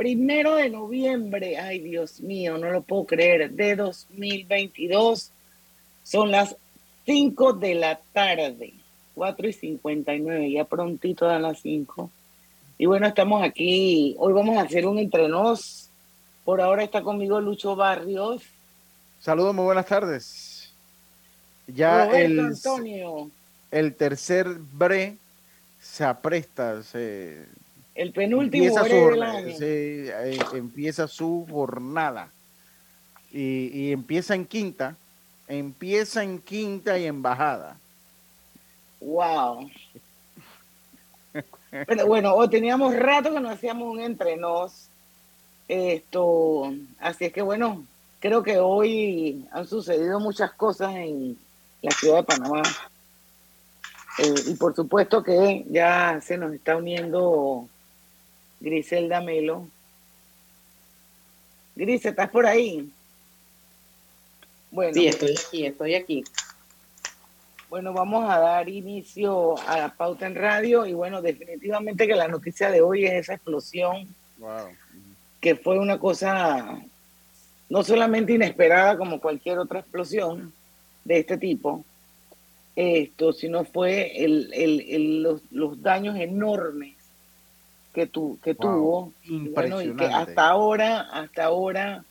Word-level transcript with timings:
primero 0.00 0.56
de 0.56 0.70
noviembre, 0.70 1.58
ay 1.58 1.78
Dios 1.78 2.22
mío, 2.22 2.56
no 2.56 2.70
lo 2.70 2.80
puedo 2.80 3.04
creer, 3.04 3.50
de 3.50 3.76
2022. 3.76 5.30
Son 6.02 6.30
las 6.30 6.56
5 7.04 7.52
de 7.52 7.74
la 7.74 8.00
tarde, 8.14 8.72
4 9.14 9.48
y 9.48 9.52
59, 9.52 10.52
ya 10.52 10.64
prontito 10.64 11.28
a 11.28 11.38
las 11.38 11.60
5. 11.60 12.10
Y 12.78 12.86
bueno, 12.86 13.08
estamos 13.08 13.42
aquí, 13.42 14.16
hoy 14.18 14.32
vamos 14.32 14.56
a 14.56 14.62
hacer 14.62 14.86
un 14.86 14.98
entrenos. 14.98 15.90
Por 16.46 16.62
ahora 16.62 16.82
está 16.82 17.02
conmigo 17.02 17.38
Lucho 17.38 17.76
Barrios. 17.76 18.42
Saludos, 19.20 19.54
muy 19.54 19.66
buenas 19.66 19.84
tardes. 19.84 20.72
Ya 21.66 22.06
Roberto 22.06 22.24
el, 22.24 22.40
Antonio, 22.40 23.30
el 23.70 23.94
tercer 23.94 24.46
bre 24.72 25.18
se 25.78 26.04
apresta, 26.04 26.82
se, 26.82 27.44
el 27.94 28.12
penúltimo 28.12 28.64
empieza, 28.64 28.84
su, 28.84 29.56
se, 29.58 30.08
eh, 30.08 30.38
empieza 30.54 31.08
su 31.08 31.46
jornada. 31.50 32.30
Y, 33.32 33.70
y 33.72 33.92
empieza 33.92 34.34
en 34.34 34.44
quinta, 34.44 34.96
empieza 35.46 36.22
en 36.24 36.40
quinta 36.40 36.98
y 36.98 37.06
en 37.06 37.22
bajada. 37.22 37.76
Wow. 39.00 39.70
Pero 41.70 42.06
bueno, 42.06 42.34
hoy 42.34 42.48
teníamos 42.48 42.94
rato 42.96 43.32
que 43.32 43.40
no 43.40 43.50
hacíamos 43.50 43.88
un 43.88 44.00
entrenos. 44.00 44.88
Esto, 45.68 46.72
así 46.98 47.26
es 47.26 47.32
que 47.32 47.42
bueno, 47.42 47.84
creo 48.18 48.42
que 48.42 48.58
hoy 48.58 49.46
han 49.52 49.66
sucedido 49.66 50.18
muchas 50.18 50.52
cosas 50.52 50.94
en 50.96 51.38
la 51.82 51.90
ciudad 51.92 52.16
de 52.16 52.22
Panamá. 52.24 52.62
Eh, 54.18 54.34
y 54.48 54.54
por 54.54 54.74
supuesto 54.74 55.22
que 55.22 55.64
ya 55.70 56.20
se 56.20 56.36
nos 56.36 56.52
está 56.52 56.76
uniendo 56.76 57.68
Griselda 58.60 59.20
Melo. 59.20 59.66
Gris, 61.76 62.04
¿estás 62.04 62.28
por 62.30 62.46
ahí? 62.46 62.90
Bueno, 64.70 64.92
Sí, 64.94 65.06
estoy 65.06 65.30
aquí, 65.32 65.66
estoy 65.66 65.94
aquí. 65.94 66.24
Bueno, 67.68 67.92
vamos 67.92 68.28
a 68.28 68.38
dar 68.38 68.68
inicio 68.68 69.56
a 69.66 69.78
la 69.78 69.94
pauta 69.94 70.26
en 70.26 70.34
radio 70.34 70.86
y 70.86 70.92
bueno, 70.92 71.22
definitivamente 71.22 72.06
que 72.06 72.14
la 72.16 72.28
noticia 72.28 72.70
de 72.70 72.80
hoy 72.80 73.04
es 73.06 73.12
esa 73.14 73.34
explosión 73.34 74.08
Wow. 74.38 74.68
que 75.40 75.54
fue 75.54 75.78
una 75.78 75.98
cosa 75.98 76.80
no 77.68 77.82
solamente 77.84 78.32
inesperada 78.32 78.96
como 78.98 79.20
cualquier 79.20 79.58
otra 79.58 79.80
explosión 79.80 80.52
de 81.04 81.18
este 81.18 81.38
tipo, 81.38 81.84
esto, 82.74 83.32
sino 83.32 83.64
fue 83.64 84.24
el, 84.24 84.50
el- 84.52 84.80
el- 84.88 85.22
los, 85.22 85.42
los 85.52 85.80
daños 85.82 86.16
enormes 86.18 86.96
que, 87.92 88.06
tu, 88.06 88.38
que 88.42 88.54
Wow, 88.54 88.62
tuvo 88.62 89.12
y 89.24 89.48
bueno, 89.48 89.80
y 89.82 89.94
que 89.96 90.06
hasta 90.06 90.48
ahora, 90.48 91.00
hasta 91.12 91.44
ahora 91.44 92.04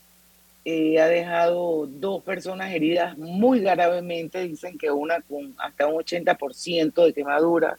eh, 0.66 1.00
ha 1.00 1.08
dejado 1.08 1.88
dos 1.88 2.22
personas 2.24 2.72
heridas 2.74 3.18
muy 3.18 3.62
gravemente, 3.62 4.46
dicen 4.48 4.78
que 4.78 4.92
una 4.92 5.22
con 5.22 5.56
hasta 5.58 5.88
un 5.88 5.96
80% 5.96 7.06
de 7.06 7.14
quemadura 7.14 7.78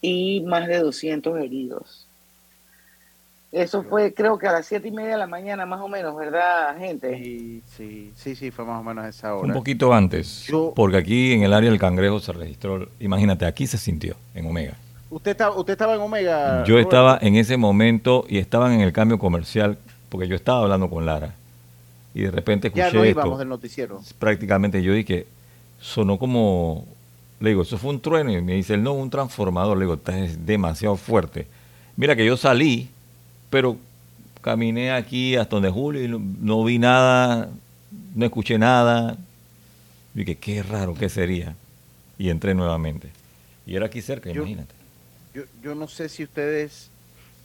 y 0.00 0.40
más 0.42 0.66
de 0.68 0.78
200 0.78 1.38
heridos. 1.38 2.06
Eso 3.50 3.82
fue 3.82 4.14
creo 4.14 4.38
que 4.38 4.48
a 4.48 4.52
las 4.52 4.64
siete 4.66 4.88
y 4.88 4.92
media 4.92 5.10
de 5.12 5.18
la 5.18 5.26
mañana 5.26 5.66
más 5.66 5.80
o 5.82 5.88
menos, 5.88 6.16
¿verdad, 6.16 6.74
gente? 6.78 7.18
Sí, 7.18 7.62
sí, 7.76 8.12
sí, 8.16 8.34
sí, 8.34 8.50
fue 8.50 8.64
más 8.64 8.80
o 8.80 8.82
menos 8.82 9.04
a 9.04 9.08
esa 9.10 9.34
Un 9.34 9.42
hora. 9.44 9.52
poquito 9.52 9.92
antes, 9.92 10.46
Yo- 10.46 10.72
porque 10.74 10.96
aquí 10.96 11.32
en 11.34 11.42
el 11.42 11.52
área 11.52 11.68
del 11.68 11.78
cangrejo 11.78 12.18
se 12.18 12.32
registró, 12.32 12.88
imagínate, 12.98 13.44
aquí 13.44 13.66
se 13.66 13.76
sintió, 13.76 14.16
en 14.34 14.46
Omega. 14.46 14.74
¿Usted, 15.12 15.32
estaba, 15.32 15.56
¿Usted 15.56 15.72
estaba 15.74 15.94
en 15.94 16.00
Omega? 16.00 16.64
Yo 16.64 16.78
estaba 16.78 17.18
en 17.20 17.36
ese 17.36 17.56
momento 17.56 18.24
y 18.28 18.38
estaban 18.38 18.72
en 18.72 18.80
el 18.80 18.92
cambio 18.92 19.18
comercial, 19.18 19.76
porque 20.08 20.26
yo 20.26 20.34
estaba 20.34 20.60
hablando 20.62 20.88
con 20.88 21.04
Lara. 21.04 21.34
Y 22.14 22.22
de 22.22 22.30
repente 22.30 22.68
escuché 22.68 22.86
Ya 22.86 22.92
no 22.92 23.04
esto. 23.04 23.20
íbamos 23.20 23.38
del 23.38 23.48
noticiero. 23.48 24.00
prácticamente 24.18 24.82
yo 24.82 24.92
dije, 24.94 25.26
sonó 25.80 26.18
como, 26.18 26.86
le 27.40 27.50
digo, 27.50 27.62
eso 27.62 27.76
fue 27.78 27.90
un 27.90 28.00
trueno 28.00 28.32
y 28.32 28.40
me 28.40 28.54
dice, 28.54 28.76
no, 28.78 28.92
un 28.94 29.10
transformador, 29.10 29.76
le 29.76 29.84
digo, 29.84 29.94
"Está- 29.94 30.18
es 30.18 30.46
demasiado 30.46 30.96
fuerte. 30.96 31.46
Mira 31.96 32.16
que 32.16 32.24
yo 32.24 32.36
salí, 32.38 32.88
pero 33.50 33.76
caminé 34.40 34.92
aquí 34.92 35.36
hasta 35.36 35.56
donde 35.56 35.70
Julio 35.70 36.02
y 36.02 36.08
no, 36.08 36.20
no 36.40 36.64
vi 36.64 36.78
nada, 36.78 37.50
no 38.14 38.24
escuché 38.24 38.58
nada. 38.58 39.16
Y 40.14 40.20
dije, 40.20 40.36
qué 40.36 40.62
raro, 40.62 40.94
¿qué 40.94 41.08
sería? 41.08 41.54
Y 42.18 42.30
entré 42.30 42.54
nuevamente. 42.54 43.08
Y 43.66 43.76
era 43.76 43.86
aquí 43.86 44.00
cerca, 44.02 44.30
Yo- 44.30 44.40
imagínate. 44.42 44.74
Yo, 45.34 45.44
yo 45.62 45.74
no 45.74 45.88
sé 45.88 46.08
si 46.08 46.24
ustedes 46.24 46.90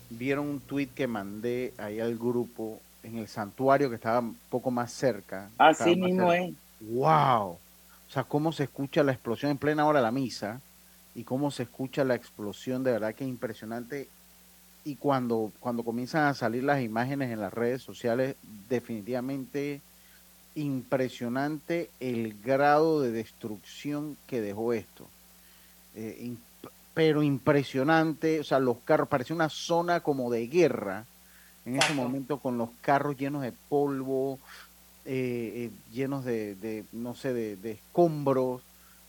vieron 0.09 0.47
un 0.47 0.59
tweet 0.59 0.87
que 0.87 1.07
mandé 1.07 1.73
ahí 1.77 1.99
al 1.99 2.17
grupo 2.17 2.79
en 3.03 3.17
el 3.17 3.27
santuario 3.27 3.89
que 3.89 3.95
estaba 3.95 4.19
un 4.19 4.37
poco 4.49 4.71
más 4.71 4.91
cerca. 4.91 5.49
Así 5.57 5.95
más 5.95 6.09
mismo 6.09 6.31
cerca. 6.31 6.45
es. 6.45 6.55
¡Wow! 6.81 7.57
O 8.07 8.11
sea, 8.11 8.23
cómo 8.23 8.51
se 8.51 8.63
escucha 8.63 9.03
la 9.03 9.11
explosión 9.11 9.51
en 9.51 9.57
plena 9.57 9.85
hora 9.85 9.99
de 9.99 10.03
la 10.03 10.11
misa 10.11 10.61
y 11.15 11.23
cómo 11.23 11.51
se 11.51 11.63
escucha 11.63 12.03
la 12.03 12.15
explosión, 12.15 12.83
de 12.83 12.91
verdad 12.91 13.13
que 13.15 13.23
es 13.23 13.29
impresionante. 13.29 14.07
Y 14.85 14.95
cuando, 14.95 15.51
cuando 15.59 15.83
comienzan 15.83 16.25
a 16.25 16.33
salir 16.33 16.63
las 16.63 16.81
imágenes 16.81 17.31
en 17.31 17.41
las 17.41 17.53
redes 17.53 17.81
sociales, 17.81 18.35
definitivamente 18.69 19.81
impresionante 20.55 21.89
el 21.99 22.35
grado 22.41 23.01
de 23.01 23.11
destrucción 23.11 24.17
que 24.27 24.41
dejó 24.41 24.73
esto. 24.73 25.07
Eh, 25.95 26.35
pero 26.97 27.21
impresionante, 27.21 28.39
o 28.39 28.43
sea, 28.43 28.57
los 28.57 28.77
carros, 28.79 29.07
parecía 29.07 29.35
una 29.35 29.49
zona 29.49 29.99
como 29.99 30.31
de 30.31 30.47
guerra 30.47 31.05
en 31.63 31.75
ese 31.75 31.93
momento 31.93 32.39
con 32.39 32.57
los 32.57 32.71
carros 32.81 33.15
llenos 33.15 33.43
de 33.43 33.51
polvo, 33.51 34.39
eh, 35.05 35.69
eh, 35.69 35.71
llenos 35.93 36.25
de, 36.25 36.55
de, 36.55 36.85
no 36.93 37.13
sé, 37.13 37.35
de, 37.35 37.55
de 37.55 37.73
escombros, 37.73 38.63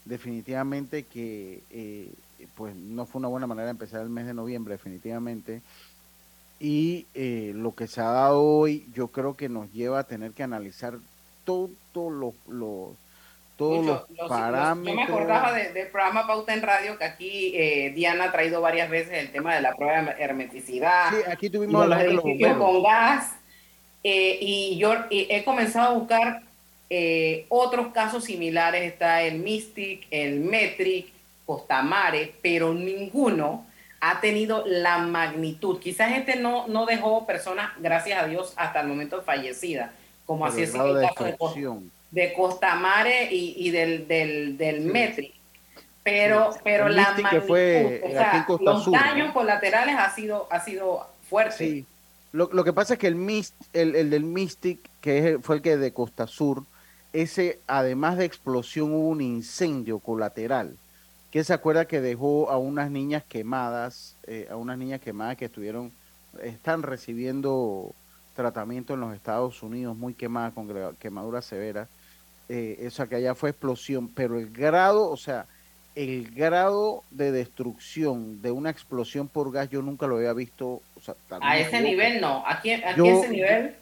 definitivamente 0.05 1.05
que 1.05 1.63
eh, 1.71 2.13
pues 2.57 2.77
no 2.77 3.07
fue 3.07 3.21
una 3.21 3.29
buena 3.29 3.47
manera 3.47 3.69
de 3.69 3.71
empezar 3.71 4.03
el 4.03 4.11
mes 4.11 4.27
de 4.27 4.35
noviembre, 4.35 4.75
definitivamente. 4.75 5.63
Y 6.61 7.07
eh, 7.15 7.53
lo 7.55 7.75
que 7.75 7.87
se 7.87 8.03
ha 8.03 8.11
dado 8.11 8.43
hoy, 8.43 8.87
yo 8.93 9.09
creo 9.09 9.35
que 9.35 9.49
nos 9.49 9.73
lleva 9.73 10.01
a 10.01 10.05
tener 10.05 10.33
que 10.33 10.43
analizar 10.43 10.99
todos 11.47 11.71
los, 11.95 12.35
los 12.49 12.91
todos 13.59 13.79
Mucho, 13.79 13.93
los, 13.93 14.09
los- 14.11 14.19
los- 14.19 14.29
parámetros. 14.29 14.87
yo 14.87 14.95
me 14.95 15.03
acordaba 15.03 15.53
de- 15.53 15.73
del 15.73 15.89
programa 15.89 16.27
Pauta 16.27 16.55
en 16.55 16.63
Radio 16.63 16.97
que 16.97 17.05
aquí 17.05 17.53
eh, 17.55 17.93
Diana 17.95 18.25
ha 18.25 18.33
traído 18.33 18.61
varias 18.63 18.89
veces 18.89 19.13
el 19.15 19.31
tema 19.33 19.55
de 19.55 19.61
la 19.61 19.75
prueba 19.75 20.01
de 20.15 20.23
hermeticidad. 20.23 21.11
Sí, 21.11 21.17
aquí 21.31 21.51
tuvimos 21.51 21.83
de 21.83 21.89
los 21.89 21.99
de 21.99 22.05
edificios 22.31 22.57
con 22.57 22.83
gas. 22.83 23.33
eh, 24.05 24.39
y 24.41 24.79
yo 24.79 24.95
he 25.11 25.45
comenzado 25.45 25.89
a 25.89 25.99
buscar 25.99 26.43
eh, 26.89 27.45
otros 27.51 27.89
casos 27.89 28.25
similares. 28.25 28.83
Está 28.91 29.23
el 29.23 29.41
Mystic, 29.41 30.07
el 30.11 30.41
Metric, 30.41 31.09
Costamare, 31.45 32.35
pero 32.41 32.73
ninguno 32.73 33.67
ha 34.01 34.21
tenido 34.21 34.63
la 34.67 34.99
magnitud. 34.99 35.81
Quizás 35.81 36.13
este 36.13 36.37
no, 36.37 36.69
no 36.69 36.87
dejó 36.87 37.27
personas, 37.27 37.71
gracias 37.79 38.23
a 38.23 38.27
Dios, 38.27 38.53
hasta 38.57 38.81
el 38.83 38.87
momento 38.87 39.21
fallecidas, 39.23 39.91
como 40.25 40.47
así 40.47 40.63
es 40.63 40.73
el 40.75 40.95
de 40.95 41.03
caso 41.09 41.25
de 41.25 41.31
destrucción. 41.31 41.91
De 42.11 42.33
Costamare 42.35 43.33
y, 43.33 43.55
y 43.57 43.71
del, 43.71 44.07
del, 44.09 44.57
del. 44.57 44.81
Metri. 44.83 45.35
Pero, 46.03 46.53
Sí. 46.53 46.61
pero 46.65 46.87
El 46.87 46.97
la 46.97 47.15
magnitud, 47.21 47.47
fue 47.47 48.03
o 48.05 48.11
sea, 48.11 48.47
los 48.61 48.85
Sur, 48.85 48.95
daños 48.95 49.29
¿no? 49.29 49.35
colaterales 49.35 49.95
ha 49.99 50.09
sido, 50.15 50.49
ha 50.51 50.61
sido 50.65 51.07
fuerte. 51.29 51.57
Sí. 51.59 51.85
Lo, 52.33 52.49
lo 52.53 52.65
que 52.65 52.73
pasa 52.73 52.95
es 52.95 52.99
que 52.99 53.09
el, 53.09 53.15
Mist, 53.15 53.55
el, 53.75 53.95
el 53.95 54.09
del 54.11 54.25
Mystic, 54.25 54.81
que 55.03 55.19
es 55.19 55.25
el- 55.27 55.43
fue 55.43 55.57
el 55.57 55.63
que 55.63 55.77
de 55.77 55.93
Costa 55.93 56.27
Sur, 56.27 56.65
ese, 57.13 57.59
además 57.67 58.17
de 58.17 58.25
explosión, 58.25 58.93
hubo 58.93 59.09
un 59.09 59.21
incendio 59.21 59.99
colateral. 59.99 60.77
Que 61.31 61.45
se 61.45 61.53
acuerda 61.53 61.85
que 61.87 62.01
dejó 62.01 62.51
a 62.51 62.57
unas 62.57 62.91
niñas 62.91 63.23
quemadas, 63.29 64.15
eh, 64.27 64.47
a 64.51 64.57
unas 64.57 64.79
niñas 64.79 65.01
quemadas 65.03 65.37
que 65.37 65.45
estuvieron, 65.47 65.93
están 66.43 66.83
recibiendo 66.83 67.93
tratamiento 68.35 68.95
en 68.95 69.01
los 69.01 69.15
Estados 69.15 69.63
Unidos, 69.63 69.95
muy 69.97 70.15
quemadas, 70.15 70.55
con 70.55 70.69
quemaduras 70.99 71.45
severas. 71.45 71.89
Eh, 72.49 72.85
o 72.87 72.91
sea 72.91 73.07
que 73.07 73.17
allá 73.17 73.35
fue 73.35 73.51
explosión, 73.51 74.09
pero 74.09 74.39
el 74.39 74.51
grado, 74.51 75.11
o 75.11 75.17
sea, 75.17 75.47
el 75.95 76.31
grado 76.31 77.03
de 77.11 77.33
destrucción 77.33 78.41
de 78.41 78.51
una 78.53 78.71
explosión 78.71 79.29
por 79.29 79.51
gas 79.53 79.69
yo 79.69 79.83
nunca 79.83 80.07
lo 80.07 80.17
había 80.17 80.33
visto. 80.33 80.67
o 80.95 81.01
sea, 81.03 81.15
A 81.41 81.59
ese 81.59 81.81
nivel 81.81 82.21
no. 82.21 82.43
Aquí, 82.47 82.71
aquí 82.73 82.97
Yo- 82.99 83.05
ese 83.07 83.29
nivel. 83.31 83.75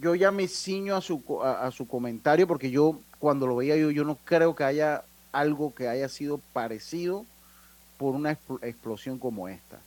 yo 0.00 0.14
ya 0.14 0.30
me 0.30 0.48
ciño 0.48 0.96
a 0.96 1.00
su, 1.00 1.22
a, 1.44 1.66
a 1.66 1.70
su 1.70 1.86
comentario 1.86 2.46
porque 2.46 2.70
yo 2.70 2.98
cuando 3.18 3.46
lo 3.46 3.56
veía 3.56 3.76
yo, 3.76 3.90
yo 3.90 4.04
no 4.04 4.16
creo 4.24 4.54
que 4.56 4.64
haya 4.64 5.02
algo 5.32 5.74
que 5.74 5.88
haya 5.88 6.08
sido 6.08 6.38
parecido 6.52 7.24
por 7.98 8.14
una 8.14 8.32
expl- 8.32 8.62
explosión 8.64 9.18
como 9.18 9.48
esta. 9.48 9.78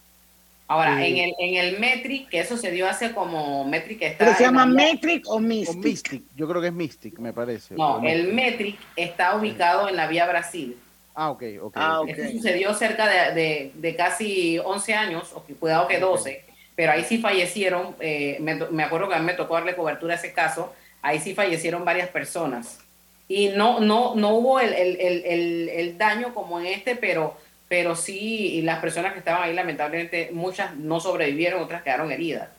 Ahora, 0.72 1.06
en 1.06 1.18
el, 1.18 1.34
en 1.38 1.56
el 1.56 1.80
Metric, 1.80 2.30
que 2.30 2.40
eso 2.40 2.56
se 2.56 2.72
dio 2.72 2.88
hace 2.88 3.12
como 3.12 3.66
Metric 3.66 4.02
está. 4.04 4.24
¿Pero 4.26 4.38
se 4.38 4.44
llama 4.44 4.66
la- 4.66 4.72
Metric 4.74 5.28
o 5.28 5.34
O 5.36 5.40
Mystic? 5.42 6.24
Yo 6.36 6.48
creo 6.48 6.62
que 6.62 6.68
es 6.68 6.74
Mystic, 6.74 7.20
me 7.20 7.34
parece. 7.34 7.76
No, 7.76 8.02
el. 8.08 8.32
Metric 8.34 8.78
está 8.96 9.36
ubicado 9.36 9.90
en 9.90 9.98
la 9.98 10.08
vía 10.08 10.26
Brasil. 10.28 10.78
Ah, 11.14 11.30
ok, 11.32 11.44
ok. 11.62 11.74
Ah, 11.76 12.00
ok. 12.00 12.10
ok. 12.10 12.18
Esto 12.18 12.32
sucedió 12.38 12.74
cerca 12.74 13.06
de, 13.08 13.34
de- 13.34 13.72
de 13.76 13.96
casi 13.98 14.60
11 14.60 14.94
años, 14.94 15.32
o 15.34 15.42
cuidado 15.60 15.90
que 15.90 16.00
12, 16.00 16.42
pero 16.74 16.94
ahí 16.94 17.04
sí 17.04 17.18
fallecieron, 17.18 17.94
eh, 18.00 18.38
me, 18.40 18.56
me 18.56 18.84
acuerdo 18.84 19.10
que 19.10 19.16
a 19.16 19.20
mí 19.20 19.26
me 19.26 19.34
tocó 19.34 19.56
darle 19.56 19.76
cobertura 19.76 20.14
a 20.14 20.18
ese 20.18 20.32
caso, 20.32 20.74
ahí 21.02 21.20
sí 21.20 21.34
fallecieron 21.36 21.84
varias 21.84 22.08
personas. 22.08 22.80
Y 23.28 23.50
no, 23.50 23.82
no, 23.82 24.16
no 24.16 24.30
hubo 24.36 24.62
el, 24.62 24.74
el- 24.74 25.00
el- 25.02 25.24
el- 25.26 25.70
el 25.70 25.98
daño 25.98 26.34
como 26.34 26.60
en 26.62 26.68
este, 26.68 26.96
pero, 26.96 27.36
pero 27.72 27.96
sí 27.96 28.58
y 28.58 28.62
las 28.64 28.80
personas 28.80 29.14
que 29.14 29.20
estaban 29.20 29.44
ahí 29.44 29.54
lamentablemente, 29.54 30.30
muchas 30.34 30.76
no 30.76 31.00
sobrevivieron, 31.00 31.64
otras 31.64 31.84
quedaron 31.84 32.12
heridas. 32.12 32.50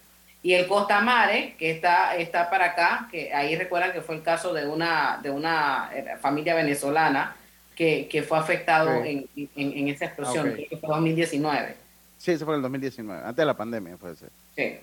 Y 0.43 0.55
el 0.55 0.67
Costa 0.67 1.03
Mare, 1.03 1.55
que 1.59 1.71
está, 1.71 2.17
está 2.17 2.49
para 2.49 2.65
acá, 2.69 3.09
que 3.11 3.31
ahí 3.35 3.55
recuerdan 3.55 3.93
que 3.93 4.01
fue 4.01 4.15
el 4.15 4.23
caso 4.23 4.55
de 4.55 4.67
una, 4.67 5.21
de 5.23 5.29
una 5.29 5.91
eh, 5.95 6.17
familia 6.19 6.55
venezolana 6.55 7.37
que, 7.77 8.09
que 8.09 8.23
fue 8.23 8.39
afectado 8.39 9.05
en, 9.05 9.29
en- 9.37 9.51
en 9.55 9.89
esa 9.89 10.07
explosión, 10.07 10.49
Ok. 10.49 10.55
creo 10.55 10.69
que 10.71 10.77
fue 10.79 10.89
2019. 10.89 11.77
Sí, 12.17 12.31
ese 12.33 12.45
fue 12.47 12.55
en 12.55 12.57
el 12.61 12.63
2019, 12.63 13.21
antes 13.21 13.37
de 13.37 13.45
la 13.45 13.55
pandemia, 13.55 13.97
puede 13.99 14.17
ser. 14.17 14.31
Sí. 14.57 14.79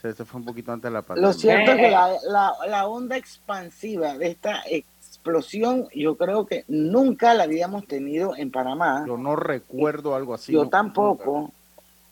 Sí, 0.00 0.08
ese 0.08 0.24
fue 0.24 0.38
un 0.38 0.46
poquito 0.46 0.70
antes 0.72 0.88
de 0.92 0.94
la 0.94 1.02
pandemia. 1.02 1.26
Lo 1.26 1.34
cierto 1.34 1.72
es 1.72 1.76
que 1.76 1.86
Eh, 1.88 1.90
la, 1.90 2.08
la- 2.30 2.54
la 2.68 2.86
onda 2.86 3.16
expansiva 3.16 4.16
de 4.16 4.28
esta 4.28 4.62
explosión, 5.22 5.88
yo 5.94 6.16
creo 6.16 6.46
que 6.46 6.64
nunca 6.66 7.32
la 7.34 7.44
habíamos 7.44 7.86
tenido 7.86 8.36
en 8.36 8.50
Panamá. 8.50 9.04
Yo 9.06 9.16
no 9.16 9.36
recuerdo 9.36 10.16
algo 10.16 10.34
así. 10.34 10.52
Yo 10.52 10.64
no, 10.64 10.70
tampoco. 10.70 11.52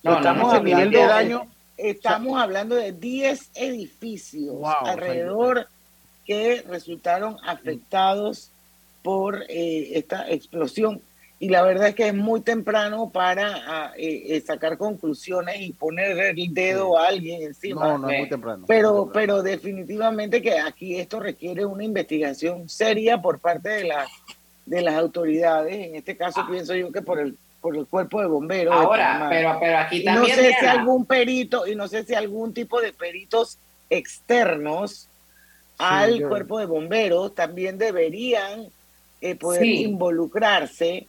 No, 0.05 0.17
estamos 0.17 0.53
no, 0.53 0.59
hablando 0.59 0.99
de 0.99 1.07
daño, 1.07 1.47
Estamos 1.77 2.39
hablando 2.39 2.75
de 2.75 2.93
10 2.93 3.53
edificios 3.55 4.55
Wow, 4.55 4.61
o 4.63 4.85
sea, 4.85 4.93
alrededor 4.93 5.67
que 6.27 6.63
resultaron 6.69 7.39
afectados 7.45 8.51
por 9.03 9.45
eh, 9.49 9.99
esta 9.99 10.29
explosión. 10.31 11.01
Y 11.43 11.49
la 11.49 11.63
verdad 11.63 11.89
es 11.89 11.95
que 11.95 12.09
es 12.09 12.15
muy 12.15 12.43
temprano 12.43 13.09
para 13.11 13.55
ah, 13.67 13.93
eh, 13.97 14.25
eh, 14.29 14.41
sacar 14.43 14.77
conclusiones 14.77 15.59
y 15.61 15.73
poner 15.73 16.19
el 16.19 16.53
dedo 16.53 16.99
a 16.99 17.07
alguien 17.09 17.43
encima. 17.43 17.89
no, 17.89 17.99
no 17.99 18.11
es 18.11 18.19
muy 18.19 18.29
temprano. 18.29 18.65
Pero, 18.69 18.91
Muy 18.91 18.99
temprano. 19.07 19.13
pero 19.15 19.43
definitivamente 19.43 20.43
que 20.43 20.59
aquí 20.59 21.01
esto 21.01 21.19
requiere 21.19 21.65
una 21.65 21.83
investigación 21.83 22.69
seria 22.69 23.23
por 23.23 23.39
parte 23.41 23.71
de 23.71 23.85
las 23.85 24.09
de 24.67 24.83
las 24.83 24.95
autoridades. 24.97 25.75
En 25.89 25.97
este 25.97 26.15
caso 26.15 26.47
pienso 26.49 26.75
yo 26.75 26.93
que 26.93 27.01
por 27.03 27.19
el 27.19 27.37
por 27.63 27.75
el 27.77 27.87
cuerpo 27.87 28.21
de 28.21 28.27
bomberos. 28.27 28.75
Ahora, 28.75 29.27
pero, 29.31 29.57
pero 29.61 29.79
aquí 29.79 30.01
Y 30.03 30.05
no 30.05 30.15
también. 30.15 30.37
sé 30.37 30.55
si 30.61 30.67
algún 30.67 31.05
perito 31.07 31.67
y 31.67 31.75
no 31.75 31.89
sé 31.89 32.05
si 32.05 32.15
algún 32.15 32.53
tipo 32.55 32.81
de 32.83 32.93
peritos 32.93 33.59
externos 33.89 35.09
al 35.79 36.19
yo- 36.21 36.29
cuerpo 36.29 36.59
de 36.59 36.67
bomberos 36.67 37.35
también 37.35 37.79
deberían 37.79 38.67
eh, 39.23 39.35
poder 39.37 39.63
Sí. 39.63 39.83
involucrarse 39.85 41.07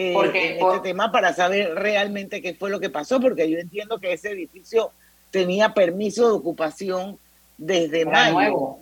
eh, 0.00 0.12
Porque 0.14 0.52
en 0.52 0.58
por- 0.60 0.76
este 0.76 0.88
tema 0.90 1.10
para 1.10 1.32
saber 1.34 1.74
realmente 1.74 2.40
qué 2.40 2.54
fue 2.54 2.70
lo 2.70 2.78
que 2.78 2.88
pasó, 2.88 3.18
porque 3.20 3.50
yo 3.50 3.58
entiendo 3.58 3.98
que 3.98 4.12
ese 4.12 4.30
edificio 4.30 4.92
tenía 5.32 5.74
permiso 5.74 6.28
de 6.28 6.34
ocupación 6.34 7.18
desde 7.56 8.02
Era 8.02 8.10
mayo. 8.10 8.32
nuevo. 8.34 8.80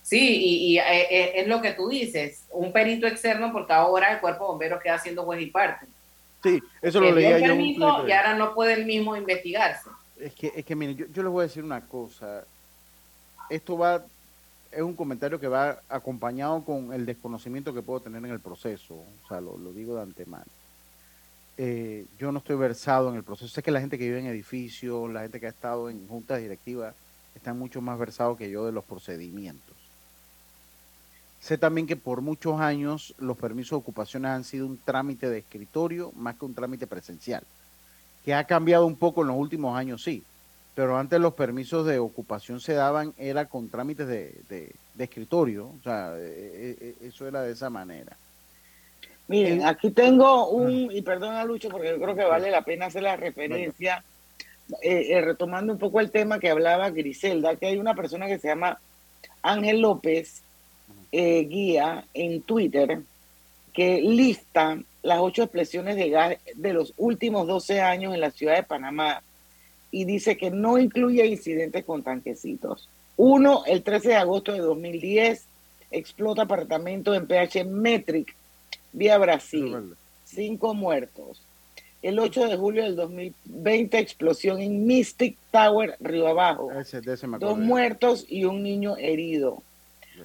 Sí, 0.00 0.18
y, 0.42 0.54
y, 0.72 0.78
eh, 0.78 0.82
eh, 1.10 1.32
es 1.36 1.46
lo 1.46 1.60
que 1.60 1.72
tú 1.72 1.90
dices, 1.90 2.44
un 2.50 2.72
perito 2.72 3.06
externo, 3.06 3.52
porque 3.52 3.74
ahora 3.74 4.14
el 4.14 4.20
cuerpo 4.20 4.44
de 4.44 4.48
bomberos 4.52 4.82
queda 4.82 4.94
haciendo 4.94 5.24
juez 5.24 5.42
y 5.42 5.46
parte. 5.46 5.84
Sí, 6.42 6.58
eso 6.80 7.00
lo 7.00 7.12
leía 7.12 7.38
yo. 7.40 7.46
permiso 7.48 8.08
y 8.08 8.12
ahora 8.12 8.34
no 8.34 8.54
puede 8.54 8.72
el 8.72 8.86
mismo 8.86 9.14
investigarse. 9.14 9.90
Es 10.18 10.32
que, 10.32 10.50
es 10.56 10.64
que 10.64 10.74
miren, 10.74 10.96
yo, 10.96 11.04
yo 11.12 11.22
les 11.22 11.30
voy 11.30 11.42
a 11.42 11.46
decir 11.48 11.62
una 11.62 11.82
cosa. 11.86 12.44
Esto 13.50 13.76
va, 13.76 14.02
es 14.70 14.82
un 14.82 14.94
comentario 14.94 15.40
que 15.40 15.48
va 15.48 15.80
acompañado 15.88 16.64
con 16.64 16.92
el 16.92 17.06
desconocimiento 17.06 17.72
que 17.72 17.82
puedo 17.82 18.00
tener 18.00 18.24
en 18.24 18.30
el 18.30 18.40
proceso. 18.40 18.94
O 18.94 19.28
sea, 19.28 19.40
lo, 19.40 19.56
digo 19.72 19.96
de 19.96 20.02
antemano. 20.02 20.44
Eh, 21.56 22.06
yo 22.18 22.30
no 22.30 22.38
estoy 22.38 22.56
versado 22.56 23.10
en 23.10 23.16
el 23.16 23.24
proceso. 23.24 23.48
Sé 23.48 23.62
que 23.62 23.70
la 23.70 23.80
gente 23.80 23.98
que 23.98 24.04
vive 24.04 24.20
en 24.20 24.26
edificios, 24.26 25.10
la 25.10 25.22
gente 25.22 25.40
que 25.40 25.46
ha 25.46 25.50
estado 25.50 25.90
en 25.90 26.06
juntas 26.06 26.40
directivas, 26.40 26.94
están 27.34 27.58
mucho 27.58 27.80
más 27.80 27.98
versados 27.98 28.36
que 28.36 28.50
yo 28.50 28.66
de 28.66 28.72
los 28.72 28.84
procedimientos. 28.84 29.76
Sé 31.40 31.56
también 31.56 31.86
que 31.86 31.96
por 31.96 32.20
muchos 32.20 32.60
años 32.60 33.14
los 33.18 33.36
permisos 33.36 33.70
de 33.70 33.76
ocupaciones 33.76 34.30
han 34.30 34.44
sido 34.44 34.66
un 34.66 34.78
trámite 34.78 35.28
de 35.30 35.38
escritorio 35.38 36.12
más 36.16 36.36
que 36.36 36.44
un 36.44 36.54
trámite 36.54 36.86
presencial 36.86 37.44
que 38.28 38.34
ha 38.34 38.44
cambiado 38.44 38.84
un 38.84 38.96
poco 38.96 39.22
en 39.22 39.28
los 39.28 39.38
últimos 39.38 39.74
años, 39.74 40.02
sí, 40.02 40.22
pero 40.78 40.96
antes 40.96 41.18
los 41.18 41.34
permisos 41.34 41.84
de 41.86 41.98
ocupación 41.98 42.60
se 42.60 42.72
daban, 42.72 43.12
era 43.18 43.46
con 43.46 43.68
trámites 43.68 44.06
de, 44.06 44.32
de- 44.48 44.70
de 44.94 45.04
escritorio, 45.04 45.66
o 45.66 45.80
sea, 45.82 46.12
eh, 46.16 46.76
eh, 46.80 46.94
eso 47.02 47.26
era 47.26 47.42
de 47.42 47.50
esa 47.50 47.68
manera. 47.68 48.16
Miren, 49.26 49.66
aquí 49.66 49.90
tengo 49.90 50.48
un, 50.50 50.88
y 50.92 51.02
perdona 51.02 51.42
Lucho, 51.44 51.68
porque 51.68 51.88
yo 51.88 52.00
creo 52.00 52.14
que 52.14 52.22
vale 52.24 52.48
la 52.52 52.62
pena 52.62 52.86
hacer 52.86 53.02
la 53.02 53.16
referencia, 53.16 54.04
eh, 54.80 55.06
eh, 55.10 55.20
retomando 55.20 55.72
un 55.72 55.80
poco 55.80 55.98
el 55.98 56.12
tema 56.12 56.38
que 56.38 56.48
hablaba 56.48 56.90
Griselda, 56.90 57.56
que 57.56 57.66
hay 57.66 57.76
una 57.78 57.96
persona 57.96 58.28
que 58.28 58.38
se 58.38 58.46
llama 58.46 58.78
Ángel 59.42 59.80
López 59.80 60.42
eh, 61.10 61.40
Guía 61.50 62.04
en 62.14 62.40
Twitter, 62.42 63.00
que 63.72 64.00
lista 64.00 64.78
las 65.02 65.18
ocho 65.18 65.42
explosiones 65.42 65.96
de 65.96 66.08
gas 66.10 66.36
de 66.54 66.72
los 66.72 66.94
últimos 66.98 67.48
12 67.48 67.80
años 67.80 68.14
en 68.14 68.20
la 68.20 68.30
ciudad 68.30 68.54
de 68.54 68.62
Panamá 68.62 69.24
y 69.90 70.04
dice 70.04 70.36
que 70.36 70.50
no 70.50 70.78
incluye 70.78 71.26
incidentes 71.26 71.84
con 71.84 72.02
tanquecitos. 72.02 72.88
Uno, 73.16 73.64
el 73.66 73.82
13 73.82 74.10
de 74.10 74.16
agosto 74.16 74.52
de 74.52 74.60
2010, 74.60 75.44
explota 75.90 76.42
apartamento 76.42 77.14
en 77.14 77.26
PH 77.26 77.64
Metric, 77.64 78.34
vía 78.92 79.18
Brasil, 79.18 79.94
cinco 80.24 80.74
muertos. 80.74 81.42
El 82.00 82.20
8 82.20 82.46
de 82.46 82.56
julio 82.56 82.84
del 82.84 82.94
2020, 82.94 83.98
explosión 83.98 84.60
en 84.60 84.86
Mystic 84.86 85.36
Tower, 85.50 85.96
Río 85.98 86.28
Abajo, 86.28 86.70
Ese, 86.70 87.00
de 87.00 87.14
ese 87.14 87.26
me 87.26 87.38
dos 87.38 87.58
muertos 87.58 88.24
y 88.28 88.44
un 88.44 88.62
niño 88.62 88.96
herido. 88.96 89.62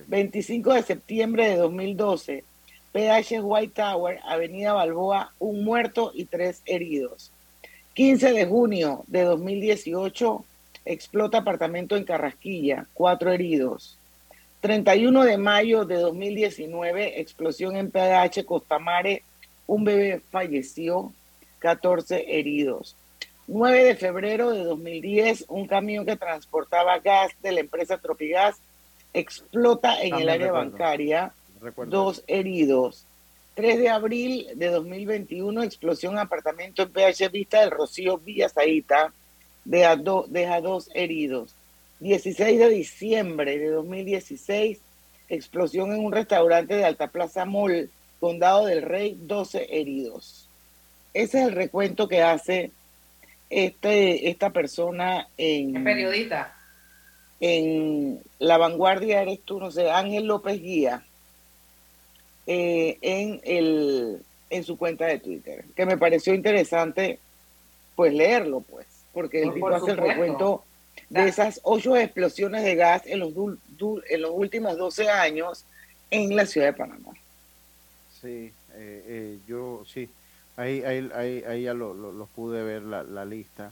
25 0.07 0.73
de 0.73 0.83
septiembre 0.83 1.49
de 1.49 1.55
2012, 1.55 2.43
PH 2.91 3.41
White 3.41 3.73
Tower, 3.75 4.19
Avenida 4.23 4.73
Balboa, 4.73 5.33
un 5.39 5.63
muerto 5.63 6.11
y 6.13 6.25
tres 6.25 6.61
heridos. 6.65 7.32
15 7.93 8.33
de 8.33 8.45
junio 8.45 9.03
de 9.07 9.21
2018, 9.23 10.43
explota 10.85 11.39
apartamento 11.39 11.95
en 11.95 12.03
Carrasquilla, 12.03 12.87
cuatro 12.93 13.31
heridos. 13.31 13.97
31 14.61 15.23
de 15.25 15.37
mayo 15.37 15.85
de 15.85 15.95
2019, 15.97 17.19
explosión 17.19 17.75
en 17.75 17.91
PH 17.91 18.45
Costamare, 18.45 19.23
un 19.67 19.83
bebé 19.83 20.21
falleció, 20.31 21.13
14 21.59 22.39
heridos. 22.39 22.95
9 23.47 23.83
de 23.83 23.95
febrero 23.95 24.51
de 24.51 24.63
2010, 24.63 25.45
un 25.49 25.67
camión 25.67 26.05
que 26.05 26.15
transportaba 26.15 26.99
gas 26.99 27.31
de 27.41 27.51
la 27.51 27.59
empresa 27.59 27.97
Tropigas 27.97 28.57
explota 29.13 30.01
en 30.01 30.15
el 30.15 30.29
área 30.29 30.47
recuerdo. 30.47 30.71
bancaria, 30.71 31.33
Recuerdo. 31.61 31.91
dos 31.91 32.23
heridos. 32.27 33.05
3 33.55 33.77
de 33.79 33.89
abril 33.89 34.47
de 34.55 34.67
2021, 34.69 35.63
explosión 35.63 36.13
en 36.13 36.19
apartamento 36.19 36.81
en 36.83 36.91
PH 36.91 37.29
Vista 37.29 37.59
del 37.61 37.71
Rocío 37.71 38.17
Villa 38.17 38.49
Zaita, 38.49 39.13
deja, 39.63 39.95
do- 39.95 40.25
deja 40.27 40.59
dos 40.61 40.89
heridos. 40.93 41.55
16 41.99 42.59
de 42.59 42.69
diciembre 42.69 43.57
de 43.59 43.69
2016, 43.69 44.79
explosión 45.29 45.93
en 45.93 45.99
un 46.03 46.11
restaurante 46.11 46.75
de 46.75 46.83
Alta 46.85 47.07
Plaza 47.07 47.45
Mall, 47.45 47.89
Condado 48.19 48.65
del 48.65 48.81
Rey, 48.81 49.17
12 49.21 49.67
heridos. 49.79 50.47
Ese 51.13 51.41
es 51.41 51.47
el 51.47 51.53
recuento 51.53 52.07
que 52.07 52.21
hace 52.23 52.71
este, 53.49 54.29
esta 54.29 54.49
persona 54.49 55.27
en, 55.37 55.83
periodista. 55.83 56.55
en 57.39 58.19
La 58.39 58.57
Vanguardia, 58.57 59.21
eres 59.21 59.41
tú, 59.41 59.59
no 59.59 59.69
sé, 59.71 59.89
Ángel 59.91 60.25
López 60.25 60.59
Guía, 60.61 61.05
eh, 62.47 62.97
en, 63.01 63.39
el, 63.43 64.21
en 64.49 64.63
su 64.63 64.77
cuenta 64.77 65.05
de 65.05 65.19
Twitter, 65.19 65.65
que 65.75 65.85
me 65.85 65.97
pareció 65.97 66.33
interesante 66.33 67.19
pues 67.95 68.13
leerlo, 68.13 68.61
pues, 68.61 68.85
porque 69.13 69.39
el 69.41 69.45
Por- 69.45 69.53
tipo 69.53 69.65
por 69.67 69.73
hace 69.75 69.91
el 69.91 69.97
recuento 69.97 70.63
de 71.09 71.21
Da- 71.21 71.27
esas 71.27 71.59
ocho 71.63 71.95
explosiones 71.95 72.63
de 72.63 72.75
gas 72.75 73.03
en 73.05 73.19
los, 73.19 73.33
dul- 73.33 73.59
dul- 73.77 74.03
en 74.09 74.21
los 74.21 74.31
últimos 74.33 74.77
12 74.77 75.09
años 75.09 75.63
en 76.11 76.35
la 76.35 76.45
ciudad 76.45 76.67
de 76.67 76.73
Panamá. 76.73 77.11
Sí, 78.21 78.51
eh, 78.75 79.03
eh, 79.07 79.37
yo 79.47 79.83
sí, 79.91 80.09
ahí, 80.57 80.83
ahí, 80.83 81.09
ahí, 81.13 81.43
ahí 81.47 81.63
ya 81.63 81.73
lo, 81.73 81.93
lo- 81.93 82.25
pude 82.27 82.63
ver 82.63 82.81
la, 82.83 83.03
la 83.03 83.25
lista. 83.25 83.71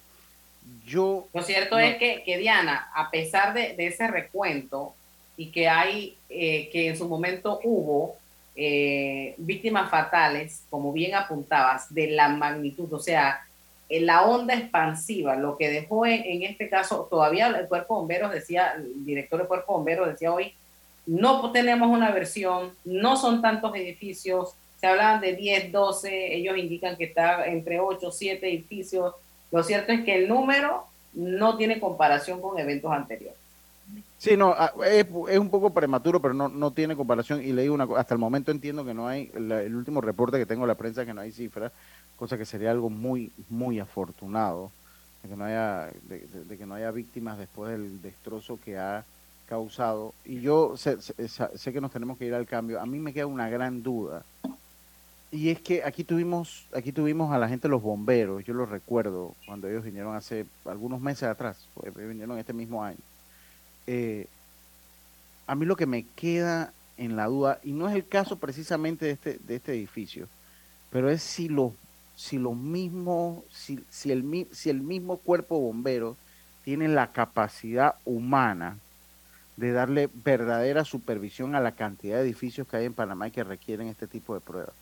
Yo. 0.85 1.27
Lo 1.33 1.41
cierto 1.41 1.79
es 1.79 1.97
que, 1.97 2.21
que, 2.23 2.37
Diana, 2.37 2.91
a 2.93 3.09
pesar 3.09 3.53
de, 3.55 3.73
de 3.75 3.87
ese 3.87 4.07
recuento 4.07 4.93
y 5.35 5.47
que 5.47 5.67
hay, 5.67 6.15
eh, 6.29 6.69
que 6.71 6.87
en 6.89 6.97
su 6.97 7.07
momento 7.07 7.59
hubo 7.63 8.17
eh, 8.55 9.35
víctimas 9.37 9.89
fatales, 9.89 10.63
como 10.69 10.91
bien 10.91 11.15
apuntabas, 11.15 11.93
de 11.93 12.07
la 12.11 12.29
magnitud, 12.29 12.91
o 12.93 12.99
sea, 12.99 13.41
en 13.89 14.05
la 14.05 14.23
onda 14.23 14.53
expansiva, 14.55 15.35
lo 15.35 15.57
que 15.57 15.69
dejó 15.69 16.05
en, 16.05 16.43
este 16.43 16.69
caso, 16.69 17.07
todavía 17.09 17.47
el 17.47 17.67
cuerpo 17.67 17.95
de 17.95 17.99
bomberos 17.99 18.31
decía, 18.31 18.73
el 18.77 19.05
director 19.05 19.39
del 19.39 19.47
cuerpo 19.47 19.73
de 19.73 19.77
bomberos 19.77 20.07
decía 20.09 20.33
hoy, 20.33 20.53
no 21.05 21.51
tenemos 21.51 21.89
una 21.89 22.11
versión, 22.11 22.73
no 22.85 23.17
son 23.17 23.41
tantos 23.41 23.75
edificios, 23.75 24.55
se 24.79 24.87
hablan 24.87 25.19
de 25.19 25.35
10, 25.35 25.71
12, 25.71 26.35
ellos 26.35 26.57
indican 26.57 26.95
que 26.95 27.05
está 27.05 27.45
entre 27.45 27.79
8, 27.79 28.11
7 28.11 28.47
edificios. 28.47 29.13
Lo 29.51 29.63
cierto 29.63 29.91
es 29.91 30.03
que 30.03 30.15
el 30.15 30.27
número 30.27 30.85
no 31.13 31.57
tiene 31.57 31.79
comparación 31.79 32.41
con 32.41 32.57
eventos 32.57 32.91
anteriores. 32.91 33.40
Sí, 34.21 34.37
no, 34.37 34.53
ah, 34.55 34.71
es, 34.85 35.07
es, 35.29 35.39
un 35.39 35.49
poco 35.49 35.73
prematuro, 35.73 36.21
pero 36.21 36.35
no, 36.35 36.47
no 36.47 36.69
tiene 36.69 36.95
comparación. 36.95 37.41
Y 37.41 37.53
leí 37.53 37.69
una 37.69 37.87
hasta 37.97 38.13
el 38.13 38.19
momento 38.19 38.51
entiendo 38.51 38.85
que 38.85 38.93
no 38.93 39.07
hay, 39.07 39.31
la, 39.33 39.63
el 39.63 39.75
último 39.75 39.99
reporte 39.99 40.37
que 40.37 40.45
tengo 40.45 40.61
de 40.61 40.67
la 40.67 40.75
prensa 40.75 41.07
que 41.07 41.13
no 41.15 41.21
hay 41.21 41.31
cifras, 41.31 41.71
cosa 42.17 42.37
que 42.37 42.45
sería 42.45 42.69
algo 42.69 42.91
muy, 42.91 43.31
muy 43.49 43.79
afortunado, 43.79 44.71
de 45.23 45.29
que 45.29 45.35
no 45.35 45.45
haya, 45.45 45.89
de, 46.03 46.55
que 46.55 46.67
no 46.67 46.75
haya 46.75 46.91
víctimas 46.91 47.39
después 47.39 47.71
del 47.71 47.99
destrozo 48.03 48.59
que 48.63 48.77
ha 48.77 49.05
causado. 49.47 50.13
Y 50.23 50.39
yo 50.39 50.77
sé, 50.77 50.97
sé, 51.01 51.73
que 51.73 51.81
nos 51.81 51.91
tenemos 51.91 52.19
que 52.19 52.27
ir 52.27 52.35
al 52.35 52.45
cambio. 52.45 52.79
A 52.79 52.85
mí 52.85 52.99
me 52.99 53.13
queda 53.13 53.25
una 53.25 53.49
gran 53.49 53.81
duda 53.81 54.23
y 55.31 55.49
es 55.49 55.61
que 55.61 55.83
aquí 55.83 56.03
tuvimos, 56.03 56.67
aquí 56.75 56.91
tuvimos 56.91 57.33
a 57.33 57.39
la 57.39 57.49
gente 57.49 57.67
los 57.67 57.81
bomberos, 57.81 58.45
yo 58.45 58.53
lo 58.53 58.67
recuerdo 58.67 59.33
cuando 59.47 59.67
ellos 59.67 59.83
vinieron 59.83 60.15
hace 60.15 60.45
algunos 60.65 61.01
meses 61.01 61.23
atrás, 61.23 61.57
vinieron 61.95 62.37
este 62.37 62.53
mismo 62.53 62.83
año. 62.83 62.99
Eh, 63.87 64.27
a 65.47 65.55
mí 65.55 65.65
lo 65.65 65.75
que 65.75 65.85
me 65.85 66.05
queda 66.15 66.73
en 66.97 67.15
la 67.15 67.25
duda, 67.25 67.59
y 67.63 67.71
no 67.71 67.89
es 67.89 67.95
el 67.95 68.07
caso 68.07 68.37
precisamente 68.37 69.05
de 69.05 69.11
este, 69.11 69.39
de 69.39 69.55
este 69.55 69.73
edificio, 69.73 70.27
pero 70.91 71.09
es 71.09 71.23
si 71.23 71.49
los, 71.49 71.73
si 72.15 72.39
si, 73.51 73.83
si, 73.89 74.11
el, 74.11 74.47
si 74.51 74.69
el 74.69 74.81
mismo 74.81 75.17
cuerpo 75.17 75.59
bombero 75.59 76.15
tiene 76.63 76.87
la 76.87 77.11
capacidad 77.11 77.95
humana 78.05 78.77
de 79.57 79.71
darle 79.71 80.09
verdadera 80.13 80.85
supervisión 80.85 81.55
a 81.55 81.59
la 81.59 81.73
cantidad 81.73 82.17
de 82.17 82.23
edificios 82.23 82.67
que 82.67 82.77
hay 82.77 82.85
en 82.85 82.93
Panamá 82.93 83.27
y 83.27 83.31
que 83.31 83.43
requieren 83.43 83.87
este 83.87 84.07
tipo 84.07 84.33
de 84.33 84.41
pruebas. 84.41 84.75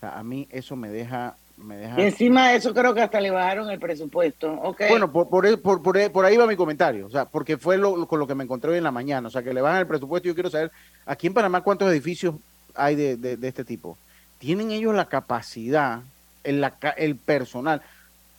A 0.00 0.22
mí 0.22 0.46
eso 0.50 0.76
me 0.76 0.88
deja, 0.88 1.36
me 1.56 1.76
deja... 1.76 2.00
Y 2.00 2.04
encima 2.04 2.48
de 2.48 2.56
eso 2.56 2.74
creo 2.74 2.94
que 2.94 3.02
hasta 3.02 3.20
le 3.20 3.30
bajaron 3.30 3.70
el 3.70 3.78
presupuesto. 3.78 4.52
Okay. 4.52 4.88
Bueno, 4.88 5.10
por, 5.10 5.28
por, 5.28 5.60
por, 5.60 6.12
por, 6.12 6.24
ahí 6.24 6.36
va 6.36 6.46
mi 6.46 6.56
comentario, 6.56 7.06
o 7.06 7.10
sea, 7.10 7.24
porque 7.24 7.56
fue 7.56 7.78
lo, 7.78 7.96
lo, 7.96 8.06
con 8.06 8.18
lo 8.18 8.26
que 8.26 8.34
me 8.34 8.44
encontré 8.44 8.70
hoy 8.70 8.78
en 8.78 8.84
la 8.84 8.90
mañana, 8.90 9.28
o 9.28 9.30
sea, 9.30 9.42
que 9.42 9.54
le 9.54 9.60
bajan 9.60 9.80
el 9.80 9.86
presupuesto 9.86 10.28
y 10.28 10.30
yo 10.30 10.34
quiero 10.34 10.50
saber, 10.50 10.70
aquí 11.04 11.26
en 11.26 11.34
Panamá, 11.34 11.62
¿cuántos 11.62 11.90
edificios 11.90 12.34
hay 12.74 12.94
de, 12.94 13.16
de, 13.16 13.36
de 13.36 13.48
este 13.48 13.64
tipo? 13.64 13.96
¿Tienen 14.38 14.70
ellos 14.70 14.94
la 14.94 15.06
capacidad, 15.06 16.00
el, 16.44 16.60
la, 16.60 16.74
el 16.96 17.16
personal? 17.16 17.82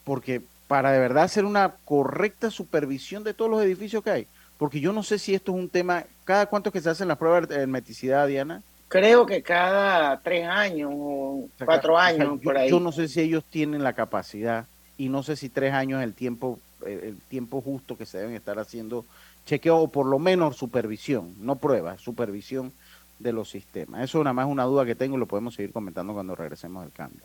Porque 0.04 0.42
para 0.68 0.92
de 0.92 0.98
verdad 0.98 1.24
hacer 1.24 1.44
una 1.44 1.74
correcta 1.84 2.50
supervisión 2.50 3.24
de 3.24 3.34
todos 3.34 3.50
los 3.50 3.62
edificios 3.62 4.04
que 4.04 4.10
hay, 4.10 4.26
porque 4.58 4.80
yo 4.80 4.92
no 4.92 5.02
sé 5.02 5.18
si 5.18 5.34
esto 5.34 5.52
es 5.52 5.58
un 5.58 5.68
tema, 5.68 6.04
¿cada 6.24 6.46
cuánto 6.46 6.70
que 6.70 6.80
se 6.80 6.90
hacen 6.90 7.08
las 7.08 7.18
pruebas 7.18 7.48
de 7.48 7.56
hermeticidad, 7.56 8.26
Diana? 8.26 8.62
Creo 8.88 9.26
que 9.26 9.42
cada 9.42 10.20
tres 10.20 10.46
años 10.46 10.90
o 10.94 11.48
cuatro 11.64 11.98
años, 11.98 12.28
o 12.28 12.34
sea, 12.34 12.42
por 12.42 12.54
yo, 12.54 12.60
ahí. 12.60 12.70
Yo 12.70 12.80
no 12.80 12.92
sé 12.92 13.08
si 13.08 13.20
ellos 13.20 13.44
tienen 13.44 13.82
la 13.82 13.92
capacidad 13.92 14.66
y 14.96 15.08
no 15.08 15.22
sé 15.22 15.36
si 15.36 15.48
tres 15.48 15.72
años 15.72 16.00
es 16.00 16.04
el 16.04 16.14
tiempo, 16.14 16.58
el 16.84 17.18
tiempo 17.28 17.60
justo 17.60 17.96
que 17.96 18.06
se 18.06 18.18
deben 18.18 18.34
estar 18.34 18.58
haciendo 18.58 19.04
chequeo 19.46 19.78
o 19.78 19.88
por 19.88 20.06
lo 20.06 20.18
menos 20.18 20.56
supervisión, 20.56 21.34
no 21.40 21.56
pruebas, 21.56 22.00
supervisión 22.00 22.72
de 23.18 23.32
los 23.32 23.50
sistemas. 23.50 24.02
Eso 24.04 24.18
nada 24.18 24.34
más 24.34 24.46
es 24.46 24.52
una 24.52 24.64
duda 24.64 24.84
que 24.84 24.94
tengo 24.94 25.16
y 25.16 25.20
lo 25.20 25.26
podemos 25.26 25.54
seguir 25.54 25.72
comentando 25.72 26.12
cuando 26.12 26.34
regresemos 26.34 26.84
del 26.84 26.92
cambio. 26.92 27.22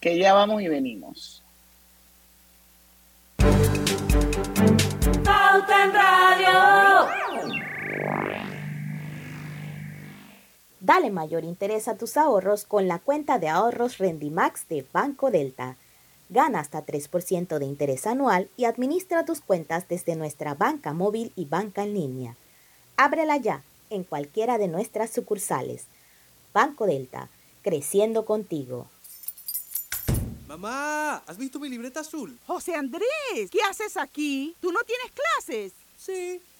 Que 0.00 0.18
ya 0.18 0.32
vamos 0.34 0.62
y 0.62 0.68
venimos. 0.68 1.42
Pauta 5.24 5.84
en 5.84 5.92
Radio. 5.92 7.57
Dale 10.88 11.10
mayor 11.10 11.44
interés 11.44 11.86
a 11.86 11.98
tus 11.98 12.16
ahorros 12.16 12.64
con 12.64 12.88
la 12.88 12.98
cuenta 12.98 13.38
de 13.38 13.50
ahorros 13.50 13.98
Rendimax 13.98 14.68
de 14.68 14.86
Banco 14.90 15.30
Delta. 15.30 15.76
Gana 16.30 16.60
hasta 16.60 16.86
3% 16.86 17.58
de 17.58 17.66
interés 17.66 18.06
anual 18.06 18.48
y 18.56 18.64
administra 18.64 19.26
tus 19.26 19.42
cuentas 19.42 19.86
desde 19.86 20.16
nuestra 20.16 20.54
banca 20.54 20.94
móvil 20.94 21.30
y 21.36 21.44
banca 21.44 21.82
en 21.82 21.92
línea. 21.92 22.36
Ábrela 22.96 23.36
ya 23.36 23.62
en 23.90 24.02
cualquiera 24.02 24.56
de 24.56 24.68
nuestras 24.68 25.10
sucursales. 25.10 25.84
Banco 26.54 26.86
Delta, 26.86 27.28
creciendo 27.60 28.24
contigo. 28.24 28.88
Mamá, 30.46 31.16
¿has 31.26 31.36
visto 31.36 31.60
mi 31.60 31.68
libreta 31.68 32.00
azul? 32.00 32.38
José 32.46 32.74
Andrés, 32.74 33.50
¿qué 33.50 33.58
haces 33.68 33.98
aquí? 33.98 34.56
¿Tú 34.62 34.72
no 34.72 34.80
tienes 34.84 35.12
clases? 35.12 35.74
Sí, 35.98 36.40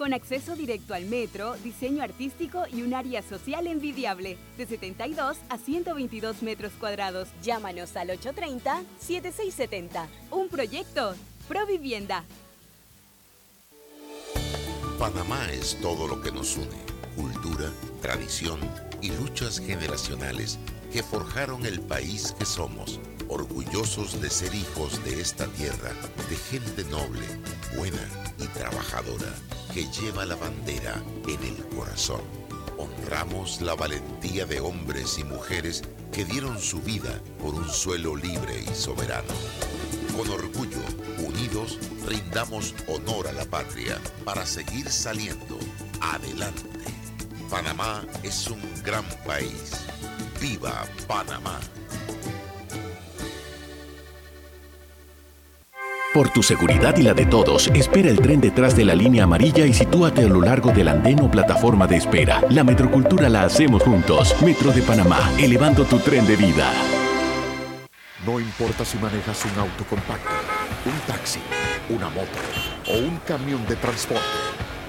con 0.00 0.14
acceso 0.14 0.56
directo 0.56 0.94
al 0.94 1.04
metro, 1.04 1.54
diseño 1.62 2.02
artístico 2.02 2.62
y 2.72 2.80
un 2.80 2.94
área 2.94 3.20
social 3.20 3.66
envidiable, 3.66 4.38
de 4.56 4.64
72 4.64 5.36
a 5.50 5.58
122 5.58 6.42
metros 6.42 6.72
cuadrados. 6.80 7.28
Llámanos 7.42 7.94
al 7.96 8.08
830-7670. 8.08 10.06
Un 10.30 10.48
proyecto, 10.48 11.14
Provivienda. 11.48 12.24
Panamá 14.98 15.46
es 15.52 15.78
todo 15.82 16.08
lo 16.08 16.22
que 16.22 16.32
nos 16.32 16.56
une, 16.56 16.78
cultura, 17.14 17.70
tradición 18.00 18.58
y 19.02 19.10
luchas 19.10 19.58
generacionales 19.58 20.58
que 20.92 21.02
forjaron 21.02 21.64
el 21.66 21.80
país 21.80 22.34
que 22.38 22.44
somos, 22.44 23.00
orgullosos 23.28 24.20
de 24.20 24.28
ser 24.28 24.54
hijos 24.54 25.02
de 25.04 25.20
esta 25.20 25.46
tierra, 25.46 25.92
de 26.28 26.36
gente 26.36 26.84
noble, 26.84 27.26
buena 27.76 28.08
y 28.38 28.46
trabajadora 28.58 29.32
que 29.72 29.86
lleva 29.90 30.26
la 30.26 30.34
bandera 30.36 31.02
en 31.28 31.42
el 31.44 31.56
corazón. 31.76 32.22
Honramos 32.76 33.60
la 33.60 33.74
valentía 33.74 34.46
de 34.46 34.60
hombres 34.60 35.18
y 35.18 35.24
mujeres 35.24 35.82
que 36.12 36.24
dieron 36.24 36.58
su 36.58 36.80
vida 36.80 37.20
por 37.40 37.54
un 37.54 37.68
suelo 37.68 38.16
libre 38.16 38.64
y 38.68 38.74
soberano. 38.74 39.28
Con 40.16 40.28
orgullo, 40.30 40.80
unidos, 41.18 41.78
rindamos 42.06 42.74
honor 42.88 43.28
a 43.28 43.32
la 43.32 43.44
patria 43.44 44.00
para 44.24 44.44
seguir 44.44 44.90
saliendo 44.90 45.58
adelante. 46.00 46.69
Panamá 47.50 48.02
es 48.22 48.48
un 48.48 48.60
gran 48.84 49.04
país. 49.26 49.84
¡Viva 50.40 50.84
Panamá! 51.08 51.58
Por 56.14 56.28
tu 56.30 56.44
seguridad 56.44 56.96
y 56.96 57.02
la 57.02 57.12
de 57.12 57.26
todos, 57.26 57.66
espera 57.68 58.08
el 58.08 58.20
tren 58.20 58.40
detrás 58.40 58.76
de 58.76 58.84
la 58.84 58.94
línea 58.94 59.24
amarilla 59.24 59.66
y 59.66 59.74
sitúate 59.74 60.22
a 60.22 60.28
lo 60.28 60.40
largo 60.40 60.70
del 60.70 60.88
andén 60.88 61.20
o 61.20 61.30
plataforma 61.30 61.88
de 61.88 61.96
espera. 61.96 62.40
La 62.50 62.62
metrocultura 62.62 63.28
la 63.28 63.42
hacemos 63.42 63.82
juntos. 63.82 64.34
Metro 64.42 64.70
de 64.70 64.82
Panamá, 64.82 65.30
elevando 65.38 65.84
tu 65.84 65.98
tren 65.98 66.26
de 66.26 66.36
vida. 66.36 66.72
No 68.24 68.38
importa 68.38 68.84
si 68.84 68.96
manejas 68.98 69.44
un 69.44 69.60
auto 69.60 69.84
compacto, 69.88 70.30
un 70.86 70.98
taxi, 71.12 71.40
una 71.88 72.08
moto 72.10 72.38
o 72.88 72.98
un 72.98 73.16
camión 73.26 73.66
de 73.66 73.76
transporte. 73.76 74.59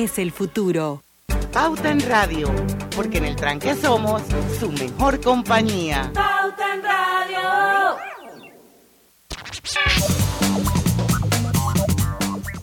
el 0.00 0.32
futuro. 0.32 1.02
Pauta 1.52 1.90
en 1.90 2.00
Radio, 2.00 2.50
porque 2.96 3.18
en 3.18 3.26
el 3.26 3.36
tranque 3.36 3.74
somos 3.74 4.22
su 4.58 4.72
mejor 4.72 5.20
compañía. 5.20 6.10
Pauta 6.14 6.74
en 6.74 6.82
Radio. 6.82 7.98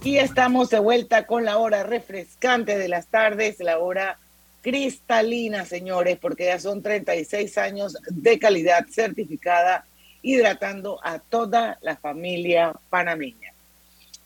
Y 0.04 0.18
estamos 0.18 0.72
de 0.72 0.80
vuelta 0.80 1.28
con 1.28 1.46
la 1.46 1.58
hora 1.58 1.84
refrescante 1.84 2.76
de 2.76 2.88
las 2.88 3.06
tardes, 3.06 3.60
la 3.60 3.78
hora 3.78 4.18
cristalina, 4.64 5.64
señores, 5.64 6.18
porque 6.20 6.46
ya 6.46 6.60
son 6.60 6.82
36 6.82 7.56
años 7.60 7.98
de 8.10 8.40
calidad 8.40 8.88
certificada, 8.90 9.86
hidratando 10.24 11.00
a 11.04 11.20
toda 11.20 11.78
la 11.82 11.98
familia 11.98 12.74
panameña. 12.90 13.47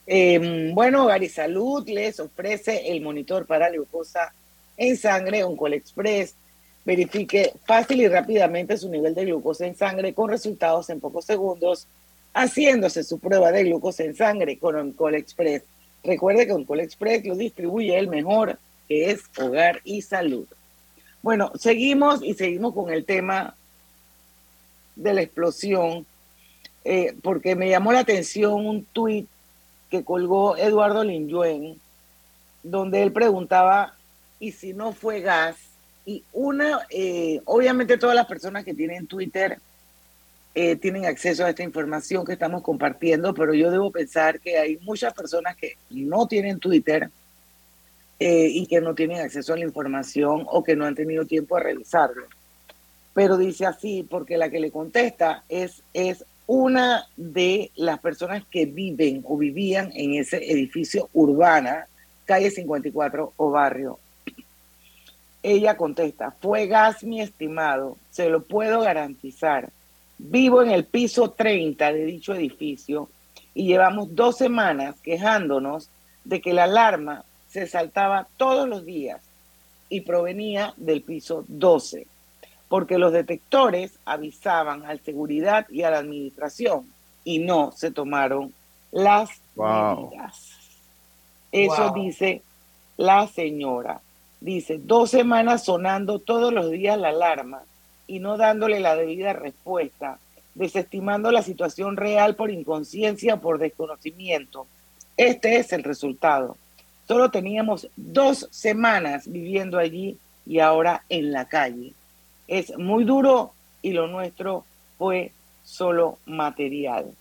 Eh, 0.07 0.71
bueno, 0.73 1.07
Salud 1.29 1.87
les 1.87 2.19
ofrece 2.19 2.91
el 2.91 3.01
monitor 3.01 3.45
para 3.45 3.69
glucosa 3.69 4.33
en 4.77 4.97
sangre 4.97 5.43
Oncol 5.43 5.73
Express. 5.73 6.35
Verifique 6.83 7.53
fácil 7.65 8.01
y 8.01 8.07
rápidamente 8.07 8.77
su 8.77 8.89
nivel 8.89 9.13
de 9.13 9.25
glucosa 9.25 9.67
en 9.67 9.75
sangre 9.75 10.13
con 10.13 10.29
resultados 10.29 10.89
en 10.89 10.99
pocos 10.99 11.25
segundos, 11.25 11.87
haciéndose 12.33 13.03
su 13.03 13.19
prueba 13.19 13.51
de 13.51 13.65
glucosa 13.65 14.03
en 14.03 14.15
sangre 14.15 14.57
con 14.57 14.75
Oncol 14.75 15.15
Express. 15.15 15.63
Recuerde 16.03 16.47
que 16.47 16.53
Oncol 16.53 16.79
Express 16.79 17.23
lo 17.25 17.35
distribuye 17.35 17.97
el 17.97 18.07
mejor, 18.07 18.57
que 18.87 19.11
es 19.11 19.21
Hogar 19.37 19.81
y 19.83 20.01
Salud. 20.01 20.47
Bueno, 21.21 21.51
seguimos 21.59 22.23
y 22.23 22.33
seguimos 22.33 22.73
con 22.73 22.91
el 22.91 23.05
tema 23.05 23.55
de 24.95 25.13
la 25.13 25.21
explosión, 25.21 26.05
eh, 26.83 27.13
porque 27.21 27.55
me 27.55 27.69
llamó 27.69 27.93
la 27.93 27.99
atención 27.99 28.65
un 28.65 28.85
tuit 28.85 29.27
que 29.91 30.03
colgó 30.03 30.57
Eduardo 30.57 31.03
Linyuen, 31.03 31.79
donde 32.63 33.03
él 33.03 33.11
preguntaba, 33.11 33.93
¿y 34.39 34.53
si 34.53 34.73
no 34.73 34.93
fue 34.93 35.19
gas? 35.19 35.57
Y 36.05 36.23
una, 36.31 36.87
eh, 36.89 37.41
obviamente 37.45 37.97
todas 37.97 38.15
las 38.15 38.25
personas 38.25 38.63
que 38.63 38.73
tienen 38.73 39.05
Twitter 39.05 39.59
eh, 40.55 40.77
tienen 40.77 41.05
acceso 41.05 41.45
a 41.45 41.49
esta 41.49 41.63
información 41.63 42.25
que 42.25 42.33
estamos 42.33 42.63
compartiendo, 42.63 43.33
pero 43.33 43.53
yo 43.53 43.69
debo 43.69 43.91
pensar 43.91 44.39
que 44.39 44.57
hay 44.57 44.77
muchas 44.77 45.13
personas 45.13 45.55
que 45.55 45.75
no 45.89 46.27
tienen 46.27 46.59
Twitter 46.59 47.09
eh, 48.19 48.47
y 48.49 48.65
que 48.67 48.81
no 48.81 48.95
tienen 48.95 49.19
acceso 49.19 49.53
a 49.53 49.57
la 49.57 49.65
información 49.65 50.45
o 50.49 50.63
que 50.63 50.75
no 50.75 50.85
han 50.85 50.95
tenido 50.95 51.25
tiempo 51.25 51.57
a 51.57 51.59
revisarlo. 51.59 52.27
Pero 53.13 53.37
dice 53.37 53.65
así, 53.65 54.07
porque 54.09 54.37
la 54.37 54.49
que 54.49 54.61
le 54.61 54.71
contesta 54.71 55.43
es, 55.49 55.83
es 55.93 56.23
una 56.53 57.07
de 57.15 57.71
las 57.75 58.01
personas 58.01 58.43
que 58.51 58.65
viven 58.65 59.23
o 59.25 59.37
vivían 59.37 59.89
en 59.95 60.15
ese 60.15 60.35
edificio 60.51 61.09
urbana, 61.13 61.87
calle 62.25 62.51
54 62.51 63.31
o 63.37 63.51
barrio. 63.51 63.99
Ella 65.41 65.77
contesta, 65.77 66.35
fue 66.41 66.67
gas 66.67 67.05
mi 67.05 67.21
estimado, 67.21 67.95
se 68.09 68.27
lo 68.27 68.43
puedo 68.43 68.81
garantizar. 68.81 69.69
Vivo 70.17 70.61
en 70.61 70.71
el 70.71 70.83
piso 70.83 71.31
30 71.31 71.93
de 71.93 72.03
dicho 72.03 72.35
edificio 72.35 73.07
y 73.53 73.67
llevamos 73.67 74.13
dos 74.13 74.37
semanas 74.37 74.97
quejándonos 75.01 75.89
de 76.25 76.41
que 76.41 76.51
la 76.51 76.65
alarma 76.65 77.23
se 77.47 77.65
saltaba 77.65 78.27
todos 78.35 78.67
los 78.67 78.85
días 78.85 79.21
y 79.87 80.01
provenía 80.01 80.73
del 80.75 81.01
piso 81.01 81.45
12 81.47 82.07
porque 82.71 82.97
los 82.97 83.11
detectores 83.11 83.99
avisaban 84.05 84.85
al 84.85 85.01
seguridad 85.01 85.67
y 85.69 85.83
a 85.83 85.91
la 85.91 85.97
administración 85.97 86.87
y 87.25 87.39
no 87.39 87.73
se 87.73 87.91
tomaron 87.91 88.53
las 88.93 89.29
medidas. 89.57 90.51
Eso 91.51 91.91
dice 91.93 92.41
la 92.95 93.27
señora. 93.27 93.99
Dice, 94.39 94.79
dos 94.81 95.09
semanas 95.11 95.65
sonando 95.65 96.19
todos 96.19 96.53
los 96.53 96.71
días 96.71 96.97
la 96.97 97.09
alarma 97.09 97.63
y 98.07 98.19
no 98.19 98.37
dándole 98.37 98.79
la 98.79 98.95
debida 98.95 99.33
respuesta, 99.33 100.17
desestimando 100.55 101.29
la 101.29 101.41
situación 101.41 101.97
real 101.97 102.35
por 102.35 102.51
inconsciencia 102.51 103.33
o 103.33 103.41
por 103.41 103.59
desconocimiento. 103.59 104.65
Este 105.17 105.57
es 105.57 105.73
el 105.73 105.83
resultado. 105.83 106.55
Solo 107.05 107.31
teníamos 107.31 107.89
dos 107.97 108.47
semanas 108.49 109.29
viviendo 109.29 109.77
allí 109.77 110.17
y 110.45 110.59
ahora 110.59 111.03
en 111.09 111.33
la 111.33 111.49
calle 111.49 111.95
es 112.51 112.77
muy 112.77 113.05
duro 113.05 113.53
y 113.81 113.93
lo 113.93 114.07
nuestro 114.07 114.65
fue 114.97 115.31
solo 115.63 116.17
material. 116.25 117.15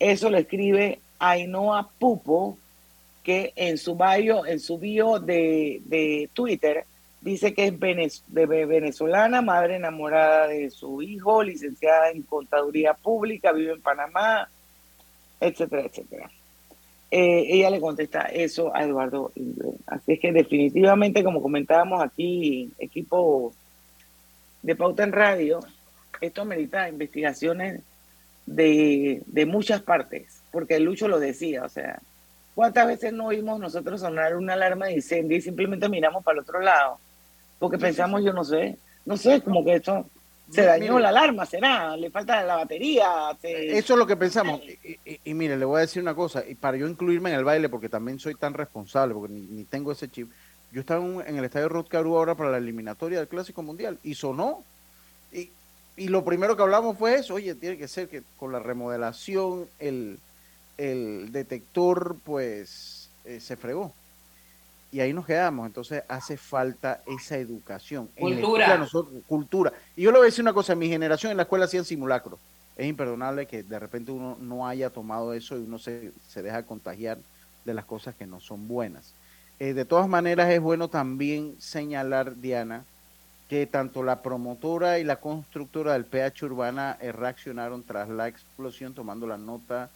Eso 0.00 0.30
lo 0.30 0.36
escribe 0.36 0.98
Ainhoa 1.20 1.88
Pupo, 1.96 2.58
que 3.22 3.52
en 3.54 3.78
su 3.78 3.94
bio, 3.94 4.44
en 4.46 4.58
su 4.58 4.78
bio 4.78 5.20
de, 5.20 6.28
Twitter 6.32 6.84
dice 7.20 7.54
que 7.54 7.66
es 7.66 7.78
venezolana, 7.78 9.42
madre 9.42 9.76
enamorada 9.76 10.48
de 10.48 10.70
su 10.70 11.02
hijo, 11.02 11.44
licenciada 11.44 12.10
en 12.10 12.22
contaduría 12.22 12.94
pública, 12.94 13.52
vive 13.52 13.74
en 13.74 13.80
Panamá, 13.80 14.48
etcétera, 15.40 15.82
etcétera. 15.82 16.30
Eh, 17.12 17.46
ella 17.48 17.70
le 17.70 17.80
contesta 17.80 18.22
eso 18.22 18.74
a 18.74 18.82
Eduardo 18.82 19.32
Así 19.86 20.12
es 20.12 20.20
que 20.20 20.32
definitivamente, 20.32 21.22
como 21.22 21.40
comentábamos 21.40 22.02
aquí, 22.02 22.70
equipo 22.78 23.54
de 24.62 24.76
Pauta 24.76 25.04
en 25.04 25.12
Radio, 25.12 25.60
esto 26.20 26.44
merita 26.44 26.88
investigaciones 26.88 27.82
de, 28.46 29.22
de 29.26 29.46
muchas 29.46 29.82
partes, 29.82 30.42
porque 30.50 30.80
Lucho 30.80 31.08
lo 31.08 31.20
decía, 31.20 31.64
o 31.64 31.68
sea, 31.68 32.00
¿cuántas 32.54 32.86
veces 32.86 33.12
no 33.12 33.26
oímos 33.26 33.60
nosotros 33.60 34.00
sonar 34.00 34.36
una 34.36 34.54
alarma 34.54 34.86
de 34.86 34.94
incendio 34.94 35.36
y 35.36 35.42
simplemente 35.42 35.88
miramos 35.88 36.24
para 36.24 36.38
el 36.38 36.42
otro 36.42 36.60
lado? 36.60 36.98
Porque 37.58 37.78
pensamos, 37.78 38.24
yo 38.24 38.32
no 38.32 38.44
sé, 38.44 38.78
no 39.04 39.16
sé, 39.16 39.40
como 39.42 39.64
que 39.64 39.74
esto 39.74 40.06
se 40.50 40.62
dañó 40.62 40.98
la 40.98 41.10
alarma, 41.10 41.44
será, 41.44 41.96
le 41.96 42.10
falta 42.10 42.42
la 42.42 42.56
batería. 42.56 43.36
Eso 43.42 43.92
es 43.92 43.98
lo 43.98 44.06
que 44.06 44.16
pensamos. 44.16 44.60
Y, 45.24 45.34
mire, 45.34 45.56
le 45.56 45.64
voy 45.64 45.78
a 45.78 45.80
decir 45.80 46.02
una 46.02 46.14
cosa, 46.14 46.42
y 46.46 46.54
para 46.54 46.78
yo 46.78 46.88
incluirme 46.88 47.30
en 47.30 47.36
el 47.36 47.44
baile, 47.44 47.68
porque 47.68 47.88
también 47.88 48.18
soy 48.18 48.34
tan 48.34 48.54
responsable, 48.54 49.14
porque 49.14 49.32
ni, 49.32 49.42
ni 49.42 49.64
tengo 49.64 49.92
ese 49.92 50.08
chip, 50.08 50.30
yo 50.72 50.80
estaba 50.80 51.02
en 51.26 51.36
el 51.36 51.44
estadio 51.44 51.68
Rod 51.68 51.86
ahora 51.94 52.34
para 52.34 52.50
la 52.50 52.58
eliminatoria 52.58 53.18
del 53.18 53.28
Clásico 53.28 53.62
Mundial 53.62 53.98
y 54.02 54.14
sonó. 54.14 54.64
Y, 55.32 55.50
y, 55.96 56.08
lo 56.08 56.24
primero 56.24 56.56
que 56.56 56.62
hablamos 56.62 56.98
fue 56.98 57.14
eso, 57.16 57.34
oye, 57.34 57.54
tiene 57.54 57.78
que 57.78 57.88
ser 57.88 58.08
que 58.08 58.22
con 58.38 58.52
la 58.52 58.58
remodelación 58.58 59.66
el, 59.78 60.18
el 60.76 61.32
detector 61.32 62.16
pues 62.24 63.10
eh, 63.24 63.40
se 63.40 63.56
fregó. 63.56 63.92
Y 64.90 65.00
ahí 65.00 65.12
nos 65.12 65.26
quedamos. 65.26 65.66
Entonces 65.66 66.02
hace 66.08 66.36
falta 66.36 67.02
esa 67.06 67.36
educación. 67.36 68.08
Cultura. 68.18 68.86
cultura. 69.26 69.72
Y 69.96 70.02
yo 70.02 70.12
le 70.12 70.18
voy 70.18 70.26
a 70.26 70.30
decir 70.30 70.42
una 70.42 70.54
cosa, 70.54 70.72
en 70.72 70.78
mi 70.78 70.88
generación 70.88 71.30
en 71.30 71.36
la 71.36 71.42
escuela 71.44 71.66
hacían 71.66 71.84
simulacro. 71.84 72.38
Es 72.76 72.86
imperdonable 72.86 73.46
que 73.46 73.62
de 73.62 73.78
repente 73.78 74.12
uno 74.12 74.36
no 74.40 74.66
haya 74.66 74.90
tomado 74.90 75.34
eso 75.34 75.58
y 75.58 75.62
uno 75.62 75.78
se, 75.78 76.12
se 76.28 76.42
deja 76.42 76.62
contagiar 76.62 77.18
de 77.64 77.74
las 77.74 77.84
cosas 77.84 78.14
que 78.14 78.26
no 78.26 78.40
son 78.40 78.68
buenas. 78.68 79.12
Eh, 79.60 79.74
de 79.74 79.84
todas 79.84 80.08
maneras, 80.08 80.50
es 80.50 80.60
bueno 80.60 80.88
también 80.88 81.56
señalar, 81.58 82.36
Diana, 82.36 82.84
que 83.48 83.66
tanto 83.66 84.04
la 84.04 84.22
promotora 84.22 85.00
y 85.00 85.04
la 85.04 85.16
constructora 85.16 85.94
del 85.94 86.04
PH 86.04 86.44
Urbana 86.44 86.96
eh, 87.00 87.10
reaccionaron 87.10 87.82
tras 87.82 88.08
la 88.08 88.28
explosión, 88.28 88.94
tomando 88.94 89.26
la 89.26 89.36
nota 89.36 89.90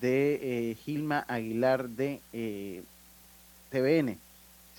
de 0.00 0.70
eh, 0.70 0.74
Gilma 0.74 1.24
Aguilar 1.28 1.88
de 1.88 2.20
TVN. 3.70 4.18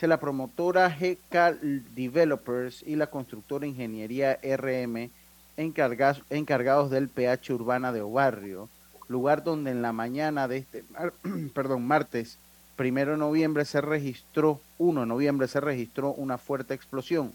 la 0.02 0.20
promotora 0.20 0.90
GK 0.90 1.62
Developers 1.96 2.84
y 2.84 2.98
la 2.98 3.08
constructora 3.08 3.66
Ingeniería 3.66 4.38
RM 4.44 5.10
encargados 5.56 6.92
del 6.92 7.08
PH 7.08 7.54
Urbana 7.54 7.94
de 7.94 8.02
Obarrio, 8.02 8.68
lugar 9.08 9.46
donde 9.46 9.72
en 9.72 9.82
la 9.82 9.94
mañana 9.94 10.50
de 10.50 10.58
este, 10.58 10.84
perdón, 11.54 11.88
martes 11.88 12.38
primero 12.78 13.14
de 13.14 13.18
noviembre 13.18 13.66
se 13.66 13.82
registró, 13.82 14.62
1 14.78 15.02
de 15.02 15.08
noviembre 15.08 15.48
se 15.50 15.60
registró 15.60 16.14
una 16.14 16.38
fuerte 16.38 16.74
explosión. 16.74 17.34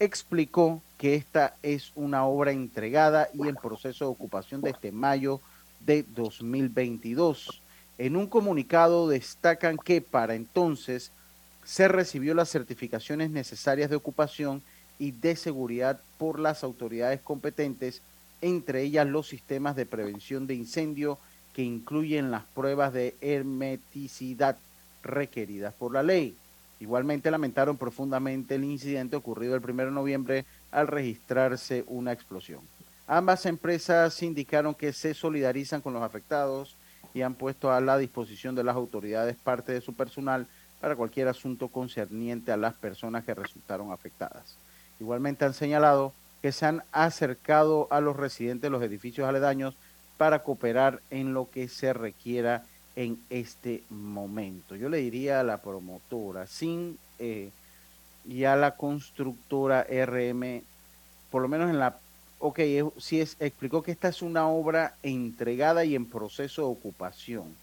Explicó 0.00 0.82
que 0.96 1.14
esta 1.14 1.54
es 1.62 1.92
una 1.94 2.24
obra 2.24 2.50
entregada 2.50 3.28
y 3.34 3.46
en 3.46 3.54
proceso 3.54 4.06
de 4.06 4.10
ocupación 4.10 4.62
desde 4.62 4.90
mayo 4.90 5.40
de 5.84 6.04
2022. 6.14 7.62
En 7.98 8.16
un 8.16 8.26
comunicado 8.26 9.08
destacan 9.08 9.76
que 9.76 10.00
para 10.00 10.34
entonces 10.34 11.12
se 11.64 11.86
recibió 11.86 12.34
las 12.34 12.48
certificaciones 12.48 13.30
necesarias 13.30 13.90
de 13.90 13.96
ocupación 13.96 14.62
y 14.98 15.10
de 15.10 15.36
seguridad 15.36 16.00
por 16.16 16.40
las 16.40 16.64
autoridades 16.64 17.20
competentes, 17.20 18.00
entre 18.40 18.82
ellas 18.82 19.06
los 19.06 19.28
sistemas 19.28 19.76
de 19.76 19.84
prevención 19.84 20.46
de 20.46 20.54
incendio 20.54 21.18
que 21.52 21.62
incluyen 21.62 22.30
las 22.30 22.44
pruebas 22.44 22.92
de 22.92 23.16
hermeticidad 23.20 24.56
requeridas 25.02 25.74
por 25.74 25.92
la 25.92 26.02
ley. 26.02 26.36
Igualmente 26.80 27.30
lamentaron 27.30 27.76
profundamente 27.76 28.54
el 28.54 28.64
incidente 28.64 29.16
ocurrido 29.16 29.56
el 29.56 29.64
1 29.64 29.86
de 29.86 29.90
noviembre 29.90 30.44
al 30.70 30.86
registrarse 30.86 31.84
una 31.88 32.12
explosión. 32.12 32.60
Ambas 33.06 33.46
empresas 33.46 34.22
indicaron 34.22 34.74
que 34.74 34.92
se 34.92 35.14
solidarizan 35.14 35.80
con 35.80 35.94
los 35.94 36.02
afectados 36.02 36.76
y 37.14 37.22
han 37.22 37.34
puesto 37.34 37.72
a 37.72 37.80
la 37.80 37.98
disposición 37.98 38.54
de 38.54 38.64
las 38.64 38.76
autoridades 38.76 39.36
parte 39.36 39.72
de 39.72 39.80
su 39.80 39.94
personal 39.94 40.46
para 40.80 40.94
cualquier 40.94 41.26
asunto 41.28 41.68
concerniente 41.68 42.52
a 42.52 42.56
las 42.56 42.74
personas 42.74 43.24
que 43.24 43.34
resultaron 43.34 43.92
afectadas. 43.92 44.56
Igualmente 45.00 45.44
han 45.44 45.54
señalado 45.54 46.12
que 46.42 46.52
se 46.52 46.66
han 46.66 46.84
acercado 46.92 47.88
a 47.90 48.00
los 48.00 48.16
residentes 48.16 48.62
de 48.62 48.70
los 48.70 48.82
edificios 48.82 49.28
aledaños 49.28 49.76
para 50.16 50.42
cooperar 50.42 51.00
en 51.10 51.34
lo 51.34 51.50
que 51.50 51.68
se 51.68 51.92
requiera 51.92 52.64
en 52.98 53.16
este 53.30 53.84
momento. 53.90 54.74
Yo 54.74 54.88
le 54.88 54.98
diría 54.98 55.38
a 55.38 55.44
la 55.44 55.58
promotora, 55.58 56.48
sin 56.48 56.98
eh, 57.20 57.50
y 58.26 58.42
a 58.42 58.56
la 58.56 58.74
constructora 58.74 59.84
RM, 59.84 60.62
por 61.30 61.42
lo 61.42 61.46
menos 61.46 61.70
en 61.70 61.78
la, 61.78 61.96
ok, 62.40 62.58
si 62.98 63.20
es, 63.20 63.36
explicó 63.38 63.84
que 63.84 63.92
esta 63.92 64.08
es 64.08 64.20
una 64.20 64.48
obra 64.48 64.96
entregada 65.04 65.84
y 65.84 65.94
en 65.94 66.06
proceso 66.06 66.62
de 66.62 66.68
ocupación. 66.68 67.54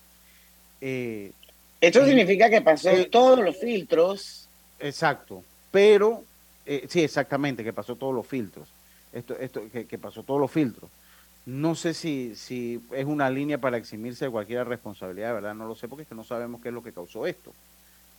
Eh, 0.79 1.33
Esto 1.81 2.05
significa 2.05 2.49
que 2.49 2.61
pasó 2.61 2.89
todos 3.11 3.39
los 3.39 3.57
filtros. 3.57 4.47
Exacto, 4.79 5.43
pero, 5.69 6.23
eh, 6.65 6.85
sí, 6.87 7.01
exactamente, 7.03 7.61
que 7.61 7.73
pasó 7.73 7.97
todos 7.97 8.15
los 8.15 8.25
filtros. 8.25 8.69
Esto, 9.11 9.37
esto, 9.37 9.63
que, 9.69 9.85
que 9.85 9.97
pasó 9.97 10.23
todos 10.23 10.39
los 10.39 10.49
filtros. 10.49 10.89
No 11.45 11.75
sé 11.75 11.93
si, 11.93 12.35
si 12.35 12.81
es 12.91 13.05
una 13.05 13.29
línea 13.29 13.59
para 13.59 13.77
eximirse 13.77 14.25
de 14.25 14.31
cualquier 14.31 14.67
responsabilidad, 14.67 15.33
¿verdad? 15.33 15.53
No 15.53 15.67
lo 15.67 15.75
sé 15.75 15.87
porque 15.87 16.03
es 16.03 16.09
que 16.09 16.15
no 16.15 16.23
sabemos 16.23 16.61
qué 16.61 16.69
es 16.69 16.73
lo 16.73 16.81
que 16.81 16.91
causó 16.91 17.27
esto. 17.27 17.53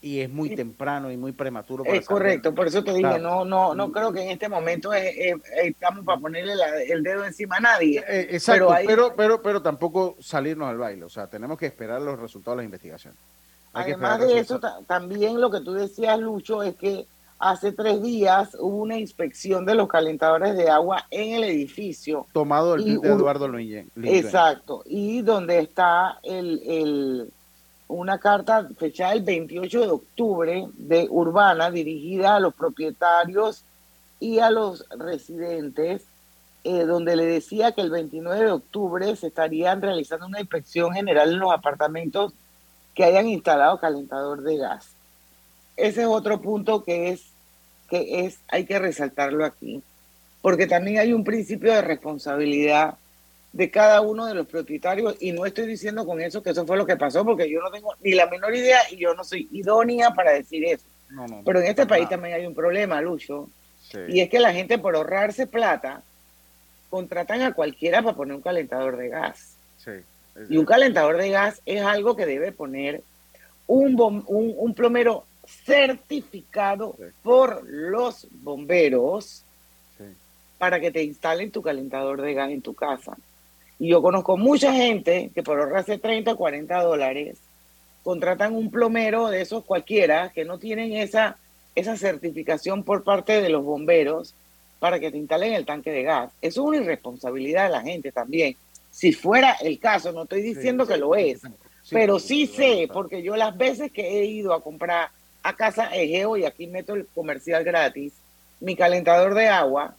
Y 0.01 0.21
es 0.21 0.31
muy 0.31 0.55
temprano 0.55 1.11
y 1.11 1.17
muy 1.17 1.33
prematuro. 1.33 1.83
Para 1.83 1.97
es 1.97 2.07
correcto, 2.07 2.55
por 2.55 2.69
eso 2.69 2.85
te 2.85 2.93
dije, 2.93 3.19
no, 3.19 3.45
no, 3.45 3.75
no 3.75 3.91
creo 3.91 4.12
que 4.12 4.23
en 4.23 4.31
este 4.31 4.49
momento 4.49 4.93
estamos 4.93 6.05
para 6.05 6.21
ponerle 6.21 6.53
el 6.89 7.03
dedo 7.03 7.25
encima 7.25 7.57
a 7.57 7.61
nadie. 7.61 8.05
Eh, 8.07 8.29
exacto, 8.31 8.73
pero, 8.87 9.15
pero, 9.17 9.43
pero, 9.43 9.62
tampoco 9.62 10.17
salirnos 10.21 10.69
al 10.69 10.79
baile, 10.79 11.03
o 11.03 11.09
sea, 11.09 11.27
tenemos 11.27 11.59
que 11.59 11.67
esperar 11.67 12.01
los 12.03 12.21
resultados 12.21 12.59
de 12.59 12.62
la 12.62 12.67
investigación. 12.67 13.15
Además 13.73 14.21
de 14.21 14.39
eso, 14.39 14.61
también 14.87 15.41
lo 15.41 15.51
que 15.51 15.61
tú 15.61 15.73
decías, 15.73 16.19
Lucho, 16.21 16.62
es 16.62 16.77
que 16.77 17.07
hace 17.38 17.72
tres 17.72 18.03
días 18.03 18.57
hubo 18.59 18.83
una 18.83 18.99
inspección 18.99 19.66
de 19.66 19.75
los 19.75 19.88
calentadores 19.88 20.57
de 20.57 20.70
agua 20.70 21.07
en 21.11 21.35
el 21.35 21.44
edificio. 21.44 22.27
Tomado 22.33 22.75
el 22.75 23.01
de 23.01 23.09
Eduardo 23.09 23.49
Luyen. 23.49 23.90
Exacto, 24.03 24.83
y 24.87 25.22
donde 25.22 25.59
está 25.59 26.18
el, 26.22 26.62
el, 26.66 27.31
una 27.88 28.18
carta 28.18 28.68
fechada 28.79 29.12
el 29.12 29.22
28 29.22 29.81
de 29.81 29.90
octubre 29.90 30.68
de 30.75 31.07
Urbana 31.11 31.70
dirigida 31.70 32.37
a 32.37 32.40
los 32.40 32.55
propietarios 32.55 33.64
y 34.18 34.38
a 34.38 34.51
los 34.51 34.88
residentes, 34.90 36.05
eh, 36.64 36.85
donde 36.85 37.16
le 37.16 37.27
decía 37.27 37.72
que 37.72 37.83
el 37.83 37.90
29 37.90 38.44
de 38.46 38.51
octubre 38.51 39.14
se 39.14 39.27
estarían 39.27 39.83
realizando 39.83 40.27
una 40.27 40.40
inspección 40.40 40.92
general 40.92 41.33
en 41.33 41.38
los 41.38 41.53
apartamentos 41.53 42.33
que 42.94 43.05
hayan 43.05 43.29
instalado 43.29 43.79
calentador 43.79 44.42
de 44.42 44.57
gas 44.57 44.95
ese 45.77 46.03
es 46.03 46.07
otro 46.07 46.41
punto 46.41 46.85
que 46.85 47.11
es, 47.11 47.23
que 47.91 48.25
es, 48.25 48.39
hay 48.49 48.65
que 48.65 48.79
resaltarlo 48.79 49.45
aquí, 49.45 49.83
porque 50.43 50.67
también 50.67 50.99
hay 50.99 51.12
un 51.12 51.25
principio 51.25 51.73
de 51.73 51.83
responsabilidad 51.83 52.95
de 53.53 53.71
cada 53.71 54.01
uno 54.03 54.27
de 54.27 54.35
los 54.35 54.47
propietarios 54.47 55.17
y 55.19 55.33
no 55.33 55.47
estoy 55.47 55.67
diciendo 55.67 56.05
con 56.05 56.21
eso 56.21 56.43
que 56.43 56.51
eso 56.51 56.67
fue 56.67 56.77
lo 56.77 56.87
que 56.87 56.97
pasó, 56.97 57.25
porque 57.25 57.51
yo 57.51 57.61
no 57.61 57.71
tengo 57.71 57.95
ni 58.03 58.12
la 58.12 58.27
menor 58.27 58.55
idea 58.55 58.79
y 58.91 58.97
yo 58.97 59.15
no 59.15 59.25
soy 59.25 59.49
idónea 59.53 60.11
para 60.11 60.33
decir 60.33 60.65
eso. 60.65 60.85
Pero 61.45 61.61
en 61.61 61.67
este 61.67 61.87
país 61.87 62.09
también 62.09 62.35
hay 62.35 62.47
un 62.47 62.55
problema, 62.55 63.01
Lucho, 63.01 63.49
y 64.09 64.21
es 64.21 64.29
que 64.29 64.41
la 64.41 64.53
gente 64.53 64.79
por 64.79 64.97
ahorrarse 64.97 65.47
plata 65.47 66.03
contratan 66.91 67.43
a 67.43 67.55
cualquiera 67.55 68.03
para 68.03 68.17
poner 68.17 68.37
un 68.37 68.43
calentador 68.43 68.97
de 68.97 69.09
gas. 69.09 69.57
y 70.51 70.59
un 70.59 70.67
calentador 70.67 71.17
de 71.17 71.31
gas 71.31 71.62
es 71.65 71.83
algo 71.83 72.15
que 72.15 72.27
debe 72.27 72.53
poner 72.53 73.03
un, 73.67 73.99
un, 74.01 74.55
un 74.57 74.75
plomero 74.75 75.25
certificado 75.46 76.96
por 77.22 77.64
los 77.68 78.26
bomberos 78.30 79.44
para 80.59 80.80
que 80.80 80.90
te 80.90 81.02
instalen 81.02 81.50
tu 81.50 81.62
calentador 81.62 82.20
de 82.20 82.35
gas 82.35 82.50
en 82.50 82.62
tu 82.62 82.74
casa. 82.74 83.16
Y 83.78 83.88
yo 83.88 84.00
conozco 84.00 84.37
mucha 84.37 84.72
gente 84.72 85.30
que 85.35 85.42
por 85.42 85.61
ahorrarse 85.61 85.98
30 85.98 86.32
o 86.32 86.37
40 86.37 86.82
dólares 86.82 87.38
contratan 88.02 88.54
un 88.54 88.70
plomero 88.70 89.28
de 89.28 89.42
esos 89.42 89.64
cualquiera 89.64 90.30
que 90.30 90.44
no 90.44 90.59
tienen 90.59 90.92
esa, 90.92 91.37
esa 91.74 91.96
certificación 91.96 92.85
por 92.85 93.04
parte 93.04 93.42
de 93.42 93.48
los 93.48 93.64
bomberos 93.64 94.35
para 94.78 95.00
que 95.00 95.11
te 95.11 95.18
instalen 95.18 95.52
el 95.52 95.66
tanque 95.66 95.90
de 95.90 96.04
gas. 96.04 96.32
Eso 96.40 96.62
es 96.62 96.66
una 96.68 96.76
irresponsabilidad 96.78 97.64
de 97.64 97.72
la 97.72 97.82
gente 97.82 98.12
también. 98.12 98.56
Si 98.90 99.12
fuera 99.12 99.52
el 99.61 99.78
caso, 99.78 100.12
no 100.12 100.22
estoy 100.22 100.42
diciendo 100.42 100.87
que 100.87 100.96
lo 100.96 101.14
es, 101.14 101.42
pero 101.90 102.18
sí 102.18 102.46
sé, 102.46 102.88
porque 102.92 103.22
yo 103.22 103.37
las 103.37 103.56
veces 103.56 103.92
que 103.92 104.20
he 104.20 104.24
ido 104.24 104.54
a 104.54 104.62
comprar 104.62 105.11
a 105.46 105.54
Casa 105.54 105.94
Egeo 105.94 106.37
y 106.37 106.44
aquí 106.44 106.66
meto 106.66 106.94
el 106.94 107.06
comercial 107.14 107.62
gratis, 107.62 108.12
mi 108.59 108.74
calentador 108.74 109.32
de 109.35 109.46
agua, 109.46 109.94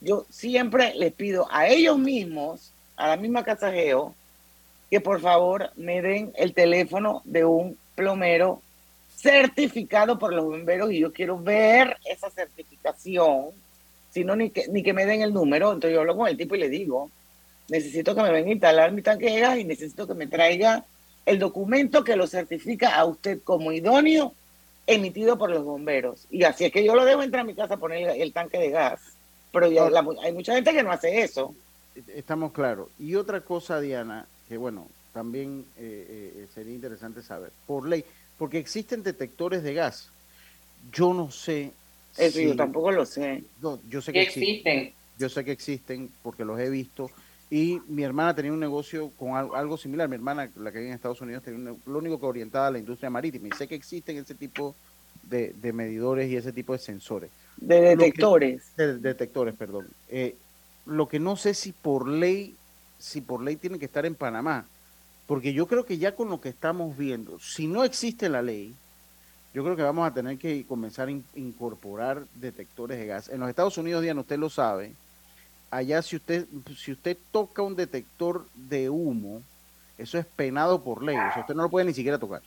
yo 0.00 0.24
siempre 0.30 0.94
les 0.94 1.12
pido 1.12 1.46
a 1.50 1.68
ellos 1.68 1.98
mismos, 1.98 2.72
a 2.96 3.08
la 3.08 3.16
misma 3.18 3.44
Casa 3.44 3.68
Egeo, 3.68 4.14
que 4.90 4.98
por 5.02 5.20
favor 5.20 5.70
me 5.76 6.00
den 6.00 6.32
el 6.36 6.54
teléfono 6.54 7.20
de 7.26 7.44
un 7.44 7.76
plomero 7.94 8.62
certificado 9.14 10.18
por 10.18 10.32
los 10.32 10.46
bomberos 10.46 10.90
y 10.90 11.00
yo 11.00 11.12
quiero 11.12 11.38
ver 11.38 11.98
esa 12.06 12.30
certificación, 12.30 13.48
si 14.10 14.24
no, 14.24 14.36
ni 14.36 14.48
que, 14.48 14.68
ni 14.68 14.82
que 14.82 14.94
me 14.94 15.04
den 15.04 15.20
el 15.20 15.34
número, 15.34 15.70
entonces 15.70 15.92
yo 15.92 16.00
hablo 16.00 16.16
con 16.16 16.28
el 16.28 16.38
tipo 16.38 16.54
y 16.54 16.60
le 16.60 16.70
digo, 16.70 17.10
necesito 17.68 18.14
que 18.14 18.22
me 18.22 18.32
venga 18.32 18.48
a 18.48 18.52
instalar 18.52 18.92
mi 18.92 19.02
tanque 19.02 19.58
y 19.58 19.64
necesito 19.64 20.06
que 20.06 20.14
me 20.14 20.28
traiga 20.28 20.86
el 21.26 21.38
documento 21.38 22.04
que 22.04 22.16
lo 22.16 22.26
certifica 22.26 22.96
a 22.96 23.04
usted 23.04 23.40
como 23.44 23.70
idóneo 23.70 24.34
emitido 24.86 25.38
por 25.38 25.50
los 25.50 25.64
bomberos. 25.64 26.26
Y 26.30 26.44
así 26.44 26.64
es 26.64 26.72
que 26.72 26.84
yo 26.84 26.94
lo 26.94 27.04
debo 27.04 27.22
entrar 27.22 27.42
a 27.42 27.46
mi 27.46 27.54
casa 27.54 27.74
a 27.74 27.78
poner 27.78 28.10
el, 28.20 28.32
tanque 28.32 28.58
de 28.58 28.70
gas. 28.70 29.00
Pero 29.52 29.66
hay 30.22 30.32
mucha 30.32 30.54
gente 30.54 30.72
que 30.72 30.82
no 30.82 30.92
hace 30.92 31.22
eso. 31.22 31.54
Estamos 32.14 32.52
claros. 32.52 32.88
Y 32.98 33.14
otra 33.14 33.42
cosa, 33.42 33.80
Diana, 33.80 34.26
que 34.48 34.56
bueno, 34.56 34.88
también 35.12 35.64
eh, 35.78 36.34
eh, 36.36 36.46
sería 36.54 36.74
interesante 36.74 37.22
saber, 37.22 37.52
por 37.66 37.86
ley, 37.86 38.04
porque 38.38 38.58
existen 38.58 39.02
detectores 39.02 39.62
de 39.62 39.74
gas. 39.74 40.10
Yo 40.92 41.12
no 41.12 41.30
sé. 41.30 41.72
Eso 42.16 42.40
yo 42.40 42.56
tampoco 42.56 42.90
lo 42.90 43.06
sé. 43.06 43.44
No, 43.60 43.78
yo 43.88 44.00
sé 44.00 44.12
que 44.12 44.22
existen. 44.22 44.92
Yo 45.18 45.28
sé 45.28 45.44
que 45.44 45.52
existen 45.52 46.10
porque 46.22 46.44
los 46.44 46.58
he 46.58 46.70
visto. 46.70 47.10
Y 47.52 47.82
mi 47.86 48.02
hermana 48.02 48.34
tenía 48.34 48.50
un 48.50 48.60
negocio 48.60 49.10
con 49.18 49.34
algo, 49.36 49.76
similar. 49.76 50.08
Mi 50.08 50.14
hermana, 50.14 50.50
la 50.56 50.72
que 50.72 50.78
vive 50.78 50.88
en 50.88 50.94
Estados 50.94 51.20
Unidos, 51.20 51.42
tenía 51.42 51.74
lo 51.84 51.98
único 51.98 52.18
que 52.18 52.24
orientada 52.24 52.68
a 52.68 52.70
la 52.70 52.78
industria 52.78 53.10
marítima. 53.10 53.48
Y 53.48 53.50
sé 53.58 53.68
que 53.68 53.74
existen 53.74 54.16
ese 54.16 54.34
tipo 54.34 54.74
de, 55.24 55.52
medidores 55.74 56.30
y 56.30 56.36
ese 56.36 56.50
tipo 56.50 56.72
de 56.72 56.78
sensores. 56.78 57.30
De 57.58 57.78
detectores. 57.82 58.74
de 58.74 58.96
detectores, 58.96 59.54
perdón. 59.54 59.86
Eh, 60.08 60.34
lo 60.86 61.08
que 61.08 61.18
no 61.18 61.36
sé 61.36 61.52
si 61.52 61.72
por 61.72 62.08
ley, 62.08 62.56
si 62.98 63.20
por 63.20 63.42
ley 63.42 63.56
tiene 63.56 63.78
que 63.78 63.84
estar 63.84 64.06
en 64.06 64.14
Panamá. 64.14 64.64
Porque 65.26 65.52
yo 65.52 65.66
creo 65.66 65.84
que 65.84 65.98
ya 65.98 66.16
con 66.16 66.30
lo 66.30 66.40
que 66.40 66.48
estamos 66.48 66.96
viendo, 66.96 67.38
si 67.38 67.66
no 67.66 67.84
existe 67.84 68.30
la 68.30 68.40
ley, 68.40 68.74
yo 69.52 69.62
creo 69.62 69.76
que 69.76 69.82
vamos 69.82 70.08
a 70.08 70.14
tener 70.14 70.38
que 70.38 70.64
comenzar 70.64 71.08
a 71.08 71.10
incorporar 71.10 72.24
detectores 72.34 72.98
de 72.98 73.04
gas. 73.04 73.28
En 73.28 73.40
los 73.40 73.50
Estados 73.50 73.76
Unidos, 73.76 74.00
Diana, 74.00 74.22
usted 74.22 74.38
lo 74.38 74.48
sabe, 74.48 74.94
allá 75.72 76.02
si 76.02 76.16
usted, 76.16 76.46
si 76.76 76.92
usted 76.92 77.16
toca 77.32 77.62
un 77.62 77.74
detector 77.74 78.46
de 78.54 78.90
humo, 78.90 79.42
eso 79.96 80.18
es 80.18 80.26
penado 80.26 80.82
por 80.82 81.02
ley, 81.02 81.16
o 81.16 81.40
usted 81.40 81.54
no 81.54 81.62
lo 81.62 81.70
puede 81.70 81.86
ni 81.86 81.94
siquiera 81.94 82.18
tocar. 82.18 82.42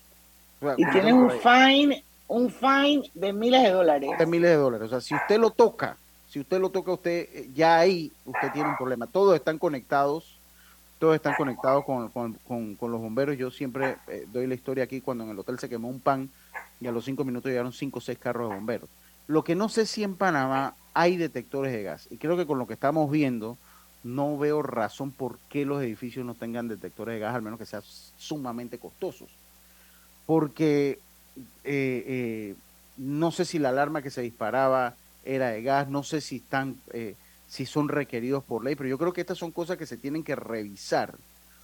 y 0.77 0.89
tiene 0.91 1.11
un 1.11 1.31
fine, 1.31 2.03
un 2.27 2.49
fine 2.49 3.09
de 3.15 3.33
miles 3.33 3.63
de 3.63 3.71
dólares. 3.71 4.11
De 4.17 4.25
miles 4.27 4.51
de 4.51 4.55
dólares, 4.55 4.87
o 4.87 4.89
sea, 4.89 5.01
si 5.01 5.15
usted 5.15 5.39
lo 5.39 5.49
toca, 5.49 5.97
si 6.29 6.39
usted 6.39 6.59
lo 6.59 6.69
toca, 6.69 6.93
usted 6.93 7.47
ya 7.55 7.77
ahí 7.79 8.11
usted 8.25 8.51
tiene 8.51 8.69
un 8.69 8.77
problema. 8.77 9.07
Todos 9.07 9.35
están 9.35 9.57
conectados, 9.57 10.37
todos 10.99 11.15
están 11.15 11.33
conectados 11.35 11.83
con, 11.83 12.77
los 12.79 13.01
bomberos. 13.01 13.37
Yo 13.37 13.49
siempre 13.49 13.97
eh, 14.07 14.27
doy 14.31 14.45
la 14.45 14.53
historia 14.53 14.83
aquí 14.83 15.01
cuando 15.01 15.23
en 15.23 15.31
el 15.31 15.39
hotel 15.39 15.57
se 15.57 15.69
quemó 15.69 15.87
un 15.87 15.99
pan 15.99 16.29
y 16.79 16.85
a 16.85 16.91
los 16.91 17.05
cinco 17.05 17.23
minutos 17.23 17.49
llegaron 17.49 17.73
cinco 17.73 17.97
o 17.97 18.01
seis 18.01 18.19
carros 18.19 18.49
de 18.49 18.55
bomberos. 18.55 18.89
Lo 19.27 19.43
que 19.43 19.55
no 19.55 19.67
sé 19.67 19.87
si 19.87 20.03
en 20.03 20.15
Panamá 20.15 20.75
hay 20.95 21.17
detectores 21.17 21.73
de 21.73 21.83
gas. 21.83 22.07
Y 22.09 22.17
creo 22.17 22.37
que 22.37 22.47
con 22.47 22.57
lo 22.57 22.65
que 22.65 22.73
estamos 22.73 23.11
viendo, 23.11 23.57
no 24.03 24.37
veo 24.37 24.63
razón 24.63 25.11
por 25.11 25.37
qué 25.49 25.65
los 25.65 25.83
edificios 25.83 26.25
no 26.25 26.33
tengan 26.33 26.67
detectores 26.67 27.15
de 27.15 27.19
gas, 27.19 27.35
al 27.35 27.41
menos 27.41 27.59
que 27.59 27.65
sean 27.65 27.83
sumamente 28.17 28.79
costosos. 28.79 29.29
Porque 30.25 30.99
eh, 31.65 32.03
eh, 32.07 32.55
no 32.97 33.31
sé 33.31 33.43
si 33.45 33.59
la 33.59 33.69
alarma 33.69 34.01
que 34.01 34.09
se 34.09 34.21
disparaba 34.21 34.95
era 35.25 35.49
de 35.49 35.61
gas, 35.61 35.89
no 35.89 36.01
sé 36.01 36.21
si 36.21 36.37
están, 36.37 36.77
eh, 36.93 37.15
si 37.47 37.65
son 37.65 37.89
requeridos 37.89 38.43
por 38.43 38.63
ley, 38.63 38.75
pero 38.75 38.89
yo 38.89 38.97
creo 38.97 39.11
que 39.11 39.21
estas 39.21 39.37
son 39.37 39.51
cosas 39.51 39.77
que 39.77 39.85
se 39.85 39.97
tienen 39.97 40.23
que 40.23 40.35
revisar. 40.35 41.13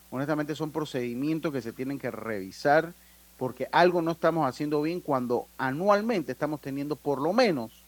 Honestamente 0.10 0.56
son 0.56 0.72
procedimientos 0.72 1.54
que 1.54 1.62
se 1.62 1.72
tienen 1.72 1.98
que 1.98 2.12
revisar 2.12 2.94
porque 3.38 3.70
algo 3.72 4.02
no 4.02 4.12
estamos 4.12 4.46
haciendo 4.46 4.82
bien 4.82 5.00
cuando 5.00 5.48
anualmente 5.58 6.34
estamos 6.34 6.60
teniendo 6.60 6.98
por 6.98 7.22
lo 7.22 7.32
menos 7.32 7.81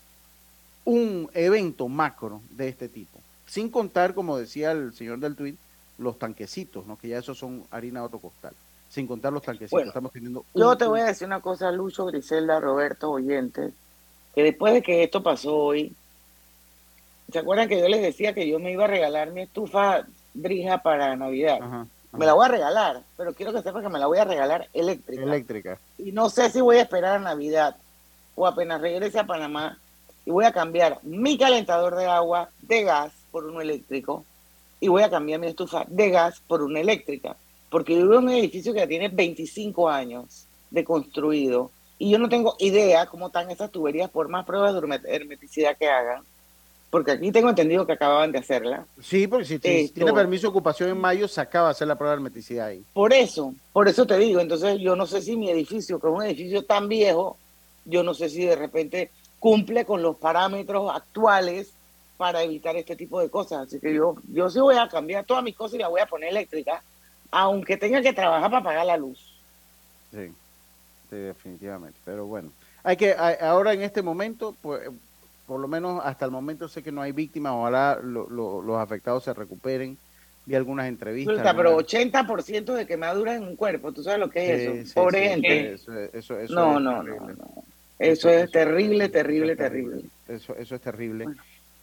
un 0.85 1.29
evento 1.33 1.87
macro 1.87 2.41
de 2.51 2.67
este 2.67 2.89
tipo. 2.89 3.19
Sin 3.45 3.69
contar, 3.69 4.13
como 4.13 4.37
decía 4.37 4.71
el 4.71 4.93
señor 4.93 5.19
del 5.19 5.35
tuit, 5.35 5.57
los 5.97 6.17
tanquecitos, 6.17 6.85
¿no? 6.85 6.97
que 6.97 7.07
ya 7.09 7.19
esos 7.19 7.37
son 7.37 7.63
harina 7.71 7.99
de 8.01 8.05
otro 8.07 8.19
costal. 8.19 8.53
Sin 8.89 9.07
contar 9.07 9.33
los 9.33 9.41
tanquecitos. 9.43 9.71
Bueno, 9.71 9.87
estamos 9.89 10.11
teniendo 10.11 10.45
Yo 10.53 10.71
un- 10.71 10.77
te 10.77 10.85
voy 10.85 10.99
a 10.99 11.05
decir 11.05 11.25
una 11.27 11.39
cosa, 11.41 11.71
Lucho, 11.71 12.05
Griselda, 12.05 12.59
Roberto, 12.59 13.11
oyentes, 13.11 13.73
que 14.35 14.43
después 14.43 14.73
de 14.73 14.81
que 14.81 15.03
esto 15.03 15.21
pasó 15.23 15.55
hoy, 15.55 15.93
¿se 17.31 17.39
acuerdan 17.39 17.67
que 17.69 17.79
yo 17.79 17.87
les 17.87 18.01
decía 18.01 18.33
que 18.33 18.47
yo 18.47 18.59
me 18.59 18.71
iba 18.71 18.83
a 18.85 18.87
regalar 18.87 19.31
mi 19.31 19.41
estufa 19.41 20.05
brija 20.33 20.79
para 20.83 21.15
Navidad? 21.15 21.59
Me 22.11 22.25
la 22.27 22.33
voy 22.33 22.45
a 22.45 22.49
regalar, 22.49 23.01
pero 23.17 23.33
quiero 23.33 23.51
que 23.53 23.63
sepan 23.63 23.81
que 23.81 23.89
me 23.89 23.97
la 23.97 24.05
voy 24.05 24.19
a 24.19 24.25
regalar 24.25 24.67
eléctrica. 24.73 25.23
eléctrica. 25.23 25.79
Y 25.97 26.11
no 26.11 26.29
sé 26.29 26.49
si 26.51 26.61
voy 26.61 26.77
a 26.77 26.81
esperar 26.83 27.15
a 27.15 27.19
Navidad 27.19 27.75
o 28.35 28.45
apenas 28.45 28.81
regrese 28.81 29.17
a 29.19 29.25
Panamá 29.25 29.79
y 30.25 30.31
voy 30.31 30.45
a 30.45 30.51
cambiar 30.51 30.99
mi 31.03 31.37
calentador 31.37 31.95
de 31.95 32.05
agua 32.05 32.49
de 32.61 32.83
gas 32.83 33.11
por 33.31 33.45
uno 33.45 33.61
eléctrico 33.61 34.25
y 34.79 34.87
voy 34.87 35.03
a 35.03 35.09
cambiar 35.09 35.39
mi 35.39 35.47
estufa 35.47 35.85
de 35.87 36.09
gas 36.09 36.41
por 36.47 36.61
una 36.61 36.79
eléctrica. 36.79 37.35
Porque 37.69 37.93
yo 37.95 38.01
vivo 38.03 38.19
en 38.19 38.23
un 38.25 38.29
edificio 38.31 38.73
que 38.73 38.79
ya 38.79 38.87
tiene 38.87 39.09
25 39.09 39.89
años 39.89 40.45
de 40.69 40.83
construido 40.83 41.71
y 41.97 42.09
yo 42.11 42.19
no 42.19 42.29
tengo 42.29 42.55
idea 42.59 43.05
cómo 43.07 43.27
están 43.27 43.49
esas 43.49 43.71
tuberías 43.71 44.09
por 44.09 44.27
más 44.29 44.45
pruebas 44.45 44.73
de 44.73 44.79
hermet- 44.81 45.05
hermeticidad 45.05 45.77
que 45.77 45.87
hagan. 45.87 46.23
Porque 46.89 47.11
aquí 47.11 47.31
tengo 47.31 47.49
entendido 47.49 47.87
que 47.87 47.93
acababan 47.93 48.31
de 48.31 48.37
hacerla. 48.37 48.85
Sí, 49.01 49.25
porque 49.25 49.45
si, 49.45 49.55
Esto- 49.55 49.93
tiene 49.95 50.13
permiso 50.13 50.43
de 50.43 50.49
ocupación 50.49 50.89
en 50.89 50.99
mayo, 51.01 51.27
se 51.27 51.41
acaba 51.41 51.69
de 51.69 51.71
hacer 51.71 51.87
la 51.87 51.95
prueba 51.97 52.11
de 52.11 52.17
hermeticidad 52.17 52.67
ahí. 52.67 52.83
Por 52.93 53.13
eso, 53.13 53.55
por 53.71 53.87
eso 53.87 54.05
te 54.05 54.15
digo, 54.19 54.39
entonces 54.39 54.79
yo 54.79 54.95
no 54.95 55.07
sé 55.07 55.21
si 55.23 55.35
mi 55.35 55.49
edificio, 55.49 55.99
que 55.99 56.07
es 56.07 56.13
un 56.13 56.23
edificio 56.23 56.63
tan 56.65 56.87
viejo, 56.87 57.37
yo 57.85 58.03
no 58.03 58.13
sé 58.13 58.29
si 58.29 58.45
de 58.45 58.55
repente 58.55 59.09
cumple 59.47 59.83
con 59.83 60.01
los 60.01 60.15
parámetros 60.15 60.89
actuales 60.95 61.73
para 62.15 62.41
evitar 62.43 62.77
este 62.77 62.95
tipo 62.95 63.19
de 63.19 63.29
cosas. 63.29 63.67
Así 63.67 63.77
que 63.77 63.93
yo, 63.93 64.15
yo 64.31 64.49
sí 64.49 64.61
voy 64.61 64.77
a 64.77 64.87
cambiar 64.87 65.25
todas 65.25 65.43
mis 65.43 65.53
cosas 65.53 65.75
y 65.75 65.79
las 65.79 65.89
voy 65.89 65.99
a 65.99 66.05
poner 66.05 66.29
eléctrica, 66.29 66.81
aunque 67.29 67.75
tenga 67.75 68.01
que 68.01 68.13
trabajar 68.13 68.49
para 68.49 68.63
pagar 68.63 68.85
la 68.85 68.95
luz. 68.95 69.19
Sí, 70.13 70.27
sí, 71.09 71.15
definitivamente. 71.17 71.99
Pero 72.05 72.25
bueno, 72.25 72.51
hay 72.85 72.95
que 72.95 73.11
a- 73.11 73.49
ahora 73.49 73.73
en 73.73 73.81
este 73.81 74.01
momento, 74.01 74.55
pues, 74.61 74.89
por 75.45 75.59
lo 75.59 75.67
menos 75.67 76.01
hasta 76.05 76.23
el 76.23 76.31
momento 76.31 76.69
sé 76.69 76.81
que 76.81 76.93
no 76.93 77.01
hay 77.01 77.11
víctimas. 77.11 77.51
Ojalá 77.53 77.99
lo- 78.01 78.29
lo- 78.29 78.61
los 78.61 78.77
afectados 78.79 79.25
se 79.25 79.33
recuperen. 79.33 79.97
Vi 80.45 80.55
algunas 80.55 80.87
entrevistas. 80.87 81.33
Resulta, 81.33 81.53
pero 81.53 81.69
algunas- 81.71 81.85
80% 81.93 82.73
de 82.75 82.87
quemaduras 82.87 83.35
en 83.35 83.43
un 83.43 83.57
cuerpo, 83.57 83.91
¿tú 83.91 84.03
sabes 84.03 84.21
lo 84.21 84.29
que 84.29 84.39
es 84.53 84.61
Sí, 84.61 84.77
eso? 84.79 84.87
sí, 84.87 84.93
Pobre 84.93 85.27
gente. 85.27 85.73
Eso, 85.73 85.91
eso, 86.13 86.39
eso 86.39 86.53
no, 86.55 86.77
es 86.77 86.81
no, 86.81 87.03
no. 87.03 87.63
Eso 88.11 88.29
es 88.29 88.51
terrible, 88.51 89.09
terrible, 89.09 89.55
terrible. 89.55 90.03
Eso, 90.27 90.55
eso 90.55 90.75
es 90.75 90.81
terrible. 90.81 91.25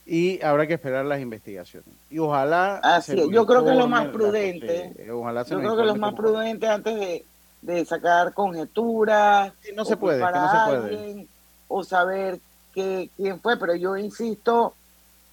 Y 0.07 0.43
habrá 0.43 0.67
que 0.67 0.75
esperar 0.75 1.05
las 1.05 1.21
investigaciones. 1.21 1.89
Y 2.11 2.19
ojalá. 2.19 2.77
Así 2.83 3.13
es. 3.13 3.29
Yo 3.31 3.47
creo 3.47 3.65
que 3.65 3.71
es 3.71 3.77
lo 3.77 3.87
más 3.87 4.09
prudente. 4.09 4.93
sí, 4.97 5.09
ojalá 5.11 5.45
se 5.45 5.53
Yo 5.55 5.61
creo 5.61 5.77
que 5.77 5.85
lo 5.85 5.97
más 5.97 6.15
prudente 6.15 6.67
antes 6.67 6.95
de, 6.99 7.25
de 7.63 7.85
sacar 7.85 8.33
conjeturas. 8.35 9.53
no 9.75 9.85
se 9.85 9.97
puede, 9.97 10.19
que 10.19 10.25
no 10.25 10.45
a 10.45 10.65
se 10.65 10.71
puede. 10.71 10.97
alguien, 10.99 11.29
O 11.69 11.85
saber 11.85 12.41
que, 12.75 13.09
quién 13.17 13.41
fue, 13.41 13.57
pero 13.59 13.75
yo 13.77 13.97
insisto 13.97 14.75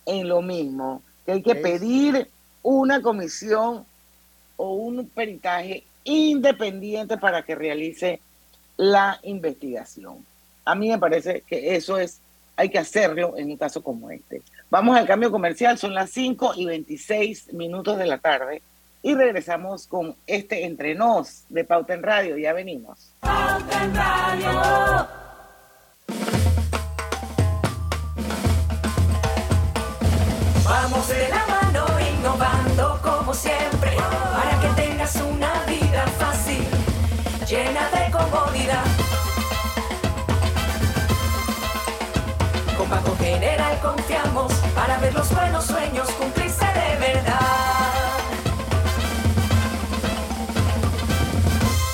en 0.05 0.27
lo 0.27 0.41
mismo, 0.41 1.01
que 1.25 1.31
hay 1.33 1.41
que 1.41 1.51
Es- 1.53 1.61
pedir 1.61 2.29
una 2.63 3.01
comisión 3.01 3.85
o 4.57 4.73
un 4.75 5.07
peritaje 5.09 5.83
independiente 6.03 7.17
para 7.17 7.43
que 7.43 7.55
realice 7.55 8.19
la 8.77 9.19
investigación. 9.23 10.23
A 10.67 10.75
mí 10.75 10.89
me 10.89 10.99
parece 10.99 11.43
que 11.47 11.75
eso 11.75 11.97
es, 11.97 12.19
hay 12.55 12.69
que 12.69 12.77
hacerlo 12.77 13.35
en 13.37 13.49
un 13.51 13.57
caso 13.57 13.81
como 13.81 14.11
este. 14.11 14.41
Vamos 14.69 14.97
al 14.97 15.07
cambio 15.07 15.31
comercial, 15.31 15.77
son 15.77 15.93
las 15.93 16.09
5 16.11 16.53
y 16.55 16.65
26 16.65 17.53
minutos 17.53 17.97
de 17.97 18.05
la 18.05 18.17
tarde 18.17 18.61
y 19.01 19.15
regresamos 19.15 19.87
con 19.87 20.15
este 20.25 20.65
Entre 20.65 20.93
Nos 20.93 21.45
de 21.49 21.63
Pauta 21.63 21.93
en 21.93 22.03
Radio. 22.03 22.37
Ya 22.37 22.51
venimos. 22.53 23.13
Pauta 23.21 23.83
en 23.83 23.95
Radio. 23.95 25.26
Confiamos 43.87 44.53
para 44.75 44.97
ver 44.99 45.13
los 45.13 45.33
buenos 45.33 45.65
sueños 45.65 46.09
cumplirse 46.11 46.65
de 46.65 46.97
verdad. 46.99 48.19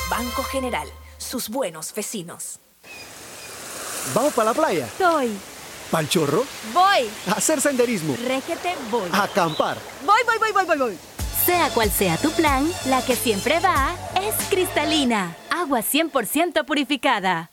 Banco 0.10 0.44
General, 0.44 0.88
sus 1.18 1.50
buenos 1.50 1.94
vecinos. 1.94 2.60
¿Vamos 4.14 4.34
para 4.34 4.50
la 4.50 4.54
playa? 4.54 4.90
Soy. 4.98 5.38
¿Pal 5.92 6.10
chorro? 6.10 6.44
Voy. 6.74 7.10
¿A 7.28 7.34
hacer 7.34 7.62
senderismo? 7.62 8.16
Réquete, 8.26 8.76
voy. 8.90 9.10
¿A 9.12 9.24
acampar? 9.24 9.78
Voy, 10.06 10.22
voy, 10.26 10.38
voy, 10.40 10.52
voy, 10.52 10.66
voy, 10.66 10.78
voy. 10.78 10.98
Sea 11.46 11.70
cual 11.70 11.92
sea 11.92 12.18
tu 12.18 12.32
plan, 12.32 12.72
la 12.86 13.04
que 13.06 13.16
siempre 13.16 13.60
va 13.60 13.96
es 14.16 14.34
cristalina. 14.50 15.36
Agua 15.52 15.82
100% 15.82 16.66
purificada. 16.66 17.53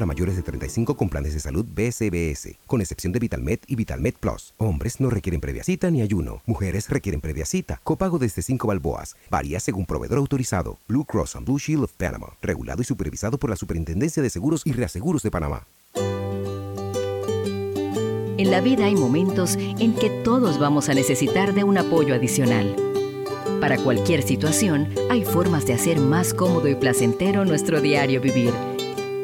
para 0.00 0.06
mayores 0.06 0.34
de 0.34 0.42
35 0.42 0.96
con 0.96 1.10
planes 1.10 1.34
de 1.34 1.40
salud 1.40 1.66
BCBS, 1.74 2.56
con 2.66 2.80
excepción 2.80 3.12
de 3.12 3.18
VitalMed 3.18 3.58
y 3.66 3.76
VitalMed 3.76 4.14
Plus. 4.18 4.54
Hombres 4.56 4.98
no 4.98 5.10
requieren 5.10 5.42
previa 5.42 5.62
cita 5.62 5.90
ni 5.90 6.00
ayuno. 6.00 6.40
Mujeres 6.46 6.88
requieren 6.88 7.20
previa 7.20 7.44
cita. 7.44 7.82
Copago 7.84 8.18
desde 8.18 8.40
5 8.40 8.66
balboas. 8.66 9.14
Varía 9.28 9.60
según 9.60 9.84
proveedor 9.84 10.16
autorizado. 10.16 10.78
Blue 10.88 11.04
Cross 11.04 11.36
and 11.36 11.44
Blue 11.44 11.58
Shield 11.58 11.84
of 11.84 11.92
Panama. 11.92 12.28
Regulado 12.40 12.80
y 12.80 12.86
supervisado 12.86 13.36
por 13.36 13.50
la 13.50 13.56
Superintendencia 13.56 14.22
de 14.22 14.30
Seguros 14.30 14.62
y 14.64 14.72
Reaseguros 14.72 15.22
de 15.22 15.30
Panamá. 15.30 15.66
En 18.38 18.50
la 18.50 18.62
vida 18.62 18.86
hay 18.86 18.94
momentos 18.94 19.56
en 19.56 19.94
que 19.94 20.08
todos 20.24 20.58
vamos 20.58 20.88
a 20.88 20.94
necesitar 20.94 21.52
de 21.52 21.64
un 21.64 21.76
apoyo 21.76 22.14
adicional. 22.14 22.74
Para 23.60 23.76
cualquier 23.76 24.22
situación, 24.22 24.88
hay 25.10 25.26
formas 25.26 25.66
de 25.66 25.74
hacer 25.74 26.00
más 26.00 26.32
cómodo 26.32 26.68
y 26.68 26.74
placentero 26.74 27.44
nuestro 27.44 27.82
diario 27.82 28.22
vivir. 28.22 28.54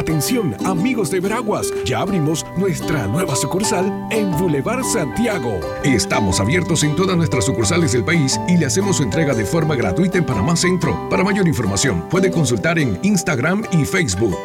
Atención, 0.00 0.56
amigos 0.64 1.10
de 1.10 1.20
Veraguas, 1.20 1.70
ya 1.84 2.00
abrimos 2.00 2.46
nuestra 2.56 3.06
nueva 3.06 3.36
sucursal 3.36 4.08
en 4.10 4.30
Boulevard 4.38 4.82
Santiago. 4.82 5.60
Estamos 5.84 6.40
abiertos 6.40 6.82
en 6.84 6.96
todas 6.96 7.18
nuestras 7.18 7.44
sucursales 7.44 7.92
del 7.92 8.02
país 8.02 8.40
y 8.48 8.56
le 8.56 8.64
hacemos 8.64 8.96
su 8.96 9.02
entrega 9.02 9.34
de 9.34 9.44
forma 9.44 9.76
gratuita 9.76 10.16
en 10.16 10.24
Panamá 10.24 10.56
Centro. 10.56 11.06
Para 11.10 11.22
mayor 11.22 11.46
información, 11.46 12.08
puede 12.08 12.30
consultar 12.30 12.78
en 12.78 12.98
Instagram 13.02 13.62
y 13.72 13.84
Facebook. 13.84 14.38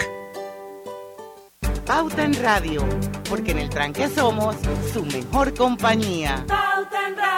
Pauta 1.85 2.25
en 2.25 2.33
Radio, 2.43 2.83
porque 3.29 3.51
en 3.51 3.59
el 3.59 3.69
tranque 3.69 4.09
somos 4.09 4.57
su 4.91 5.05
mejor 5.05 5.53
compañía. 5.53 6.43
Pauta 6.49 7.07
en 7.07 7.15
Radio. 7.15 7.34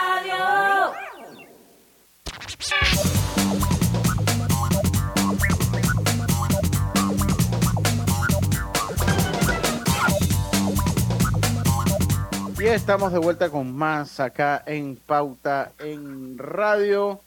Y 12.59 12.65
estamos 12.65 13.13
de 13.13 13.19
vuelta 13.19 13.51
con 13.51 13.71
más 13.75 14.19
acá 14.19 14.63
en 14.65 14.95
Pauta 14.95 15.73
en 15.77 16.39
Radio. 16.39 17.21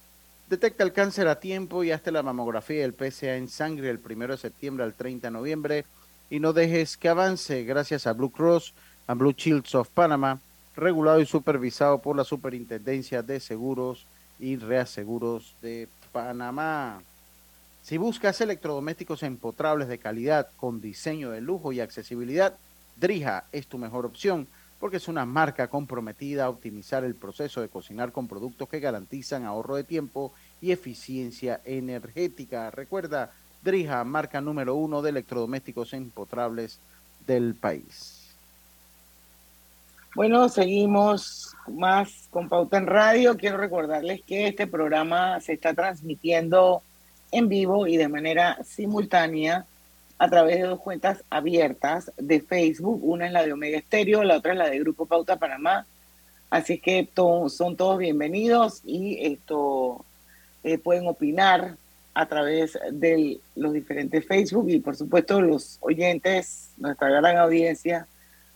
Detecta 0.49 0.83
el 0.83 0.93
cáncer 0.93 1.29
a 1.29 1.39
tiempo 1.39 1.85
y 1.85 1.93
hazte 1.93 2.11
la 2.11 2.25
mamografía 2.25 2.83
del 2.83 2.95
PSA 2.95 3.37
en 3.37 3.49
sangre 3.49 3.91
el 3.91 4.01
1 4.05 4.27
de 4.27 4.37
septiembre 4.37 4.83
al 4.83 4.95
30 4.95 5.29
de 5.29 5.31
noviembre. 5.31 5.85
Y 6.31 6.41
no 6.41 6.53
dejes 6.53 6.97
que 6.97 7.09
avance 7.09 7.63
gracias 7.63 8.09
a 8.09 8.13
Blue 8.13 8.33
Cross 8.33 8.75
and 9.07 9.21
Blue 9.21 9.33
Shields 9.37 9.73
of 9.77 9.89
Panama, 9.91 10.41
regulado 10.75 11.21
y 11.21 11.27
supervisado 11.27 11.99
por 11.99 12.17
la 12.17 12.25
Superintendencia 12.25 13.23
de 13.23 13.39
Seguros 13.39 14.07
y 14.41 14.57
Reaseguros 14.57 15.55
de 15.63 15.87
Panamá. 16.11 17.03
Si 17.85 17.99
buscas 17.99 18.41
electrodomésticos 18.41 19.23
empotrables 19.23 19.87
de 19.87 19.99
calidad 19.99 20.49
con 20.57 20.81
diseño 20.81 21.31
de 21.31 21.41
lujo 21.41 21.73
y 21.73 21.79
accesibilidad, 21.79 22.57
Drija 22.97 23.45
es 23.53 23.69
tu 23.69 23.79
mejor 23.79 24.05
opción 24.07 24.49
porque 24.81 24.97
es 24.97 25.09
una 25.09 25.27
marca 25.27 25.69
comprometida 25.69 26.47
a 26.47 26.49
optimizar 26.49 27.05
el 27.05 27.15
proceso 27.15 27.61
de 27.61 27.69
cocinar 27.69 28.13
con 28.13 28.27
productos 28.27 28.69
que 28.69 28.81
garantizan 28.81 29.45
ahorro 29.45 29.77
de 29.77 29.85
tiempo 29.85 30.33
y 30.63 30.73
eficiencia 30.73 31.61
energética. 31.65 32.71
Recuerda, 32.71 33.31
Drija, 33.63 34.03
marca 34.05 34.41
número 34.41 34.75
uno 34.75 35.03
de 35.03 35.11
electrodomésticos 35.11 35.93
empotrables 35.93 36.81
del 37.27 37.55
país. 37.55 38.35
Bueno, 40.15 40.49
seguimos 40.49 41.55
más 41.69 42.27
con 42.31 42.49
Pauta 42.49 42.79
en 42.79 42.87
Radio. 42.87 43.37
Quiero 43.37 43.59
recordarles 43.59 44.23
que 44.23 44.49
este 44.49 44.67
programa 44.67 45.41
se 45.41 45.53
está 45.53 45.75
transmitiendo 45.75 46.83
en 47.31 47.49
vivo 47.49 47.87
y 47.87 47.97
de 47.97 48.09
manera 48.09 48.59
simultánea 48.65 49.67
a 50.21 50.29
través 50.29 50.57
de 50.59 50.65
dos 50.65 50.81
cuentas 50.81 51.25
abiertas 51.31 52.13
de 52.19 52.43
Facebook. 52.43 53.01
Una 53.03 53.27
es 53.27 53.33
la 53.33 53.43
de 53.43 53.55
Omega 53.55 53.79
Estéreo, 53.79 54.23
la 54.23 54.37
otra 54.37 54.53
es 54.53 54.59
la 54.59 54.69
de 54.69 54.79
Grupo 54.79 55.07
Pauta 55.07 55.39
Panamá. 55.39 55.87
Así 56.51 56.79
que 56.79 57.09
son 57.49 57.75
todos 57.75 57.97
bienvenidos 57.97 58.83
y 58.85 59.17
esto 59.25 60.05
eh, 60.63 60.77
pueden 60.77 61.09
opinar 61.09 61.77
a 62.13 62.27
través 62.27 62.79
de 62.93 63.41
los 63.57 63.73
diferentes 63.73 64.27
Facebook 64.27 64.69
y 64.69 64.81
por 64.81 64.95
supuesto 64.95 65.41
los 65.41 65.79
oyentes, 65.81 66.69
nuestra 66.77 67.09
gran 67.09 67.39
audiencia 67.39 68.07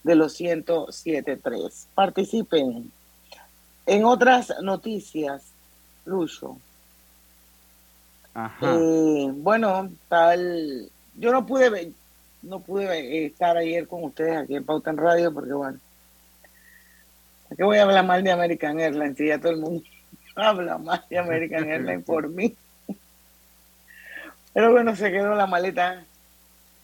de 0.03 0.16
los 0.16 0.38
107.3. 0.38 1.87
Participen. 1.94 2.92
En 3.87 4.05
otras 4.05 4.53
noticias, 4.61 5.44
Lucho. 6.05 6.59
Eh, 8.61 9.33
bueno, 9.33 9.88
tal 10.11 10.90
yo 11.16 11.33
no 11.33 11.46
pude 11.46 11.70
ver, 11.70 11.88
no 12.42 12.61
pude 12.61 13.27
estar 13.27 13.57
ayer 13.57 13.87
con 13.87 14.05
ustedes 14.05 14.37
aquí 14.37 14.57
en 14.57 14.64
Pauta 14.64 14.90
en 14.90 14.96
Radio 14.96 15.33
porque 15.33 15.53
bueno, 15.53 15.79
¿por 17.48 17.57
qué 17.57 17.64
voy 17.64 17.79
a 17.79 17.83
hablar 17.83 18.05
mal 18.05 18.22
de 18.22 18.33
American 18.33 18.81
Airlines 18.81 19.16
si 19.16 19.29
ya 19.29 19.38
todo 19.38 19.53
el 19.53 19.59
mundo 19.59 19.83
habla 20.37 20.79
mal 20.79 21.05
de 21.09 21.18
American 21.18 21.68
Airlines 21.68 22.05
por 22.05 22.29
mí? 22.29 22.55
Pero 24.53 24.70
bueno, 24.70 24.94
se 24.94 25.11
quedó 25.11 25.35
la 25.35 25.46
maleta 25.46 26.05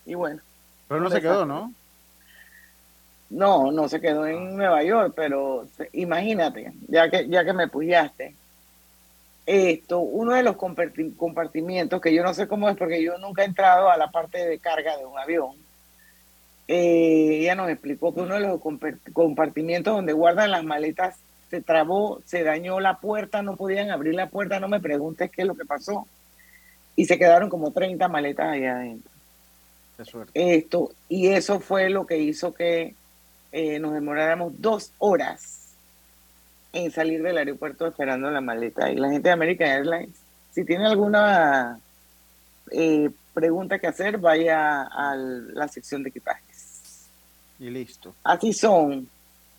y 0.04 0.14
bueno. 0.14 0.40
Pero 0.88 1.00
no 1.00 1.08
se 1.08 1.20
quedó, 1.20 1.46
¿no? 1.46 1.72
No, 3.30 3.70
no 3.70 3.88
se 3.88 4.00
quedó 4.00 4.26
en 4.26 4.56
Nueva 4.56 4.82
York, 4.82 5.12
pero 5.14 5.68
imagínate, 5.92 6.72
ya 6.88 7.08
que 7.08 7.28
ya 7.28 7.44
que 7.44 7.52
me 7.52 7.68
puyaste, 7.68 8.34
esto, 9.50 9.98
uno 9.98 10.34
de 10.34 10.44
los 10.44 10.54
compartimientos, 10.54 12.00
que 12.00 12.14
yo 12.14 12.22
no 12.22 12.32
sé 12.34 12.46
cómo 12.46 12.68
es 12.68 12.76
porque 12.76 13.02
yo 13.02 13.18
nunca 13.18 13.42
he 13.42 13.46
entrado 13.46 13.90
a 13.90 13.96
la 13.96 14.12
parte 14.12 14.46
de 14.46 14.60
carga 14.60 14.96
de 14.96 15.04
un 15.04 15.18
avión, 15.18 15.56
eh, 16.68 17.38
ella 17.40 17.56
nos 17.56 17.68
explicó 17.68 18.14
que 18.14 18.20
uno 18.20 18.34
de 18.34 18.40
los 18.42 18.60
compartimientos 19.12 19.92
donde 19.92 20.12
guardan 20.12 20.52
las 20.52 20.62
maletas 20.62 21.16
se 21.50 21.60
trabó, 21.60 22.20
se 22.24 22.44
dañó 22.44 22.78
la 22.78 22.98
puerta, 23.00 23.42
no 23.42 23.56
podían 23.56 23.90
abrir 23.90 24.14
la 24.14 24.28
puerta, 24.28 24.60
no 24.60 24.68
me 24.68 24.78
preguntes 24.78 25.32
qué 25.32 25.42
es 25.42 25.48
lo 25.48 25.56
que 25.56 25.64
pasó. 25.64 26.06
Y 26.94 27.06
se 27.06 27.18
quedaron 27.18 27.48
como 27.48 27.72
30 27.72 28.06
maletas 28.06 28.50
allá 28.50 28.76
adentro. 28.76 29.10
Esto, 30.32 30.92
y 31.08 31.26
eso 31.26 31.58
fue 31.58 31.90
lo 31.90 32.06
que 32.06 32.18
hizo 32.18 32.54
que 32.54 32.94
eh, 33.50 33.80
nos 33.80 33.94
demoráramos 33.94 34.52
dos 34.60 34.92
horas 34.98 35.59
en 36.72 36.90
salir 36.90 37.22
del 37.22 37.38
aeropuerto 37.38 37.86
esperando 37.86 38.30
la 38.30 38.40
maleta. 38.40 38.90
Y 38.90 38.96
la 38.96 39.10
gente 39.10 39.28
de 39.28 39.32
American 39.32 39.68
Airlines, 39.68 40.16
si 40.52 40.64
tiene 40.64 40.86
alguna 40.86 41.78
eh, 42.70 43.10
pregunta 43.34 43.78
que 43.78 43.86
hacer, 43.86 44.18
vaya 44.18 44.82
a 44.82 45.14
la 45.16 45.68
sección 45.68 46.02
de 46.02 46.10
equipajes. 46.10 47.08
Y 47.58 47.70
listo. 47.70 48.14
Así 48.24 48.52
son. 48.52 49.08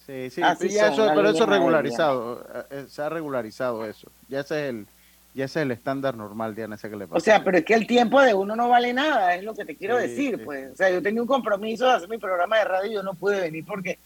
Sí, 0.06 0.30
sí, 0.32 0.41
eso, 0.41 1.12
pero 1.15 1.30
eso 1.30 1.43
es 1.43 1.50
regularizado, 1.50 2.45
eh, 2.54 2.63
eh, 2.71 2.86
se 2.89 3.02
ha 3.02 3.10
regularizado 3.10 3.86
eso. 3.86 4.12
Ya 4.28 4.39
ese 4.39 4.63
es 4.63 4.69
el, 4.71 4.88
ya 5.36 5.45
ese 5.45 5.60
es 5.60 5.63
el 5.63 5.71
estándar 5.71 6.17
normal, 6.17 6.56
Diana, 6.56 6.76
ese 6.76 6.89
que 6.89 6.95
le 6.95 7.06
pasa. 7.06 7.17
O 7.17 7.19
sea, 7.19 7.43
pero 7.43 7.60
es 7.60 7.65
que 7.65 7.76
el 7.76 7.86
tiempo 7.86 8.19
de 8.19 8.34
uno 8.34 8.56
no 8.56 8.67
vale 8.67 8.93
nada, 8.93 9.36
es 9.36 9.43
lo 9.43 9.54
que 9.54 9.63
te 9.63 9.76
quiero 9.76 9.97
decir, 9.97 10.43
pues. 10.43 10.74
O 10.74 10.76
sea, 10.76 10.89
yo 10.89 11.02
tenía 11.02 11.21
un 11.21 11.28
compromiso 11.28 11.86
de 11.86 11.93
hacer 11.93 12.10
mi 12.10 12.17
programa 12.17 12.58
de 12.58 12.65
radio 12.65 12.91
y 12.91 12.95
yo 12.95 13.04
no 13.04 13.13
pude 13.13 13.39
venir 13.39 13.63
porque 13.63 14.00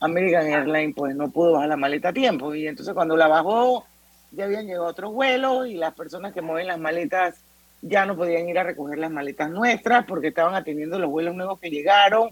American 0.00 0.46
Airlines 0.46 0.94
pues 0.96 1.14
no 1.14 1.30
pudo 1.30 1.52
bajar 1.52 1.68
la 1.68 1.76
maleta 1.76 2.10
a 2.10 2.12
tiempo. 2.12 2.54
Y 2.54 2.66
entonces 2.66 2.94
cuando 2.94 3.16
la 3.16 3.28
bajó 3.28 3.84
ya 4.30 4.44
habían 4.44 4.66
llegado 4.66 4.86
otros 4.86 5.12
vuelos 5.12 5.66
y 5.66 5.74
las 5.74 5.94
personas 5.94 6.32
que 6.32 6.42
mueven 6.42 6.66
las 6.66 6.78
maletas 6.78 7.36
ya 7.80 8.06
no 8.06 8.16
podían 8.16 8.48
ir 8.48 8.58
a 8.58 8.64
recoger 8.64 8.98
las 8.98 9.10
maletas 9.10 9.50
nuestras 9.50 10.04
porque 10.04 10.28
estaban 10.28 10.54
atendiendo 10.54 10.98
los 10.98 11.10
vuelos 11.10 11.34
nuevos 11.34 11.58
que 11.60 11.70
llegaron. 11.70 12.30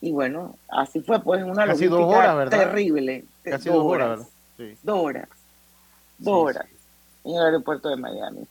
Y 0.00 0.12
bueno, 0.12 0.56
así 0.68 1.00
fue 1.00 1.20
pues 1.20 1.42
una 1.42 1.66
logística 1.66 2.48
terrible. 2.48 3.24
Casi 3.42 3.68
dos, 3.68 3.84
horas, 3.84 4.20
Dos 4.82 4.98
horas. 4.98 5.28
Dos 6.18 6.34
horas. 6.34 6.66
en 7.24 7.34
el 7.34 7.42
aeropuerto 7.42 7.88
de 7.88 7.96
Miami. 7.96 8.46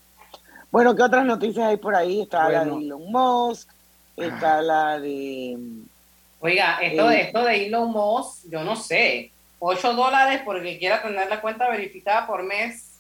Bueno, 0.71 0.95
¿qué 0.95 1.03
otras 1.03 1.25
noticias 1.25 1.67
hay 1.67 1.77
por 1.77 1.95
ahí? 1.95 2.21
Está 2.21 2.49
la 2.49 2.65
de 2.65 2.71
Elon 2.71 3.11
Musk, 3.11 3.69
está 4.17 4.61
la 4.61 4.99
de 4.99 5.57
Oiga, 6.39 6.77
esto, 6.81 7.07
de, 7.07 7.21
esto 7.21 7.43
de 7.43 7.65
Elon 7.65 7.91
Musk, 7.91 8.49
yo 8.49 8.63
no 8.63 8.75
sé, 8.75 9.31
8 9.59 9.93
dólares 9.93 10.41
por 10.43 10.57
el 10.57 10.63
que 10.63 10.77
quiera 10.77 11.01
tener 11.01 11.27
la 11.29 11.41
cuenta 11.41 11.69
verificada 11.69 12.27
por 12.27 12.43
mes. 12.43 12.99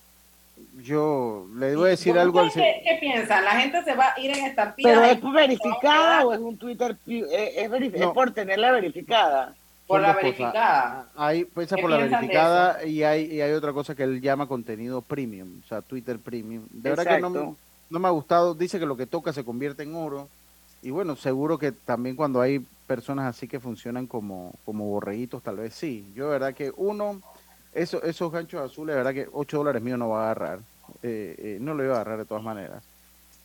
Yo 0.81 1.45
le 1.55 1.67
a 1.67 1.85
decir 1.85 2.17
algo 2.17 2.39
al 2.39 2.51
¿qué, 2.51 2.81
¿Qué 2.83 2.97
piensan? 2.99 3.45
¿La 3.45 3.59
gente 3.59 3.83
se 3.83 3.93
va 3.93 4.13
a 4.15 4.19
ir 4.19 4.35
en 4.35 4.45
estampida? 4.45 4.89
¿Pero 4.89 5.03
es 5.03 5.33
verificada 5.33 6.25
o 6.25 6.33
es 6.33 6.39
un 6.39 6.57
Twitter? 6.57 6.97
Es, 7.05 7.71
es, 7.71 8.07
por 8.07 8.31
tenerla 8.31 8.71
verificada. 8.71 9.53
Por 9.85 10.01
la 10.01 10.13
verificada. 10.13 11.07
Hay, 11.15 11.45
piensa 11.45 11.77
por 11.77 11.91
la 11.91 11.97
verificada 11.97 12.83
y 12.83 13.03
hay, 13.03 13.25
y 13.25 13.41
hay 13.41 13.51
otra 13.51 13.71
cosa 13.71 13.95
que 13.95 14.03
él 14.03 14.19
llama 14.19 14.47
contenido 14.47 15.01
premium, 15.01 15.61
o 15.63 15.67
sea, 15.67 15.81
Twitter 15.81 16.17
premium. 16.17 16.65
De 16.71 16.89
verdad 16.89 17.15
que 17.15 17.21
no, 17.21 17.55
no 17.89 17.99
me 17.99 18.07
ha 18.07 18.11
gustado. 18.11 18.53
Dice 18.53 18.79
que 18.79 18.85
lo 18.85 18.97
que 18.97 19.05
toca 19.05 19.31
se 19.31 19.45
convierte 19.45 19.83
en 19.83 19.95
oro. 19.95 20.27
Y 20.81 20.91
bueno, 20.91 21.15
seguro 21.15 21.57
que 21.57 21.71
también 21.71 22.15
cuando 22.15 22.41
hay 22.41 22.65
personas 22.87 23.25
así 23.25 23.47
que 23.47 23.59
funcionan 23.59 24.07
como, 24.07 24.53
como 24.65 24.85
borreguitos, 24.85 25.43
tal 25.43 25.57
vez 25.57 25.73
sí. 25.73 26.11
Yo, 26.15 26.25
de 26.25 26.31
verdad 26.31 26.53
que 26.53 26.71
uno, 26.77 27.21
eso, 27.73 28.01
esos 28.03 28.31
ganchos 28.31 28.61
azules, 28.61 28.95
de 28.95 29.03
verdad 29.03 29.13
que 29.13 29.29
8 29.31 29.57
dólares 29.57 29.81
mío 29.81 29.97
no 29.97 30.09
va 30.09 30.21
a 30.21 30.25
agarrar. 30.31 30.59
Eh, 31.03 31.35
eh, 31.37 31.57
no 31.59 31.73
lo 31.73 31.83
iba 31.83 31.93
a 31.93 31.95
agarrar 31.97 32.19
de 32.19 32.25
todas 32.25 32.43
maneras. 32.43 32.83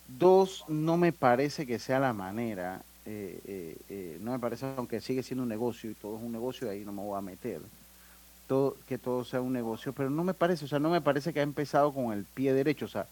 Dos, 0.07 0.65
no 0.67 0.97
me 0.97 1.11
parece 1.11 1.65
que 1.65 1.79
sea 1.79 1.99
la 1.99 2.13
manera. 2.13 2.81
Eh, 3.05 4.17
no 4.21 4.31
me 4.31 4.39
parece, 4.39 4.65
aunque 4.77 5.01
sigue 5.01 5.23
siendo 5.23 5.43
un 5.43 5.49
negocio 5.49 5.91
y 5.91 5.95
todo 5.95 6.17
es 6.17 6.23
un 6.23 6.31
negocio, 6.31 6.69
ahí 6.69 6.85
no 6.85 6.93
me 6.93 7.01
voy 7.01 7.17
a 7.17 7.21
meter. 7.21 7.61
Todo, 8.47 8.77
que 8.87 8.97
todo 8.97 9.25
sea 9.25 9.41
un 9.41 9.53
negocio, 9.53 9.93
pero 9.93 10.09
no 10.09 10.23
me 10.23 10.33
parece, 10.33 10.65
o 10.65 10.67
sea, 10.67 10.79
no 10.79 10.89
me 10.89 11.01
parece 11.01 11.33
que 11.33 11.39
ha 11.39 11.43
empezado 11.43 11.93
con 11.93 12.13
el 12.13 12.25
pie 12.25 12.53
derecho. 12.53 12.85
O 12.85 12.89
sea, 12.89 13.07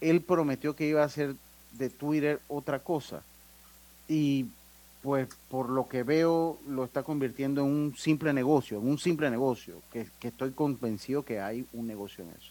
él 0.00 0.20
prometió 0.20 0.76
que 0.76 0.86
iba 0.86 1.02
a 1.02 1.06
hacer 1.06 1.34
de 1.72 1.90
Twitter 1.90 2.40
otra 2.48 2.78
cosa. 2.78 3.22
Y 4.08 4.46
pues 5.04 5.28
por 5.50 5.68
lo 5.68 5.86
que 5.86 6.02
veo 6.02 6.58
lo 6.66 6.84
está 6.84 7.02
convirtiendo 7.02 7.60
en 7.60 7.66
un 7.66 7.94
simple 7.94 8.32
negocio, 8.32 8.78
en 8.78 8.88
un 8.88 8.98
simple 8.98 9.30
negocio, 9.30 9.82
que, 9.92 10.06
estoy 10.22 10.52
convencido 10.52 11.24
que 11.24 11.40
hay 11.40 11.66
un 11.74 11.86
negocio 11.86 12.24
en 12.24 12.30
eso. 12.30 12.50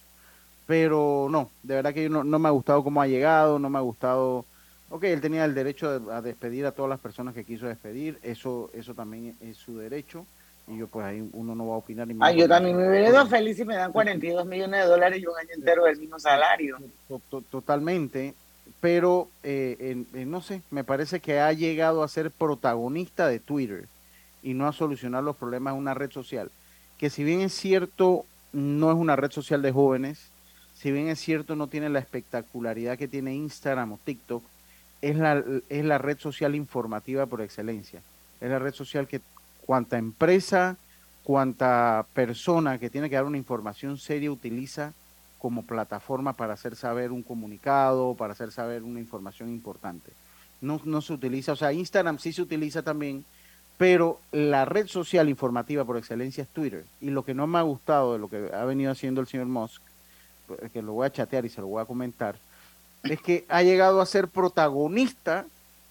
Pero 0.64 1.26
no, 1.30 1.50
de 1.64 1.74
verdad 1.74 1.92
que 1.92 2.08
no, 2.08 2.22
no 2.22 2.38
me 2.38 2.48
ha 2.48 2.52
gustado 2.52 2.84
cómo 2.84 3.02
ha 3.02 3.08
llegado, 3.08 3.58
no 3.58 3.68
me 3.68 3.78
ha 3.78 3.82
gustado... 3.82 4.44
Ok, 4.90 5.02
él 5.04 5.20
tenía 5.20 5.44
el 5.44 5.54
derecho 5.54 6.00
a 6.12 6.22
despedir 6.22 6.64
a 6.64 6.70
todas 6.70 6.90
las 6.90 7.00
personas 7.00 7.34
que 7.34 7.44
quiso 7.44 7.66
despedir, 7.66 8.20
eso 8.22 8.70
eso 8.72 8.94
también 8.94 9.36
es 9.40 9.56
su 9.56 9.76
derecho, 9.78 10.24
y 10.68 10.78
yo 10.78 10.86
pues 10.86 11.04
ahí 11.04 11.28
uno 11.32 11.54
no 11.56 11.66
va 11.66 11.74
a 11.74 11.78
opinar. 11.78 12.06
Ni 12.06 12.16
ah, 12.20 12.30
yo 12.30 12.48
también 12.48 12.76
me 12.76 12.88
hubiera 12.88 13.08
ido 13.08 13.26
feliz 13.26 13.56
si 13.56 13.64
me 13.64 13.74
dan 13.74 13.92
42 13.92 14.46
millones 14.46 14.84
de 14.84 14.86
dólares 14.86 15.20
y 15.20 15.26
un 15.26 15.36
año 15.36 15.50
entero 15.54 15.84
del 15.84 15.98
mismo 15.98 16.18
salario. 16.20 16.78
Totalmente, 17.50 18.34
pero 18.84 19.30
eh, 19.42 20.04
no 20.26 20.42
sé, 20.42 20.60
me 20.70 20.84
parece 20.84 21.18
que 21.18 21.40
ha 21.40 21.50
llegado 21.54 22.02
a 22.02 22.08
ser 22.08 22.30
protagonista 22.30 23.26
de 23.26 23.40
Twitter 23.40 23.88
y 24.42 24.52
no 24.52 24.66
a 24.66 24.74
solucionar 24.74 25.24
los 25.24 25.36
problemas 25.36 25.72
de 25.72 25.80
una 25.80 25.94
red 25.94 26.10
social, 26.10 26.50
que 26.98 27.08
si 27.08 27.24
bien 27.24 27.40
es 27.40 27.54
cierto, 27.54 28.26
no 28.52 28.90
es 28.90 28.98
una 28.98 29.16
red 29.16 29.30
social 29.30 29.62
de 29.62 29.72
jóvenes, 29.72 30.28
si 30.74 30.92
bien 30.92 31.08
es 31.08 31.18
cierto, 31.18 31.56
no 31.56 31.68
tiene 31.68 31.88
la 31.88 31.98
espectacularidad 31.98 32.98
que 32.98 33.08
tiene 33.08 33.34
Instagram 33.34 33.92
o 33.92 34.00
TikTok, 34.04 34.44
es 35.00 35.16
la, 35.16 35.42
es 35.70 35.84
la 35.86 35.96
red 35.96 36.18
social 36.18 36.54
informativa 36.54 37.24
por 37.24 37.40
excelencia. 37.40 38.02
Es 38.38 38.50
la 38.50 38.58
red 38.58 38.74
social 38.74 39.08
que 39.08 39.22
cuanta 39.64 39.96
empresa, 39.96 40.76
cuanta 41.22 42.04
persona 42.12 42.78
que 42.78 42.90
tiene 42.90 43.08
que 43.08 43.16
dar 43.16 43.24
una 43.24 43.38
información 43.38 43.96
seria 43.96 44.30
utiliza 44.30 44.92
como 45.44 45.60
plataforma 45.60 46.32
para 46.32 46.54
hacer 46.54 46.74
saber 46.74 47.12
un 47.12 47.22
comunicado, 47.22 48.14
para 48.14 48.32
hacer 48.32 48.50
saber 48.50 48.82
una 48.82 48.98
información 48.98 49.50
importante. 49.50 50.10
No, 50.62 50.80
no 50.86 51.02
se 51.02 51.12
utiliza, 51.12 51.52
o 51.52 51.56
sea, 51.56 51.70
Instagram 51.70 52.18
sí 52.18 52.32
se 52.32 52.40
utiliza 52.40 52.80
también, 52.80 53.26
pero 53.76 54.20
la 54.32 54.64
red 54.64 54.86
social 54.86 55.28
informativa 55.28 55.84
por 55.84 55.98
excelencia 55.98 56.44
es 56.44 56.48
Twitter. 56.48 56.86
Y 57.02 57.10
lo 57.10 57.26
que 57.26 57.34
no 57.34 57.46
me 57.46 57.58
ha 57.58 57.60
gustado 57.60 58.14
de 58.14 58.20
lo 58.20 58.30
que 58.30 58.48
ha 58.54 58.64
venido 58.64 58.90
haciendo 58.90 59.20
el 59.20 59.26
señor 59.26 59.44
Musk, 59.44 59.82
eh, 60.48 60.70
que 60.72 60.80
lo 60.80 60.94
voy 60.94 61.08
a 61.08 61.12
chatear 61.12 61.44
y 61.44 61.50
se 61.50 61.60
lo 61.60 61.66
voy 61.66 61.82
a 61.82 61.84
comentar, 61.84 62.36
es 63.02 63.20
que 63.20 63.44
ha 63.50 63.62
llegado 63.62 64.00
a 64.00 64.06
ser 64.06 64.28
protagonista 64.28 65.44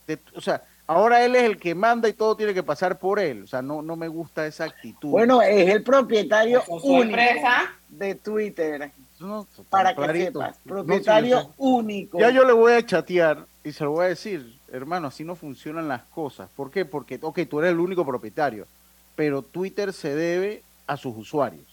de, 0.07 0.17
o 0.33 0.41
sea, 0.41 0.63
ahora 0.87 1.23
él 1.23 1.35
es 1.35 1.43
el 1.43 1.59
que 1.59 1.75
manda 1.75 2.09
y 2.09 2.13
todo 2.13 2.35
tiene 2.35 2.55
que 2.55 2.63
pasar 2.63 2.97
por 2.97 3.19
él. 3.19 3.43
O 3.43 3.47
sea, 3.47 3.61
no, 3.61 3.83
no 3.83 3.95
me 3.97 4.07
gusta 4.07 4.47
esa 4.47 4.63
actitud. 4.63 5.11
Bueno, 5.11 5.43
es 5.43 5.69
el 5.69 5.83
propietario 5.83 6.63
único 6.69 7.03
empresa. 7.03 7.71
de 7.87 8.15
Twitter. 8.15 8.91
No, 9.23 9.47
para 9.69 9.89
que 9.95 10.01
clarito. 10.01 10.39
sepas, 10.39 10.59
No, 10.65 10.73
propietario 10.73 11.53
único. 11.57 12.19
Ya 12.19 12.29
yo 12.29 12.43
le 12.43 12.53
voy 12.53 12.73
a 12.73 12.85
chatear 12.85 13.45
y 13.63 13.71
se 13.71 13.83
lo 13.83 13.91
voy 13.91 14.05
a 14.05 14.09
decir, 14.09 14.59
hermano, 14.71 15.07
así 15.07 15.23
no 15.23 15.35
funcionan 15.35 15.87
las 15.87 16.03
cosas. 16.03 16.49
¿Por 16.55 16.69
qué? 16.69 16.85
Porque, 16.85 17.17
ok, 17.21 17.39
tú 17.49 17.59
eres 17.59 17.71
el 17.71 17.79
único 17.79 18.05
propietario, 18.05 18.67
pero 19.15 19.41
Twitter 19.41 19.93
se 19.93 20.13
debe 20.15 20.63
a 20.87 20.97
sus 20.97 21.15
usuarios. 21.17 21.63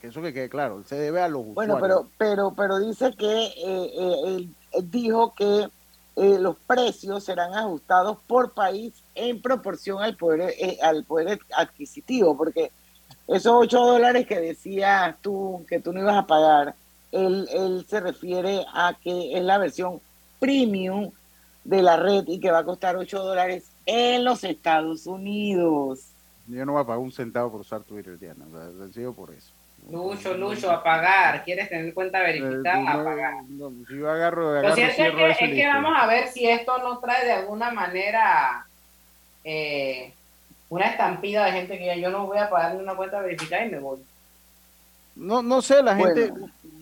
Que 0.00 0.08
eso 0.08 0.20
que 0.20 0.34
quede 0.34 0.50
claro, 0.50 0.82
se 0.84 0.96
debe 0.96 1.22
a 1.22 1.28
los 1.28 1.54
Bueno, 1.54 1.76
usuarios. 1.76 2.06
pero, 2.18 2.52
pero, 2.52 2.54
pero 2.54 2.78
dice 2.86 3.14
que 3.16 3.44
eh, 3.46 3.52
eh, 3.64 4.14
él, 4.26 4.54
él 4.72 4.90
dijo 4.90 5.32
que 5.34 5.68
eh, 6.16 6.38
los 6.38 6.56
precios 6.66 7.24
serán 7.24 7.54
ajustados 7.54 8.18
por 8.26 8.52
país 8.52 8.92
en 9.14 9.40
proporción 9.40 10.02
al 10.02 10.16
poder, 10.16 10.52
al 10.82 11.04
poder 11.04 11.38
adquisitivo, 11.56 12.36
porque 12.36 12.70
esos 13.28 13.52
8 13.52 13.78
dólares 13.78 14.26
que 14.26 14.40
decías 14.40 15.16
tú 15.20 15.64
que 15.68 15.80
tú 15.80 15.92
no 15.92 16.00
ibas 16.00 16.16
a 16.16 16.26
pagar, 16.26 16.74
él, 17.12 17.48
él 17.52 17.86
se 17.88 18.00
refiere 18.00 18.64
a 18.72 18.94
que 19.02 19.36
es 19.36 19.42
la 19.42 19.58
versión 19.58 20.00
premium 20.38 21.10
de 21.64 21.82
la 21.82 21.96
red 21.96 22.24
y 22.28 22.38
que 22.38 22.50
va 22.50 22.58
a 22.58 22.64
costar 22.64 22.96
8 22.96 23.22
dólares 23.22 23.64
en 23.86 24.24
los 24.24 24.44
Estados 24.44 25.06
Unidos. 25.06 26.00
Yo 26.48 26.64
no 26.64 26.72
voy 26.72 26.82
a 26.82 26.86
pagar 26.86 27.00
un 27.00 27.12
centavo 27.12 27.50
por 27.50 27.60
usar 27.60 27.82
Twitter, 27.82 28.18
Diana. 28.18 28.44
O 28.48 28.56
sea, 28.56 28.84
sencillo 28.84 29.12
por 29.12 29.32
eso. 29.32 29.50
Lucho, 29.90 30.34
Lucho, 30.34 30.70
a 30.70 30.82
pagar. 30.82 31.44
¿Quieres 31.44 31.68
tener 31.68 31.92
cuenta 31.94 32.20
verificada? 32.20 32.80
Eh, 32.80 32.84
no, 32.84 32.90
a 32.90 33.04
pagar. 33.04 33.34
no, 33.48 33.72
si 33.88 33.96
yo 33.96 34.10
agarro, 34.10 34.52
Lo 34.52 34.58
agarro 34.58 34.74
cierto 34.74 35.26
es 35.26 35.38
que, 35.38 35.44
es 35.44 35.54
que 35.54 35.66
vamos 35.66 35.92
a 35.96 36.06
ver 36.06 36.28
si 36.28 36.48
esto 36.48 36.78
nos 36.78 37.00
trae 37.00 37.24
de 37.24 37.32
alguna 37.32 37.70
manera 37.70 38.66
eh, 39.44 40.12
una 40.68 40.86
estampida 40.86 41.44
de 41.46 41.52
gente 41.52 41.78
que 41.78 42.00
yo 42.00 42.10
no 42.10 42.26
voy 42.26 42.38
a 42.38 42.50
pagar 42.50 42.74
ni 42.74 42.82
una 42.82 42.94
cuenta 42.94 43.20
verificada 43.20 43.64
y 43.66 43.70
me 43.70 43.78
voy. 43.78 43.98
No, 45.14 45.42
no 45.42 45.62
sé, 45.62 45.82
la 45.82 45.94
Bueno. 45.94 46.14
gente, 46.14 46.32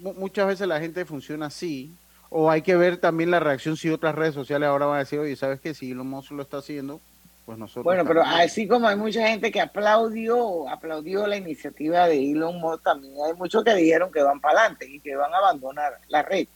mu- 0.00 0.14
muchas 0.14 0.46
veces 0.46 0.66
la 0.66 0.80
gente 0.80 1.04
funciona 1.04 1.46
así, 1.46 1.94
o 2.30 2.50
hay 2.50 2.62
que 2.62 2.74
ver 2.76 2.96
también 2.96 3.30
la 3.30 3.40
reacción 3.40 3.76
si 3.76 3.90
otras 3.90 4.14
redes 4.14 4.34
sociales 4.34 4.68
ahora 4.68 4.86
van 4.86 4.96
a 4.96 5.00
decir, 5.00 5.18
oye, 5.20 5.36
¿sabes 5.36 5.60
qué? 5.60 5.72
Si 5.74 5.92
Elon 5.92 6.08
Musk 6.08 6.32
lo 6.32 6.42
está 6.42 6.56
haciendo, 6.58 7.00
pues 7.46 7.58
nosotros 7.58 7.84
Bueno, 7.84 8.04
pero 8.04 8.22
también". 8.22 8.40
así 8.40 8.66
como 8.66 8.88
hay 8.88 8.96
mucha 8.96 9.28
gente 9.28 9.52
que 9.52 9.60
aplaudió, 9.60 10.68
aplaudió 10.68 11.26
la 11.26 11.36
iniciativa 11.36 12.08
de 12.08 12.32
Elon 12.32 12.58
Musk, 12.58 12.82
también 12.82 13.14
hay 13.24 13.34
muchos 13.34 13.62
que 13.62 13.74
dijeron 13.74 14.10
que 14.10 14.22
van 14.22 14.40
para 14.40 14.60
adelante 14.60 14.88
y 14.88 14.98
que 14.98 15.14
van 15.14 15.32
a 15.32 15.38
abandonar 15.38 15.98
la 16.08 16.22
red. 16.22 16.48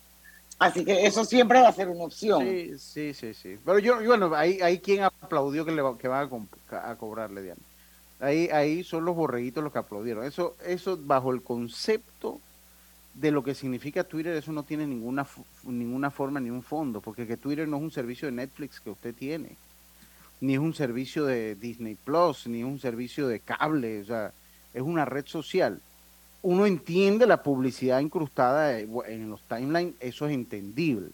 Así 0.58 0.84
que 0.84 1.06
eso 1.06 1.24
siempre 1.24 1.60
va 1.60 1.68
a 1.68 1.72
ser 1.72 1.88
una 1.88 2.04
opción. 2.04 2.42
Sí, 2.78 3.14
sí, 3.14 3.32
sí. 3.32 3.58
Pero 3.64 3.78
yo, 3.78 4.02
bueno, 4.04 4.34
ahí, 4.34 4.60
ahí 4.60 4.80
quien 4.80 5.04
aplaudió 5.04 5.64
que 5.64 5.70
le 5.72 5.82
va- 5.82 5.96
que 5.96 6.08
van 6.08 6.28
a, 6.70 6.96
cobrarle, 6.96 7.42
Diana. 7.42 7.60
Ahí, 8.18 8.48
ahí 8.48 8.82
son 8.82 9.04
los 9.04 9.14
borreguitos 9.14 9.62
los 9.62 9.72
que 9.72 9.78
aplaudieron. 9.78 10.24
Eso, 10.24 10.56
eso 10.66 10.98
bajo 11.00 11.32
el 11.32 11.42
concepto 11.42 12.40
de 13.14 13.30
lo 13.30 13.44
que 13.44 13.54
significa 13.54 14.04
Twitter, 14.04 14.34
eso 14.34 14.52
no 14.52 14.64
tiene 14.64 14.86
ninguna, 14.86 15.26
ninguna 15.64 16.10
forma 16.10 16.40
ni 16.40 16.50
un 16.50 16.62
fondo, 16.62 17.00
porque 17.00 17.26
que 17.26 17.36
Twitter 17.36 17.66
no 17.66 17.76
es 17.76 17.82
un 17.82 17.90
servicio 17.90 18.26
de 18.26 18.32
Netflix 18.32 18.80
que 18.80 18.90
usted 18.90 19.14
tiene, 19.14 19.50
ni 20.40 20.54
es 20.54 20.60
un 20.60 20.74
servicio 20.74 21.24
de 21.24 21.56
Disney 21.56 21.96
Plus, 21.96 22.46
ni 22.46 22.60
es 22.60 22.64
un 22.64 22.78
servicio 22.78 23.26
de 23.26 23.40
cable, 23.40 24.02
o 24.02 24.04
sea, 24.04 24.32
es 24.74 24.82
una 24.82 25.04
red 25.04 25.26
social. 25.26 25.80
Uno 26.42 26.66
entiende 26.66 27.26
la 27.26 27.42
publicidad 27.42 28.00
incrustada 28.00 28.78
eh, 28.78 28.88
en 29.06 29.30
los 29.30 29.42
timelines, 29.42 29.94
eso 30.00 30.26
es 30.26 30.34
entendible 30.34 31.10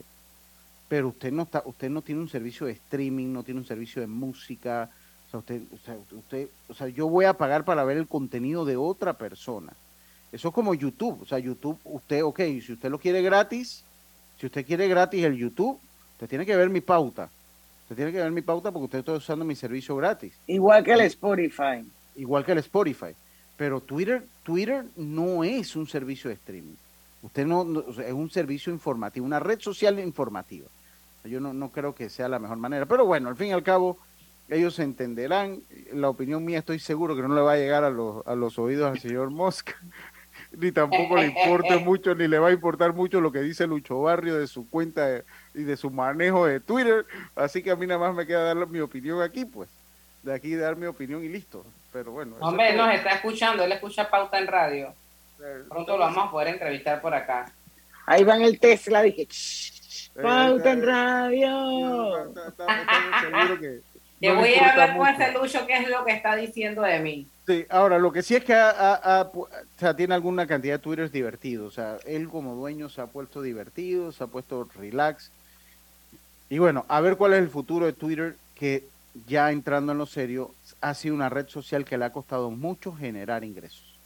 pero 0.88 1.08
usted 1.08 1.32
no 1.32 1.42
está, 1.42 1.62
usted 1.64 1.90
no 1.90 2.02
tiene 2.02 2.20
un 2.20 2.28
servicio 2.28 2.66
de 2.66 2.72
streaming, 2.72 3.32
no 3.32 3.42
tiene 3.42 3.58
un 3.58 3.66
servicio 3.66 4.00
de 4.00 4.06
música, 4.06 4.88
o 5.26 5.30
sea, 5.30 5.40
usted, 5.40 5.62
o 5.72 5.78
sea, 5.78 5.96
usted, 6.12 6.48
o 6.68 6.74
sea, 6.74 6.88
yo 6.88 7.08
voy 7.08 7.24
a 7.24 7.32
pagar 7.34 7.64
para 7.64 7.84
ver 7.84 7.96
el 7.96 8.06
contenido 8.06 8.64
de 8.64 8.76
otra 8.76 9.14
persona. 9.14 9.72
Eso 10.30 10.48
es 10.48 10.54
como 10.54 10.74
YouTube, 10.74 11.22
o 11.22 11.26
sea, 11.26 11.38
YouTube, 11.38 11.78
usted, 11.84 12.22
ok, 12.22 12.38
si 12.64 12.72
usted 12.72 12.90
lo 12.90 12.98
quiere 12.98 13.22
gratis, 13.22 13.84
si 14.38 14.46
usted 14.46 14.64
quiere 14.66 14.88
gratis 14.88 15.24
el 15.24 15.36
YouTube, 15.36 15.78
usted 16.12 16.28
tiene 16.28 16.46
que 16.46 16.56
ver 16.56 16.70
mi 16.70 16.80
pauta. 16.80 17.30
Usted 17.82 17.96
tiene 17.96 18.12
que 18.12 18.18
ver 18.18 18.30
mi 18.30 18.42
pauta 18.42 18.72
porque 18.72 18.84
usted 18.84 18.98
está 19.00 19.12
usando 19.12 19.44
mi 19.44 19.54
servicio 19.56 19.94
gratis. 19.96 20.34
Igual 20.46 20.82
que 20.84 20.92
el 20.92 21.00
Spotify. 21.00 21.84
Igual 22.16 22.44
que 22.44 22.52
el 22.52 22.58
Spotify. 22.58 23.14
Pero 23.57 23.80
Twitter, 23.80 24.24
Twitter 24.42 24.84
no 24.96 25.44
es 25.44 25.76
un 25.76 25.86
servicio 25.86 26.28
de 26.28 26.34
streaming. 26.34 26.74
Usted 27.22 27.46
no, 27.46 27.84
es 28.02 28.12
un 28.12 28.30
servicio 28.30 28.72
informativo, 28.72 29.24
una 29.24 29.40
red 29.40 29.61
social 29.61 29.98
informativa. 30.00 30.66
Yo 31.24 31.40
no, 31.40 31.55
no 31.55 31.70
creo 31.70 31.94
que 31.94 32.11
sea 32.11 32.28
la 32.28 32.38
mejor 32.38 32.59
manera. 32.59 32.84
Pero 32.84 33.07
bueno, 33.07 33.28
al 33.30 33.36
fin 33.36 33.48
y 33.48 33.52
al 33.52 33.62
cabo, 33.62 33.96
ellos 34.48 34.78
entenderán. 34.78 35.61
La 35.92 36.11
opinión 36.11 36.44
mía 36.44 36.59
estoy 36.59 36.78
seguro 36.78 37.16
que 37.16 37.22
no 37.22 37.34
le 37.34 37.40
va 37.40 37.52
a 37.52 37.57
llegar 37.57 37.82
a 37.84 37.90
los, 37.90 38.26
a 38.26 38.34
los 38.34 38.59
oídos 38.59 38.90
al 38.90 38.98
señor 39.00 39.30
Mosca. 39.30 39.74
ni 40.59 40.70
tampoco 40.70 41.16
le 41.16 41.26
importe 41.28 41.78
mucho, 41.84 42.14
ni 42.14 42.28
le 42.28 42.38
va 42.38 42.48
a 42.48 42.52
importar 42.52 42.92
mucho 42.92 43.20
lo 43.22 43.32
que 43.32 43.40
dice 43.40 43.66
Lucho 43.66 44.02
Barrio 44.02 44.36
de 44.36 44.46
su 44.46 44.68
cuenta 44.68 45.07
de- 45.07 45.24
y 45.55 45.62
de 45.62 45.76
su 45.78 45.90
manejo 45.90 46.44
de 46.46 46.61
Twitter. 46.61 47.07
Así 47.36 47.62
que 47.62 47.70
a 47.70 47.76
mí 47.76 47.86
nada 47.86 48.00
más 48.00 48.14
me 48.14 48.26
queda 48.26 48.42
dar 48.55 48.66
mi 48.66 48.80
opinión 48.80 49.22
aquí, 49.22 49.44
pues. 49.46 49.70
De 50.24 50.34
aquí 50.34 50.55
dar 50.57 50.76
mi 50.76 50.86
opinión 50.86 51.24
y 51.24 51.28
listo. 51.28 51.64
Pero 51.95 52.11
bueno. 52.12 52.36
Hombre, 52.40 52.72
todo. 52.74 52.84
nos 52.86 52.95
está 52.97 53.11
escuchando, 53.11 53.62
él 53.64 53.72
escucha 53.72 54.11
pauta 54.11 54.36
en 54.38 54.47
radio. 54.49 54.92
Pronto 55.68 55.92
lo 55.97 56.01
vamos 56.05 56.26
a 56.26 56.30
poder 56.30 56.49
entrevistar 56.49 57.01
por 57.01 57.14
acá. 57.14 57.51
Ahí 58.07 58.24
van 58.24 58.42
el 58.42 58.59
Tesla, 58.59 59.01
dije, 59.03 59.26
"Shh, 59.30 60.11
Eh, 60.16 60.22
pauta 60.22 60.72
en 60.72 60.78
eh, 60.82 60.86
radio. 60.86 62.32
seguro 63.22 63.61
que 63.61 63.80
Te 64.20 64.28
no 64.28 64.36
voy 64.40 64.55
a 64.55 64.74
ver 64.76 64.97
con 64.97 65.07
ese 65.09 65.32
Lucho 65.32 65.66
qué 65.66 65.74
es 65.78 65.88
lo 65.88 66.05
que 66.05 66.12
está 66.12 66.34
diciendo 66.36 66.82
de 66.82 66.99
mí. 67.01 67.26
Sí, 67.47 67.64
ahora 67.68 67.99
lo 67.99 68.11
que 68.12 68.22
sí 68.22 68.34
es 68.34 68.45
que 68.45 68.55
ha- 68.55 68.70
ha- 68.70 69.20
ha 69.20 69.22
o 69.22 69.49
sea, 69.78 69.95
tiene 69.95 70.14
alguna 70.14 70.47
cantidad 70.47 70.74
de 70.74 70.78
twitters 70.78 71.12
divertidos. 71.12 71.68
O 71.68 71.70
sea, 71.74 71.99
él 72.07 72.28
como 72.28 72.55
dueño 72.55 72.88
se 72.88 73.01
ha 73.03 73.07
puesto 73.07 73.40
divertido, 73.42 74.11
se 74.12 74.24
ha 74.24 74.26
puesto 74.26 74.66
relax. 74.76 75.30
Y 76.49 76.59
bueno, 76.59 76.84
a 76.88 77.01
ver 77.01 77.16
cuál 77.16 77.34
es 77.34 77.40
el 77.40 77.51
futuro 77.51 77.86
de 77.86 77.92
Twitter, 77.92 78.36
que 78.55 78.84
ya 79.26 79.50
entrando 79.52 79.92
en 79.92 79.98
lo 79.98 80.06
serio, 80.06 80.54
ha 80.80 80.94
sido 80.94 81.14
una 81.14 81.28
red 81.28 81.48
social 81.48 81.84
que 81.84 81.96
le 81.96 82.04
ha 82.04 82.12
costado 82.12 82.50
mucho 82.50 82.92
generar 82.92 83.44
ingresos. 83.44 83.98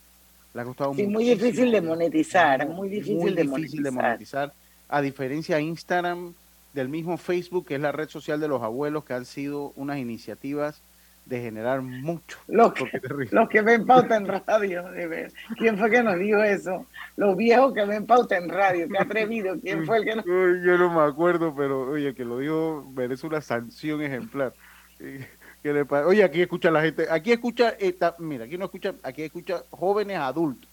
Le 0.55 0.61
ha 0.61 0.65
costado 0.65 0.95
Sí, 0.95 1.07
muy 1.07 1.25
difícil 1.25 1.71
de 1.71 1.81
monetizar, 1.81 2.69
muy 2.69 2.89
difícil, 2.89 3.17
muy 3.17 3.33
de, 3.33 3.43
difícil 3.43 3.83
de 3.83 3.91
monetizar. 3.91 4.53
A 4.89 5.01
diferencia 5.01 5.57
de 5.57 5.63
Instagram, 5.63 6.35
del 6.73 6.89
mismo 6.89 7.17
Facebook, 7.17 7.67
que 7.67 7.75
es 7.75 7.81
la 7.81 7.93
red 7.93 8.09
social 8.09 8.41
de 8.41 8.49
los 8.49 8.63
abuelos, 8.63 9.05
que 9.05 9.15
han 9.15 9.25
sido 9.25 9.73
unas 9.77 9.99
iniciativas 9.99 10.81
de 11.29 11.43
generar 11.43 11.83
mucho. 11.83 12.39
Los 12.47 12.73
que, 12.73 12.85
los 13.31 13.49
que 13.49 13.61
ven 13.61 13.85
pauta 13.85 14.17
en 14.17 14.27
radio, 14.27 14.85
de 14.91 15.07
ver. 15.07 15.33
¿Quién 15.59 15.77
fue 15.77 15.91
que 15.91 16.03
nos 16.03 16.19
dijo 16.19 16.43
eso? 16.43 16.87
Los 17.17 17.37
viejos 17.37 17.75
que 17.75 17.85
ven 17.85 18.07
pauta 18.07 18.37
en 18.37 18.49
radio, 18.49 18.89
qué 18.89 18.99
atrevido. 18.99 19.61
¿Quién 19.61 19.85
fue 19.85 19.99
el 19.99 20.05
que 20.05 20.17
nos 20.17 20.25
yo 20.25 20.79
no 20.79 20.91
me 20.91 21.03
acuerdo, 21.03 21.55
pero 21.55 21.91
oye, 21.91 22.15
que 22.15 22.25
lo 22.25 22.39
dijo 22.39 22.91
merece 22.97 23.27
una 23.27 23.43
sanción 23.43 24.03
ejemplar. 24.03 24.55
Eh, 25.01 25.27
¿qué 25.63 25.73
le 25.73 25.85
pa- 25.85 26.07
Oye, 26.07 26.23
aquí 26.25 26.43
escucha 26.43 26.71
la 26.71 26.83
gente, 26.83 27.07
aquí 27.11 27.33
escucha, 27.33 27.71
esta, 27.79 28.15
mira, 28.19 28.45
aquí 28.45 28.57
no 28.59 28.67
escucha, 28.67 28.95
aquí 29.03 29.23
escucha 29.23 29.63
jóvenes 29.71 30.19
adultos, 30.19 30.69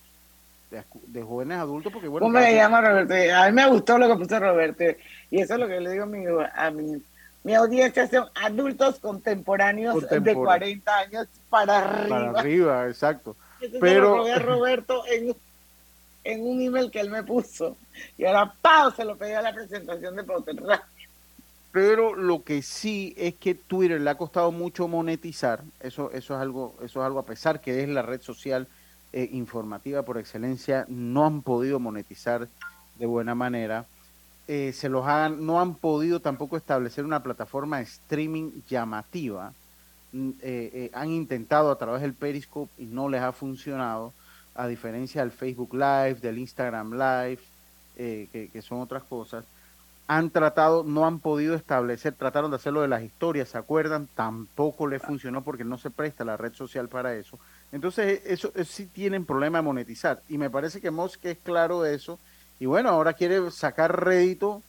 de, 0.71 0.83
de 1.07 1.21
jóvenes 1.23 1.57
adultos, 1.57 1.91
porque 1.91 2.07
bueno, 2.07 2.25
¿Cómo 2.25 2.39
le 2.39 2.55
llama 2.55 2.81
Roberto? 2.81 3.13
A 3.35 3.45
mí 3.47 3.51
me 3.53 3.67
gustó 3.69 3.97
lo 3.97 4.07
que 4.07 4.15
puso 4.23 4.39
Roberto. 4.39 4.83
Y 5.31 5.41
eso 5.41 5.53
es 5.53 5.59
lo 5.59 5.67
que 5.67 5.79
le 5.79 5.91
digo 5.91 6.03
a 6.03 6.07
mi, 6.07 6.25
a 6.55 6.71
mi, 6.71 7.01
mi 7.43 7.53
audiencia, 7.53 8.07
son 8.07 8.27
adultos 8.35 8.99
contemporáneos, 8.99 9.95
de 10.01 10.07
Contemporáneos. 10.07 10.81
40 10.83 10.97
años 10.97 11.27
para 11.49 11.77
arriba. 11.77 12.09
para 12.31 12.39
arriba, 12.39 12.87
exacto. 12.87 13.35
Eso 13.61 13.69
se 13.69 13.73
lo 13.75 13.79
Pero 13.79 14.25
a 14.33 14.39
Roberto 14.39 15.03
en, 15.07 15.35
en 16.23 16.41
un 16.41 16.61
email 16.61 16.91
que 16.91 16.99
él 16.99 17.09
me 17.09 17.23
puso. 17.23 17.77
Y 18.17 18.25
ahora, 18.25 18.53
¡pau! 18.61 18.91
Se 18.91 19.05
lo 19.05 19.15
pedí 19.15 19.31
a 19.33 19.41
la 19.41 19.53
presentación 19.53 20.15
de 20.15 20.23
Radio. 20.23 20.81
pero 21.75 22.15
lo 22.15 22.41
que 22.41 22.61
sí 22.61 23.13
es 23.17 23.35
que 23.35 23.53
Twitter 23.53 23.99
le 23.99 24.09
ha 24.09 24.15
costado 24.15 24.49
mucho 24.53 24.87
monetizar, 24.87 25.61
eso, 25.81 26.09
eso, 26.11 26.35
es, 26.35 26.39
algo, 26.39 26.73
eso 26.77 27.01
es 27.01 27.05
algo 27.05 27.19
a 27.19 27.25
pesar 27.25 27.59
que 27.59 27.83
es 27.83 27.89
la 27.89 28.01
red 28.01 28.21
social 28.21 28.69
eh, 29.11 29.27
informativa 29.33 30.01
por 30.03 30.17
excelencia, 30.17 30.85
no 30.87 31.25
han 31.25 31.41
podido 31.41 31.77
monetizar 31.81 32.47
de 32.97 33.05
buena 33.05 33.35
manera. 33.35 33.85
Eh, 34.47 34.71
se 34.71 34.87
los 34.87 35.05
han, 35.05 35.45
no 35.45 35.59
han 35.59 35.75
podido 35.75 36.21
tampoco 36.21 36.55
establecer 36.55 37.03
una 37.03 37.21
plataforma 37.21 37.79
de 37.79 37.83
streaming 37.83 38.51
llamativa. 38.69 39.51
Mm, 40.13 40.29
eh, 40.43 40.89
han 40.93 41.09
intentado 41.09 41.71
a 41.71 41.77
través 41.77 42.01
del 42.03 42.13
Periscope 42.13 42.71
y 42.81 42.85
no 42.85 43.09
les 43.09 43.21
ha 43.21 43.33
funcionado, 43.33 44.13
a 44.55 44.65
diferencia 44.67 45.19
del 45.19 45.31
Facebook 45.31 45.73
Live, 45.73 46.21
del 46.21 46.37
Instagram 46.37 46.93
Live, 46.93 47.39
que, 47.97 48.49
que 48.53 48.61
son 48.61 48.79
otras 48.79 49.03
cosas 49.03 49.43
han 50.07 50.29
tratado, 50.29 50.83
no 50.83 51.05
han 51.07 51.19
podido 51.19 51.55
establecer, 51.55 52.13
trataron 52.13 52.51
de 52.51 52.57
hacerlo 52.57 52.81
de 52.81 52.87
las 52.87 53.01
historias, 53.01 53.49
¿se 53.49 53.57
acuerdan? 53.57 54.07
Tampoco 54.13 54.87
le 54.87 54.99
funcionó 54.99 55.43
porque 55.43 55.63
no 55.63 55.79
se 55.79 55.89
presta 55.89 56.23
la 56.23 56.37
red 56.37 56.53
social 56.53 56.89
para 56.89 57.15
eso. 57.15 57.39
Entonces, 57.71 58.21
eso, 58.25 58.51
sí 58.65 58.85
tienen 58.85 59.25
problema 59.25 59.57
de 59.57 59.63
monetizar. 59.63 60.21
Y 60.29 60.37
me 60.37 60.51
parece 60.51 60.79
que 60.79 60.91
Musk 60.91 61.25
es 61.25 61.37
claro 61.39 61.81
de 61.81 61.95
eso. 61.95 62.19
Y 62.59 62.67
bueno, 62.67 62.89
ahora 62.89 63.13
quiere 63.13 63.49
sacar 63.49 64.05
rédito 64.05 64.61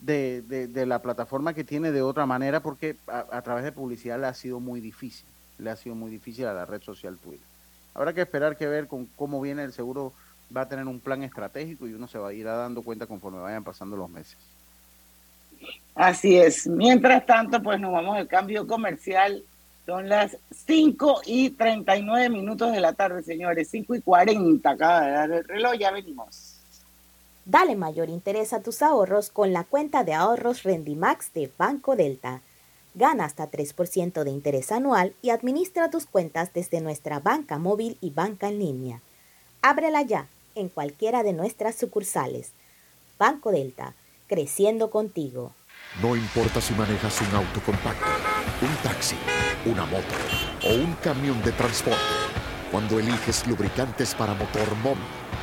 de, 0.00 0.42
de, 0.42 0.86
la 0.86 1.00
plataforma 1.00 1.54
que 1.54 1.64
tiene 1.64 1.90
de 1.90 2.02
otra 2.02 2.26
manera 2.26 2.60
porque 2.60 2.96
a, 3.06 3.40
través 3.40 3.64
de 3.64 3.72
publicidad 3.72 4.20
le 4.20 4.26
ha 4.26 4.34
sido 4.34 4.60
muy 4.60 4.80
difícil. 4.80 5.26
Le 5.58 5.70
ha 5.70 5.76
sido 5.76 5.94
muy 5.94 6.10
difícil 6.10 6.46
a 6.46 6.52
la 6.52 6.66
red 6.66 6.82
social 6.82 7.16
Twitter. 7.16 7.46
Habrá 7.94 8.12
que 8.12 8.20
esperar 8.20 8.56
que 8.56 8.66
ver 8.66 8.86
con 8.86 9.06
cómo 9.16 9.40
viene 9.40 9.64
el 9.64 9.72
seguro. 9.72 10.12
Va 10.54 10.62
a 10.62 10.68
tener 10.68 10.86
un 10.86 11.00
plan 11.00 11.22
estratégico 11.22 11.88
y 11.88 11.94
uno 11.94 12.06
se 12.06 12.18
va 12.18 12.28
a 12.28 12.32
ir 12.34 12.44
dando 12.44 12.82
cuenta 12.82 13.06
conforme 13.06 13.38
vayan 13.38 13.64
pasando 13.64 13.96
los 13.96 14.10
meses. 14.10 14.36
Así 15.94 16.36
es. 16.36 16.66
Mientras 16.66 17.24
tanto, 17.24 17.62
pues 17.62 17.80
nos 17.80 17.92
vamos 17.92 18.16
al 18.16 18.26
cambio 18.26 18.66
comercial. 18.66 19.44
Son 19.86 20.08
las 20.08 20.36
5 20.66 21.22
y 21.26 21.50
39 21.50 22.30
minutos 22.30 22.72
de 22.72 22.80
la 22.80 22.94
tarde, 22.94 23.22
señores. 23.22 23.68
5 23.70 23.94
y 23.96 24.00
40 24.00 24.68
acaba 24.68 25.00
de 25.02 25.12
dar 25.12 25.30
el 25.30 25.44
reloj. 25.44 25.74
Ya 25.74 25.90
venimos. 25.90 26.54
Dale 27.44 27.76
mayor 27.76 28.08
interés 28.08 28.54
a 28.54 28.62
tus 28.62 28.80
ahorros 28.80 29.28
con 29.28 29.52
la 29.52 29.64
cuenta 29.64 30.02
de 30.02 30.14
ahorros 30.14 30.62
Rendimax 30.62 31.34
de 31.34 31.50
Banco 31.58 31.94
Delta. 31.94 32.40
Gana 32.94 33.26
hasta 33.26 33.50
3% 33.50 34.24
de 34.24 34.30
interés 34.30 34.72
anual 34.72 35.12
y 35.20 35.30
administra 35.30 35.90
tus 35.90 36.06
cuentas 36.06 36.54
desde 36.54 36.80
nuestra 36.80 37.20
banca 37.20 37.58
móvil 37.58 37.98
y 38.00 38.10
banca 38.10 38.48
en 38.48 38.60
línea. 38.60 39.00
Ábrela 39.60 40.00
ya 40.02 40.26
en 40.54 40.68
cualquiera 40.68 41.22
de 41.22 41.34
nuestras 41.34 41.74
sucursales. 41.74 42.52
Banco 43.18 43.50
Delta, 43.50 43.94
creciendo 44.34 44.90
contigo. 44.90 45.54
No 46.02 46.16
importa 46.16 46.60
si 46.60 46.74
manejas 46.74 47.20
un 47.20 47.36
auto 47.36 47.60
compacto, 47.64 48.04
un 48.62 48.74
taxi, 48.82 49.14
una 49.64 49.86
moto 49.86 50.16
o 50.64 50.74
un 50.74 50.92
camión 50.94 51.40
de 51.44 51.52
transporte. 51.52 52.00
Cuando 52.72 52.98
eliges 52.98 53.46
lubricantes 53.46 54.12
para 54.12 54.34
motor 54.34 54.74
móvil, 54.82 55.04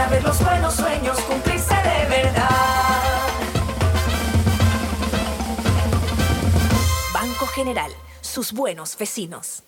Para 0.00 0.12
ver 0.12 0.22
los 0.22 0.42
buenos 0.42 0.74
sueños 0.74 1.20
cumplirse 1.20 1.74
de 1.74 2.08
verdad. 2.08 2.48
Banco 7.12 7.46
General, 7.48 7.92
sus 8.22 8.52
buenos 8.52 8.96
vecinos. 8.96 9.62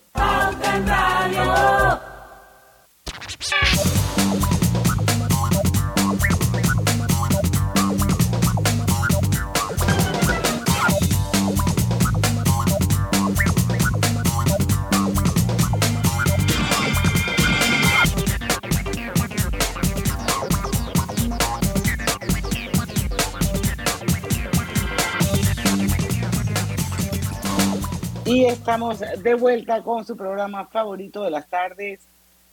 Y 28.33 28.47
estamos 28.47 29.01
de 29.01 29.35
vuelta 29.35 29.83
con 29.83 30.07
su 30.07 30.16
programa 30.16 30.64
favorito 30.64 31.22
de 31.22 31.30
las 31.30 31.51
tardes, 31.51 32.01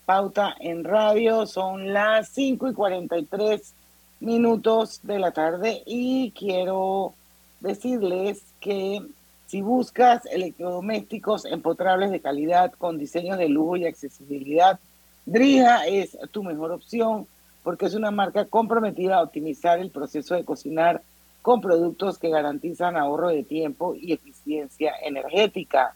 Pauta 0.05 0.53
en 0.59 0.83
Radio. 0.83 1.45
Son 1.45 1.93
las 1.93 2.27
5 2.33 2.67
y 2.67 2.73
43 2.73 3.73
minutos 4.19 4.99
de 5.03 5.19
la 5.19 5.31
tarde 5.31 5.81
y 5.85 6.31
quiero 6.31 7.13
decirles 7.61 8.43
que 8.59 9.01
si 9.47 9.61
buscas 9.61 10.25
electrodomésticos 10.25 11.45
empotrables 11.45 12.11
de 12.11 12.19
calidad 12.19 12.73
con 12.73 12.97
diseños 12.97 13.37
de 13.37 13.47
lujo 13.47 13.77
y 13.77 13.85
accesibilidad, 13.85 14.81
Drija 15.25 15.87
es 15.87 16.17
tu 16.31 16.43
mejor 16.43 16.73
opción 16.73 17.25
porque 17.63 17.85
es 17.85 17.93
una 17.93 18.11
marca 18.11 18.43
comprometida 18.43 19.15
a 19.15 19.23
optimizar 19.23 19.79
el 19.79 19.91
proceso 19.91 20.35
de 20.35 20.43
cocinar 20.43 21.01
con 21.41 21.61
productos 21.61 22.17
que 22.17 22.29
garantizan 22.29 22.97
ahorro 22.97 23.29
de 23.29 23.43
tiempo 23.43 23.95
y 23.95 24.13
eficiencia 24.13 24.93
energética. 25.03 25.93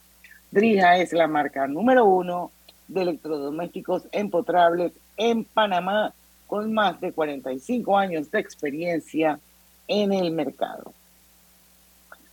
Drija 0.52 0.98
es 0.98 1.14
la 1.14 1.28
marca 1.28 1.68
número 1.68 2.06
uno 2.06 2.52
de 2.88 3.02
electrodomésticos 3.02 4.04
empotrables 4.12 4.94
en 5.18 5.44
Panamá 5.46 6.14
con 6.48 6.74
más 6.74 7.00
de 7.02 7.12
45 7.12 7.98
años 7.98 8.30
de 8.32 8.40
experiencia 8.40 9.40
en 9.88 10.14
el 10.14 10.32
mercado. 10.32 10.94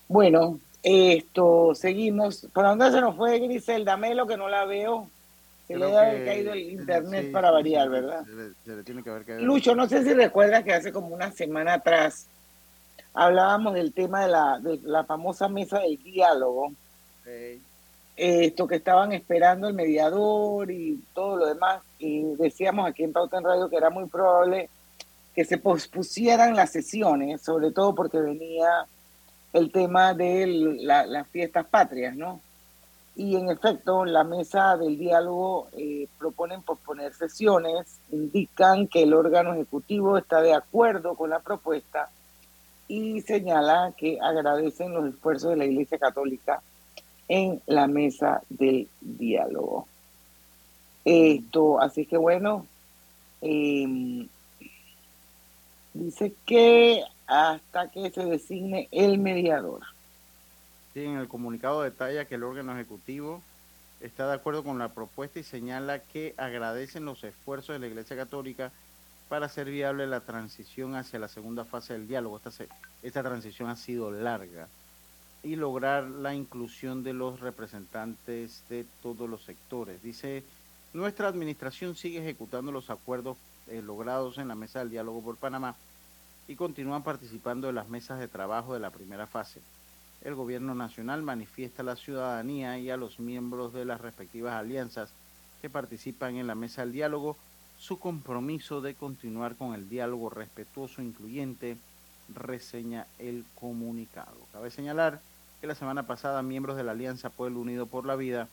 Bueno, 0.08 0.58
esto, 0.82 1.74
seguimos. 1.74 2.46
¿Por 2.52 2.64
dónde 2.64 2.90
se 2.90 3.00
nos 3.00 3.16
fue 3.16 3.38
Griselda 3.38 3.96
Melo 3.96 4.26
que 4.26 4.36
no 4.36 4.48
la 4.48 4.64
veo? 4.64 5.08
Se 5.66 5.74
le 5.76 5.86
Creo 5.86 5.98
ha 5.98 6.11
que- 6.11 6.24
caído 6.24 6.52
el 6.52 6.61
internet 6.72 7.26
sí, 7.26 7.30
para 7.32 7.50
variar, 7.50 7.88
¿verdad? 7.88 8.24
se 8.24 8.32
le- 8.34 8.52
se 8.64 8.76
le 8.76 8.82
tiene 8.82 9.02
que 9.02 9.11
haber 9.11 9.24
caído. 9.24 9.42
Lucho, 9.42 9.74
no 9.74 9.88
sé 9.88 10.02
si 10.02 10.12
recuerdas 10.14 10.64
que 10.64 10.72
hace 10.74 10.92
como 10.92 11.08
una 11.14 11.30
semana 11.30 11.74
atrás 11.74 12.26
hablábamos 13.14 13.74
del 13.74 13.92
tema 13.92 14.22
de 14.22 14.28
la, 14.28 14.58
de 14.61 14.78
la 14.84 15.04
famosa 15.04 15.48
mesa 15.48 15.78
del 15.80 16.02
diálogo, 16.02 16.72
esto 18.16 18.66
que 18.66 18.76
estaban 18.76 19.12
esperando 19.12 19.68
el 19.68 19.74
mediador 19.74 20.70
y 20.70 21.02
todo 21.14 21.36
lo 21.36 21.46
demás, 21.46 21.82
y 21.98 22.22
decíamos 22.36 22.88
aquí 22.88 23.02
en 23.04 23.12
Pauta 23.12 23.38
en 23.38 23.44
Radio 23.44 23.68
que 23.68 23.76
era 23.76 23.90
muy 23.90 24.06
probable 24.06 24.68
que 25.34 25.44
se 25.44 25.58
pospusieran 25.58 26.54
las 26.56 26.70
sesiones, 26.70 27.40
sobre 27.40 27.70
todo 27.70 27.94
porque 27.94 28.18
venía 28.18 28.84
el 29.52 29.70
tema 29.72 30.12
de 30.12 30.46
la- 30.80 31.06
las 31.06 31.26
fiestas 31.28 31.66
patrias, 31.66 32.14
¿no? 32.16 32.40
Y 33.16 33.36
en 33.36 33.48
efecto, 33.50 34.04
la 34.04 34.24
mesa 34.24 34.76
del 34.76 34.96
diálogo 34.98 35.68
eh, 35.76 36.06
proponen 36.18 36.62
posponer 36.62 37.12
sesiones, 37.14 37.98
indican 38.11 38.86
que 38.86 39.02
el 39.02 39.14
órgano 39.14 39.52
ejecutivo 39.54 40.16
está 40.18 40.40
de 40.40 40.54
acuerdo 40.54 41.14
con 41.14 41.30
la 41.30 41.40
propuesta 41.40 42.08
y 42.91 43.20
señala 43.20 43.95
que 43.97 44.18
agradecen 44.20 44.93
los 44.93 45.14
esfuerzos 45.14 45.51
de 45.51 45.57
la 45.57 45.64
Iglesia 45.64 45.97
Católica 45.97 46.61
en 47.28 47.62
la 47.66 47.86
mesa 47.86 48.43
del 48.49 48.88
diálogo. 49.01 49.86
Esto, 51.05 51.80
así 51.80 52.05
que 52.05 52.16
bueno, 52.16 52.66
eh, 53.43 54.26
dice 55.95 56.34
que 56.45 57.05
hasta 57.28 57.88
que 57.93 58.11
se 58.11 58.24
designe 58.24 58.88
el 58.91 59.18
mediador. 59.18 59.82
Sí, 60.93 61.05
en 61.05 61.16
el 61.16 61.28
comunicado 61.28 61.82
detalla 61.82 62.24
que 62.24 62.34
el 62.34 62.43
órgano 62.43 62.74
ejecutivo 62.74 63.41
está 64.01 64.26
de 64.26 64.34
acuerdo 64.34 64.64
con 64.64 64.80
la 64.80 64.88
propuesta 64.88 65.38
y 65.38 65.45
señala 65.45 66.01
que 66.01 66.34
agradecen 66.36 67.05
los 67.05 67.22
esfuerzos 67.22 67.74
de 67.74 67.78
la 67.78 67.86
Iglesia 67.86 68.16
Católica 68.16 68.72
para 69.31 69.47
hacer 69.47 69.70
viable 69.70 70.09
la 70.09 70.22
transición 70.22 70.97
hacia 70.97 71.20
la 71.20 71.28
segunda 71.28 71.64
fase 71.64 71.93
del 71.93 72.09
diálogo. 72.09 72.41
Esta 73.01 73.22
transición 73.22 73.68
ha 73.68 73.76
sido 73.76 74.11
larga 74.11 74.66
y 75.45 75.55
lograr 75.55 76.03
la 76.03 76.35
inclusión 76.35 77.05
de 77.05 77.12
los 77.12 77.39
representantes 77.39 78.64
de 78.68 78.85
todos 79.01 79.31
los 79.31 79.45
sectores. 79.45 80.03
Dice, 80.03 80.43
nuestra 80.93 81.28
administración 81.28 81.95
sigue 81.95 82.18
ejecutando 82.18 82.72
los 82.72 82.91
acuerdos 82.91 83.37
eh, 83.68 83.81
logrados 83.81 84.37
en 84.39 84.49
la 84.49 84.57
mesa 84.57 84.81
del 84.81 84.91
diálogo 84.91 85.22
por 85.22 85.37
Panamá 85.37 85.76
y 86.49 86.57
continúan 86.57 87.05
participando 87.05 87.68
de 87.68 87.72
las 87.72 87.89
mesas 87.89 88.18
de 88.18 88.26
trabajo 88.26 88.74
de 88.74 88.81
la 88.81 88.91
primera 88.91 89.28
fase. 89.28 89.61
El 90.24 90.35
gobierno 90.35 90.74
nacional 90.74 91.22
manifiesta 91.22 91.83
a 91.83 91.87
la 91.87 91.95
ciudadanía 91.95 92.81
y 92.81 92.91
a 92.91 92.97
los 92.97 93.20
miembros 93.20 93.72
de 93.74 93.85
las 93.85 94.01
respectivas 94.01 94.55
alianzas 94.55 95.12
que 95.62 95.70
participan 95.70 96.35
en 96.35 96.49
la 96.49 96.57
mesa 96.57 96.83
del 96.83 96.91
diálogo 96.91 97.37
su 97.81 97.99
compromiso 97.99 98.83
de 98.83 98.95
continuar 98.95 99.57
con 99.57 99.74
el 99.74 99.89
diálogo 99.89 100.28
respetuoso 100.28 101.01
e 101.01 101.05
incluyente, 101.07 101.78
reseña 102.28 103.07
el 103.18 103.45
comunicado. 103.59 104.37
Cabe 104.53 104.70
señalar 104.70 105.20
que 105.61 105.66
la 105.66 105.74
semana 105.74 106.07
pasada 106.07 106.43
miembros 106.43 106.76
de 106.76 106.85
la 106.85 106.93
Alianza 106.93 107.31
Pueblo 107.31 107.59
Unido 107.59 107.87
por 107.87 108.05
la 108.05 108.16
Vida 108.16 108.49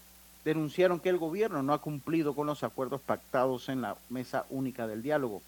denunciaron 0.45 1.01
que 1.01 1.09
el 1.09 1.17
gobierno 1.17 1.61
no 1.61 1.73
ha 1.73 1.81
cumplido 1.81 2.33
con 2.33 2.47
los 2.47 2.63
acuerdos 2.63 3.01
pactados 3.01 3.67
en 3.67 3.81
la 3.81 3.97
mesa 4.09 4.45
única 4.49 4.87
del 4.87 5.03
diálogo. 5.03 5.41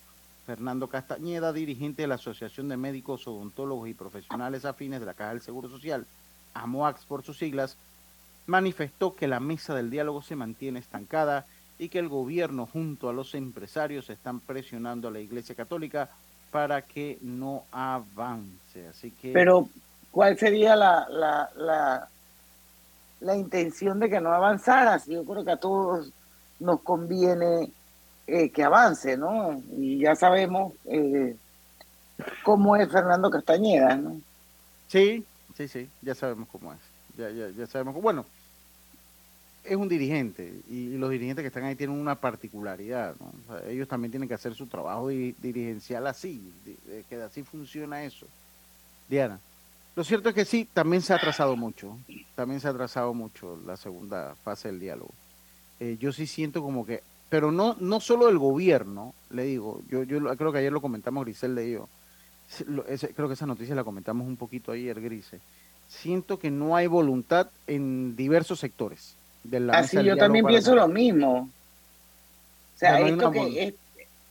Fernando 0.45 0.89
Castañeda, 0.89 1.53
dirigente 1.53 2.01
de 2.01 2.09
la 2.09 2.15
Asociación 2.15 2.67
de 2.67 2.75
Médicos, 2.75 3.27
Odontólogos 3.27 3.87
y 3.87 3.93
Profesionales 3.93 4.65
Afines 4.65 4.99
de 4.99 5.05
la 5.05 5.13
Caja 5.13 5.29
del 5.29 5.41
Seguro 5.41 5.69
Social, 5.69 6.05
AMOAX 6.53 7.05
por 7.05 7.23
sus 7.23 7.37
siglas, 7.37 7.77
manifestó 8.45 9.15
que 9.15 9.27
la 9.27 9.39
mesa 9.39 9.73
del 9.73 9.89
diálogo 9.89 10.21
se 10.21 10.35
mantiene 10.35 10.79
estancada 10.79 11.45
y 11.79 11.87
que 11.87 11.97
el 11.97 12.09
gobierno 12.09 12.67
junto 12.67 13.09
a 13.09 13.13
los 13.13 13.33
empresarios 13.33 14.09
están 14.09 14.41
presionando 14.41 15.07
a 15.07 15.11
la 15.11 15.21
Iglesia 15.21 15.55
Católica 15.55 16.09
para 16.51 16.81
que 16.81 17.17
no 17.21 17.63
avance. 17.71 18.87
Así 18.87 19.11
que 19.11 19.31
Pero, 19.31 19.69
¿cuál 20.11 20.37
sería 20.37 20.75
la, 20.75 21.07
la, 21.09 21.49
la, 21.55 22.07
la 23.21 23.35
intención 23.37 23.99
de 23.99 24.09
que 24.09 24.19
no 24.19 24.33
avanzara? 24.33 24.99
Si 24.99 25.13
Yo 25.13 25.23
creo 25.23 25.45
que 25.45 25.51
a 25.51 25.57
todos 25.57 26.11
nos 26.59 26.81
conviene 26.81 27.71
eh, 28.27 28.49
que 28.49 28.63
avance, 28.63 29.15
¿no? 29.15 29.63
Y 29.77 29.99
ya 29.99 30.15
sabemos 30.15 30.73
eh, 30.85 31.35
cómo 32.43 32.75
es 32.75 32.91
Fernando 32.91 33.29
Castañeda, 33.29 33.95
¿no? 33.95 34.19
Sí, 34.89 35.23
sí, 35.55 35.67
sí, 35.69 35.89
ya 36.01 36.13
sabemos 36.13 36.49
cómo 36.51 36.73
es. 36.73 36.79
Ya, 37.17 37.29
ya, 37.29 37.49
ya 37.49 37.65
sabemos. 37.67 37.95
Bueno, 38.01 38.25
es 39.63 39.75
un 39.75 39.87
dirigente 39.87 40.61
y, 40.69 40.97
los 40.97 41.09
dirigentes 41.09 41.43
que 41.43 41.47
están 41.47 41.63
ahí 41.63 41.75
tienen 41.75 41.99
una 41.99 42.15
particularidad. 42.15 43.15
¿no? 43.19 43.57
Ellos 43.67 43.87
también 43.87 44.11
tienen 44.11 44.27
que 44.27 44.35
hacer 44.35 44.55
su 44.55 44.67
trabajo 44.67 45.09
di- 45.09 45.35
dirigencial 45.41 46.07
así, 46.07 46.51
que 47.09 47.15
así 47.15 47.43
funciona 47.43 48.03
eso. 48.03 48.25
Diana, 49.07 49.39
lo 49.95 50.03
cierto 50.03 50.29
es 50.29 50.35
que 50.35 50.45
sí, 50.45 50.67
también 50.73 51.01
se 51.01 51.13
ha 51.13 51.17
atrasado 51.17 51.55
mucho. 51.55 51.97
También 52.35 52.59
se 52.61 52.67
ha 52.67 52.71
atrasado 52.71 53.13
mucho 53.13 53.59
la 53.65 53.77
segunda 53.77 54.35
fase 54.43 54.69
del 54.69 54.79
diálogo. 54.79 55.11
Eh, 55.79 55.97
yo 55.99 56.11
sí 56.11 56.27
siento 56.27 56.61
como 56.61 56.85
que, 56.85 57.01
pero 57.29 57.51
no, 57.51 57.75
no 57.79 57.99
solo 57.99 58.29
el 58.29 58.37
gobierno, 58.37 59.13
le 59.29 59.43
digo, 59.43 59.81
yo, 59.89 60.03
yo 60.03 60.19
creo 60.35 60.51
que 60.51 60.59
ayer 60.59 60.71
lo 60.71 60.81
comentamos 60.81 61.25
Griselda 61.25 61.63
y 61.63 61.73
yo. 61.73 61.87
Creo 63.15 63.27
que 63.27 63.33
esa 63.33 63.45
noticia 63.45 63.75
la 63.75 63.83
comentamos 63.83 64.27
un 64.27 64.35
poquito 64.35 64.71
ayer, 64.71 64.99
Grise. 64.99 65.39
Siento 65.87 66.39
que 66.39 66.49
no 66.49 66.75
hay 66.75 66.87
voluntad 66.87 67.49
en 67.67 68.15
diversos 68.15 68.59
sectores 68.59 69.18
de 69.43 69.59
la 69.59 69.73
Así 69.73 69.97
yo 70.03 70.17
también 70.17 70.45
pienso 70.45 70.75
lo 70.75 70.87
mismo. 70.87 71.49
O 72.75 72.77
sea, 72.79 72.99
no 72.99 73.07
esto, 73.07 73.31
que, 73.31 73.63
es- 73.63 73.73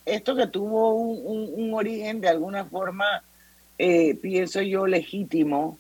esto 0.07 0.35
que 0.37 0.47
tuvo 0.47 0.95
un, 0.95 1.21
un- 1.25 1.65
un 1.65 1.75
origen 1.75 2.21
de 2.21 2.29
alguna 2.29 2.65
forma, 2.65 3.23
eh, 3.79 4.15
pienso 4.17 4.63
yo, 4.63 4.87
legítimo, 4.87 5.79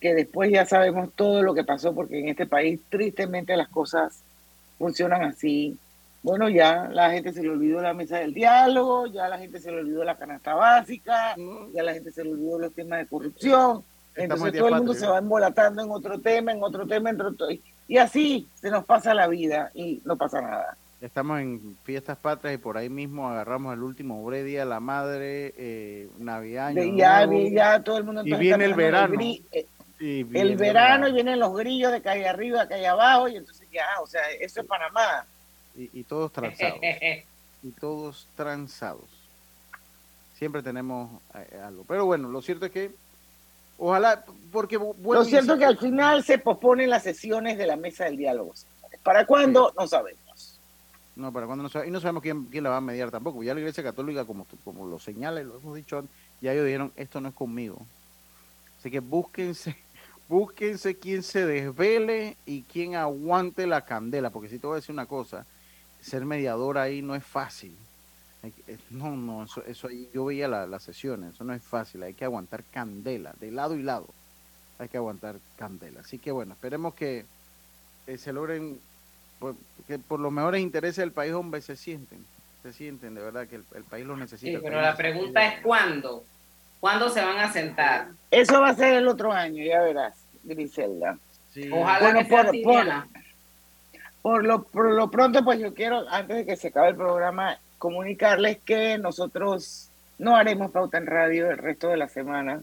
que 0.00 0.14
después 0.14 0.50
ya 0.52 0.64
sabemos 0.66 1.10
todo 1.16 1.42
lo 1.42 1.54
que 1.54 1.64
pasó, 1.64 1.94
porque 1.94 2.20
en 2.20 2.28
este 2.28 2.46
país 2.46 2.80
tristemente 2.88 3.56
las 3.56 3.68
cosas 3.68 4.20
funcionan 4.78 5.22
así. 5.22 5.76
Bueno, 6.22 6.48
ya 6.48 6.88
la 6.92 7.10
gente 7.10 7.32
se 7.32 7.42
le 7.42 7.48
olvidó 7.48 7.80
la 7.80 7.94
mesa 7.94 8.18
del 8.18 8.34
diálogo, 8.34 9.06
ya 9.06 9.28
la 9.28 9.38
gente 9.38 9.60
se 9.60 9.70
le 9.72 9.78
olvidó 9.78 10.04
la 10.04 10.16
canasta 10.16 10.54
básica, 10.54 11.34
ya 11.74 11.82
la 11.82 11.94
gente 11.94 12.12
se 12.12 12.22
le 12.24 12.30
olvidó 12.32 12.58
los 12.58 12.72
temas 12.72 13.00
de 13.00 13.06
corrupción. 13.06 13.82
en 14.14 14.24
Entonces 14.24 14.52
todo 14.58 14.68
el 14.68 14.74
mundo 14.76 14.94
se 14.94 15.06
va 15.06 15.18
embolatando 15.18 15.82
en 15.82 15.90
otro 15.90 16.20
tema, 16.20 16.52
en 16.52 16.62
otro 16.62 16.86
tema, 16.86 17.10
en 17.10 17.20
otro 17.20 17.48
y 17.88 17.96
así 17.96 18.46
se 18.60 18.70
nos 18.70 18.84
pasa 18.84 19.14
la 19.14 19.26
vida 19.26 19.70
y 19.74 20.00
no 20.04 20.16
pasa 20.16 20.40
nada. 20.42 20.76
Estamos 21.00 21.40
en 21.40 21.76
fiestas 21.84 22.18
patrias 22.18 22.54
y 22.54 22.58
por 22.58 22.76
ahí 22.76 22.88
mismo 22.88 23.28
agarramos 23.28 23.72
el 23.72 23.82
último 23.82 24.22
Bre 24.24 24.44
Día 24.44 24.64
la 24.64 24.80
Madre, 24.80 25.54
eh, 25.56 26.08
Navidad, 26.18 26.72
De 26.72 26.94
ya, 26.94 27.24
Nuevo, 27.24 27.48
ya 27.48 27.82
todo 27.82 27.98
el 27.98 28.04
mundo 28.04 28.22
y 28.22 28.24
entonces 28.24 28.40
viene 28.40 28.64
el 28.64 28.74
verano. 28.74 29.14
el, 29.14 29.44
eh, 29.52 29.66
y 30.00 30.20
el 30.20 30.28
viene 30.28 30.56
verano 30.56 31.08
y 31.08 31.12
vienen 31.12 31.38
los 31.38 31.56
grillos 31.56 31.92
de 31.92 32.02
calle 32.02 32.28
arriba, 32.28 32.68
calle 32.68 32.86
abajo 32.86 33.28
y 33.28 33.36
entonces 33.36 33.68
ya, 33.70 33.86
o 34.02 34.06
sea, 34.06 34.22
eso 34.40 34.60
es 34.60 34.66
Panamá. 34.66 35.24
y, 35.76 36.00
y 36.00 36.04
todos 36.04 36.32
transados. 36.32 36.80
y 37.62 37.70
todos 37.70 38.26
transados. 38.36 39.08
Siempre 40.34 40.62
tenemos 40.62 41.10
eh, 41.34 41.60
algo. 41.64 41.84
Pero 41.86 42.06
bueno, 42.06 42.28
lo 42.28 42.42
cierto 42.42 42.66
es 42.66 42.72
que 42.72 42.90
ojalá, 43.78 44.24
porque 44.52 44.76
Lo 44.78 45.24
cierto 45.24 45.54
es 45.54 45.58
que 45.58 45.64
al 45.64 45.78
final 45.78 46.22
se 46.24 46.38
posponen 46.38 46.90
las 46.90 47.02
sesiones 47.04 47.56
de 47.56 47.66
la 47.66 47.76
mesa 47.76 48.04
del 48.04 48.16
diálogo. 48.16 48.52
¿Para 49.02 49.24
cuándo? 49.26 49.72
No 49.78 49.86
sabemos. 49.86 50.60
No, 51.16 51.32
para 51.32 51.46
cuando 51.46 51.64
no 51.64 51.68
sabe- 51.68 51.88
y 51.88 51.90
no 51.90 52.00
sabemos 52.00 52.22
quién, 52.22 52.44
quién 52.44 52.62
la 52.62 52.70
va 52.70 52.76
a 52.76 52.80
mediar 52.80 53.10
tampoco. 53.10 53.42
Ya 53.42 53.52
la 53.54 53.60
Iglesia 53.60 53.82
Católica, 53.82 54.24
como, 54.24 54.46
como 54.64 54.86
lo 54.86 54.98
señala 55.00 55.40
y 55.40 55.44
lo 55.44 55.56
hemos 55.58 55.74
dicho 55.74 55.98
antes, 55.98 56.14
ya 56.40 56.52
ellos 56.52 56.64
dijeron, 56.64 56.92
esto 56.94 57.20
no 57.20 57.28
es 57.28 57.34
conmigo. 57.34 57.78
Así 58.78 58.90
que 58.90 59.00
búsquense, 59.00 59.76
búsquense 60.28 60.96
quién 60.96 61.22
se 61.24 61.44
desvele 61.44 62.36
y 62.46 62.62
quién 62.62 62.94
aguante 62.94 63.66
la 63.66 63.84
candela, 63.84 64.30
porque 64.30 64.48
si 64.48 64.58
te 64.60 64.66
voy 64.68 64.74
a 64.74 64.80
decir 64.80 64.92
una 64.92 65.06
cosa, 65.06 65.44
ser 66.00 66.24
mediador 66.24 66.78
ahí 66.78 67.02
no 67.02 67.16
es 67.16 67.24
fácil. 67.24 67.76
Hay 68.42 68.52
que- 68.52 68.72
eh, 68.72 68.78
No, 68.90 69.16
no, 69.16 69.44
eso, 69.44 69.64
eso 69.66 69.88
ahí, 69.88 70.08
yo 70.14 70.24
veía 70.26 70.46
la- 70.48 70.66
las 70.66 70.82
sesiones, 70.82 71.34
eso 71.34 71.44
no 71.44 71.52
es 71.54 71.62
fácil, 71.62 72.02
hay 72.02 72.14
que 72.14 72.24
aguantar 72.24 72.62
candela, 72.70 73.34
de 73.40 73.50
lado 73.50 73.74
y 73.74 73.82
lado, 73.82 74.06
hay 74.78 74.88
que 74.88 74.96
aguantar 74.96 75.36
candela. 75.56 76.00
Así 76.00 76.18
que 76.18 76.30
bueno, 76.30 76.54
esperemos 76.54 76.94
que 76.94 77.24
eh, 78.06 78.16
se 78.16 78.32
logren, 78.32 78.80
pues, 79.38 79.54
que 79.86 79.98
por 79.98 80.18
los 80.20 80.32
mejores 80.32 80.62
intereses 80.62 80.96
del 80.96 81.12
país, 81.12 81.34
hombre, 81.34 81.60
se 81.60 81.76
sienten, 81.76 82.24
se 82.62 82.72
sienten, 82.72 83.14
de 83.14 83.20
verdad 83.22 83.46
que 83.46 83.56
el, 83.56 83.64
el 83.74 83.84
país 83.84 84.06
lo 84.06 84.16
necesita. 84.16 84.58
Sí, 84.58 84.64
pero 84.64 84.80
la 84.80 84.96
pregunta 84.96 85.46
es 85.46 85.60
cuándo. 85.62 86.24
¿Cuándo 86.80 87.10
se 87.10 87.20
van 87.24 87.38
a 87.38 87.52
sentar? 87.52 88.08
Eso 88.30 88.60
va 88.60 88.70
a 88.70 88.74
ser 88.74 88.94
el 88.94 89.08
otro 89.08 89.32
año, 89.32 89.64
ya 89.64 89.82
verás, 89.82 90.14
Griselda. 90.44 91.18
Ojalá 91.72 91.98
Bueno, 91.98 92.18
que 92.20 92.24
sea 92.26 92.44
por, 92.62 93.08
por 94.22 94.44
lo, 94.44 94.62
por 94.62 94.90
lo 94.94 95.10
pronto, 95.10 95.44
pues 95.44 95.58
yo 95.58 95.74
quiero, 95.74 96.08
antes 96.08 96.36
de 96.36 96.46
que 96.46 96.56
se 96.56 96.68
acabe 96.68 96.90
el 96.90 96.96
programa, 96.96 97.58
comunicarles 97.78 98.58
que 98.58 98.98
nosotros 98.98 99.90
no 100.18 100.36
haremos 100.36 100.70
pauta 100.70 100.98
en 100.98 101.06
radio 101.06 101.50
el 101.50 101.58
resto 101.58 101.88
de 101.88 101.96
la 101.96 102.08
semana. 102.08 102.60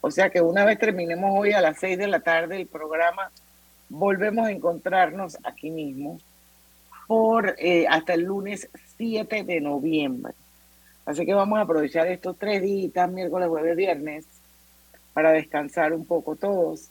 O 0.00 0.10
sea 0.10 0.30
que 0.30 0.40
una 0.42 0.64
vez 0.64 0.78
terminemos 0.78 1.30
hoy 1.34 1.52
a 1.52 1.60
las 1.60 1.78
6 1.78 1.98
de 1.98 2.06
la 2.06 2.20
tarde 2.20 2.60
el 2.60 2.66
programa, 2.66 3.30
volvemos 3.88 4.46
a 4.46 4.50
encontrarnos 4.50 5.38
aquí 5.44 5.70
mismo 5.70 6.18
por 7.06 7.54
eh, 7.58 7.86
hasta 7.88 8.14
el 8.14 8.22
lunes 8.22 8.68
7 8.98 9.44
de 9.44 9.60
noviembre. 9.60 10.34
Así 11.06 11.26
que 11.26 11.34
vamos 11.34 11.58
a 11.58 11.62
aprovechar 11.62 12.06
estos 12.06 12.38
tres 12.38 12.62
días, 12.62 13.10
miércoles, 13.10 13.48
jueves, 13.48 13.76
viernes, 13.76 14.26
para 15.12 15.32
descansar 15.32 15.92
un 15.92 16.06
poco 16.06 16.36
todos 16.36 16.88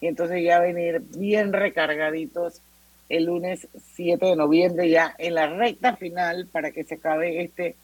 y 0.00 0.06
entonces 0.06 0.42
ya 0.44 0.60
venir 0.60 1.00
bien 1.16 1.52
recargaditos 1.52 2.62
el 3.08 3.24
lunes 3.24 3.66
7 3.94 4.24
de 4.24 4.36
noviembre 4.36 4.88
ya 4.88 5.14
en 5.18 5.34
la 5.34 5.46
recta 5.46 5.96
final 5.96 6.46
para 6.52 6.70
que 6.70 6.84
se 6.84 6.96
acabe 6.96 7.42
este 7.42 7.76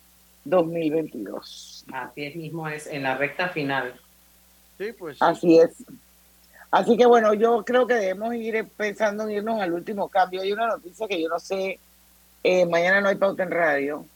2022. 0.44 1.86
Así 1.92 2.24
es 2.24 2.36
mismo 2.36 2.68
es, 2.68 2.86
en 2.86 3.02
la 3.02 3.16
recta 3.16 3.48
final. 3.48 3.94
Sí, 4.78 4.92
pues. 4.92 5.16
Así 5.20 5.58
es. 5.58 5.84
Así 6.70 6.96
que 6.96 7.06
bueno, 7.06 7.34
yo 7.34 7.64
creo 7.64 7.86
que 7.86 7.94
debemos 7.94 8.34
ir 8.34 8.66
pensando 8.76 9.24
en 9.24 9.30
irnos 9.30 9.60
al 9.60 9.72
último 9.72 10.08
cambio. 10.08 10.42
Hay 10.42 10.52
una 10.52 10.66
noticia 10.66 11.06
que 11.06 11.22
yo 11.22 11.28
no 11.28 11.38
sé, 11.38 11.78
eh, 12.42 12.66
mañana 12.66 13.00
no 13.00 13.08
hay 13.08 13.14
pauta 13.14 13.44
en 13.44 13.50
radio, 13.50 14.06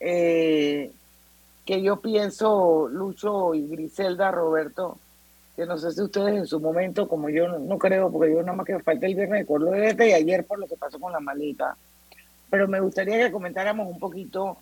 eh, 0.00 0.90
que 1.64 1.82
yo 1.82 2.00
pienso, 2.00 2.88
Lucho 2.88 3.54
y 3.54 3.68
Griselda, 3.68 4.30
Roberto, 4.30 4.98
que 5.56 5.66
no 5.66 5.78
sé 5.78 5.90
si 5.92 6.02
ustedes 6.02 6.34
en 6.36 6.46
su 6.46 6.60
momento, 6.60 7.08
como 7.08 7.28
yo 7.30 7.48
no, 7.48 7.58
no 7.58 7.78
creo, 7.78 8.12
porque 8.12 8.32
yo 8.32 8.42
nada 8.42 8.52
más 8.52 8.66
que 8.66 8.78
falta 8.80 9.06
el 9.06 9.14
viernes 9.14 9.40
de 9.40 9.46
Córdoba 9.46 9.78
y 9.78 10.12
ayer 10.12 10.44
por 10.44 10.58
lo 10.58 10.66
que 10.66 10.76
pasó 10.76 11.00
con 11.00 11.12
la 11.12 11.20
maleta, 11.20 11.76
pero 12.50 12.68
me 12.68 12.80
gustaría 12.80 13.18
que 13.18 13.32
comentáramos 13.32 13.88
un 13.88 13.98
poquito 13.98 14.58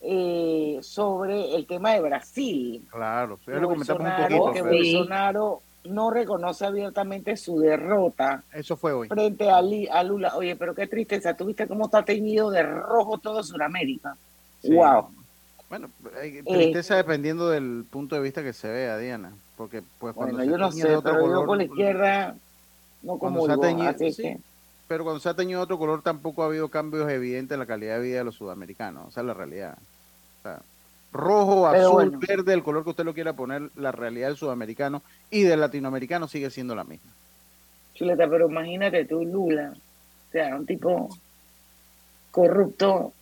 eh, 0.00 0.78
sobre 0.82 1.54
el 1.54 1.66
tema 1.66 1.92
de 1.92 2.00
Brasil. 2.00 2.84
Claro, 2.90 3.38
ya 3.46 3.54
lo 3.54 3.68
comentamos 3.68 4.00
un 4.02 4.06
Bolsonaro, 4.08 4.38
poquito. 4.38 4.52
que 4.52 4.62
Bolsonaro 4.62 5.62
no 5.84 6.10
reconoce 6.10 6.64
abiertamente 6.64 7.36
su 7.36 7.58
derrota 7.60 8.42
Eso 8.52 8.76
fue 8.76 8.92
hoy. 8.92 9.08
frente 9.08 9.48
a, 9.50 9.58
a 9.58 10.02
Lula. 10.02 10.34
Oye, 10.36 10.56
pero 10.56 10.74
qué 10.74 10.86
tristeza, 10.86 11.34
¿tú 11.34 11.44
viste 11.46 11.66
cómo 11.68 11.86
está 11.86 12.02
teñido 12.02 12.50
de 12.50 12.62
rojo 12.62 13.18
todo 13.18 13.42
Sudamérica? 13.42 14.16
Sí. 14.62 14.74
Wow. 14.74 15.08
Bueno, 15.68 15.88
hay 16.20 16.42
tristeza 16.42 16.96
dependiendo 16.96 17.48
del 17.48 17.84
punto 17.90 18.14
de 18.14 18.22
vista 18.22 18.42
que 18.42 18.52
se 18.52 18.68
vea, 18.70 18.98
Diana. 18.98 19.32
Porque, 19.56 19.82
pues, 19.98 20.14
cuando 20.14 20.36
Bueno, 20.36 20.44
se 20.44 20.50
yo 20.50 20.58
no 20.58 20.70
teñe 20.70 20.82
sé, 20.82 20.88
de 20.88 20.96
otro 20.96 21.12
pero 21.12 21.24
yo 21.24 21.32
color, 21.32 21.46
con 21.46 21.58
la 21.58 21.64
izquierda 21.64 22.36
no 23.02 23.18
como 23.18 23.46
pero 24.86 25.02
cuando 25.02 25.20
se 25.20 25.28
ha 25.28 25.34
teñido 25.34 25.60
otro 25.60 25.78
color 25.78 26.02
tampoco 26.02 26.42
ha 26.42 26.46
habido 26.46 26.68
cambios 26.68 27.10
evidentes 27.10 27.54
en 27.54 27.60
la 27.60 27.66
calidad 27.66 27.96
de 27.96 28.02
vida 28.02 28.18
de 28.18 28.24
los 28.24 28.34
sudamericanos. 28.34 29.08
O 29.08 29.10
sea, 29.10 29.22
la 29.22 29.32
realidad. 29.34 29.78
O 30.40 30.42
sea, 30.42 30.60
rojo, 31.12 31.68
Pero 31.70 31.88
azul, 31.88 32.10
bueno. 32.10 32.20
verde, 32.26 32.52
el 32.52 32.62
color 32.62 32.84
que 32.84 32.90
usted 32.90 33.04
lo 33.04 33.14
quiera 33.14 33.32
poner, 33.32 33.70
la 33.76 33.92
realidad 33.92 34.28
del 34.28 34.36
sudamericano 34.36 35.02
y 35.30 35.42
del 35.42 35.60
latinoamericano 35.60 36.28
sigue 36.28 36.50
siendo 36.50 36.74
la 36.74 36.84
misma. 36.84 37.10
chuleta, 37.94 38.28
pero 38.28 38.50
imagínate 38.50 39.04
tú, 39.06 39.24
Lula, 39.24 39.72
o 39.74 40.32
sea, 40.32 40.54
un 40.56 40.66
tipo 40.66 41.08
corrupto. 42.30 43.12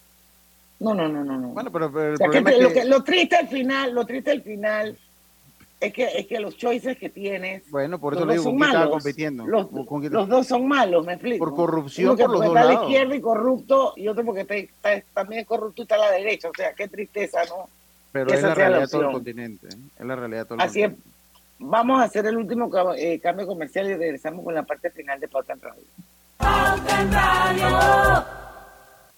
No, 0.83 0.95
no, 0.95 1.09
no, 1.09 1.25
no, 1.25 1.39
no. 1.39 1.49
Bueno, 1.49 1.71
pero, 1.71 1.93
pero 1.93 2.09
el 2.09 2.15
O 2.15 2.17
sea, 2.17 2.27
que 2.29 2.41
problema 2.43 2.51
es 2.51 2.63
lo, 2.63 2.69
que- 2.69 2.75
que- 2.83 2.85
lo 2.87 3.05
triste 3.05 3.37
al 3.37 3.49
final, 3.49 3.95
lo 3.95 4.05
triste 4.05 4.31
al 4.33 4.43
final 4.43 4.99
es 5.81 5.93
que 5.93 6.05
es 6.05 6.27
que 6.27 6.39
los 6.41 6.57
choices 6.57 6.97
que 6.97 7.09
tienes 7.09 7.69
Bueno, 7.71 7.99
por 7.99 8.13
eso 8.15 8.21
los 8.25 8.29
le 8.29 8.35
dos 8.37 8.45
digo, 8.45 8.51
son 8.51 8.53
¿con 8.53 8.59
quién 8.59 8.69
estaba 8.71 8.85
malos. 8.87 9.03
compitiendo? 9.03 9.47
Los, 9.47 9.67
¿Con 9.87 10.01
quién- 10.01 10.13
los 10.13 10.29
dos 10.29 10.47
son 10.47 10.67
malos, 10.69 11.05
me 11.07 11.13
explico. 11.15 11.45
Por 11.45 11.55
corrupción 11.55 12.09
Uno 12.11 12.17
que 12.17 12.23
por 12.25 12.31
los 12.33 12.39
porque 12.41 12.49
dos 12.49 12.57
está 12.57 12.61
a 12.61 12.65
la 12.65 12.73
lados. 12.75 12.89
izquierda 12.91 13.15
y 13.17 13.21
corrupto, 13.21 13.93
y 13.97 14.09
otro 14.09 14.25
porque 14.25 14.41
está, 14.43 14.55
está- 14.57 15.07
también 15.15 15.41
es 15.43 15.47
corrupto 15.47 15.83
y 15.83 15.85
está 15.85 15.95
a 15.95 15.99
la 15.99 16.11
derecha. 16.13 16.49
O 16.49 16.53
sea, 16.57 16.73
qué 16.75 16.89
tristeza, 16.89 17.41
¿no? 17.49 17.69
Pero 18.13 18.27
que 18.27 18.35
es 18.35 18.43
la 18.43 18.55
realidad 18.55 18.81
de 18.83 18.89
todo 18.89 19.03
el 19.07 19.13
continente. 19.13 19.67
¿eh? 19.69 19.77
Es 19.99 20.05
la 20.07 20.17
realidad 20.17 20.41
de 20.41 20.45
todo 20.47 20.55
el 20.57 20.61
Así 20.61 20.83
es. 20.83 20.93
Vamos 21.59 22.01
a 22.01 22.05
hacer 22.05 22.27
el 22.27 22.37
último 22.37 22.69
eh, 22.97 23.19
cambio 23.21 23.47
comercial 23.47 23.89
y 23.89 23.95
regresamos 23.95 24.45
con 24.45 24.55
la 24.55 24.65
parte 24.65 24.91
final 24.91 25.19
de 25.21 25.29
Pauta 25.29 25.53
en 25.53 25.61
Radio. 25.61 25.83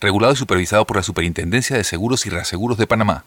Regulado 0.00 0.32
y 0.32 0.36
supervisado 0.36 0.86
por 0.86 0.96
la 0.96 1.02
Superintendencia 1.02 1.76
de 1.76 1.84
Seguros 1.84 2.24
y 2.24 2.30
Reaseguros 2.30 2.78
de 2.78 2.86
Panamá. 2.86 3.26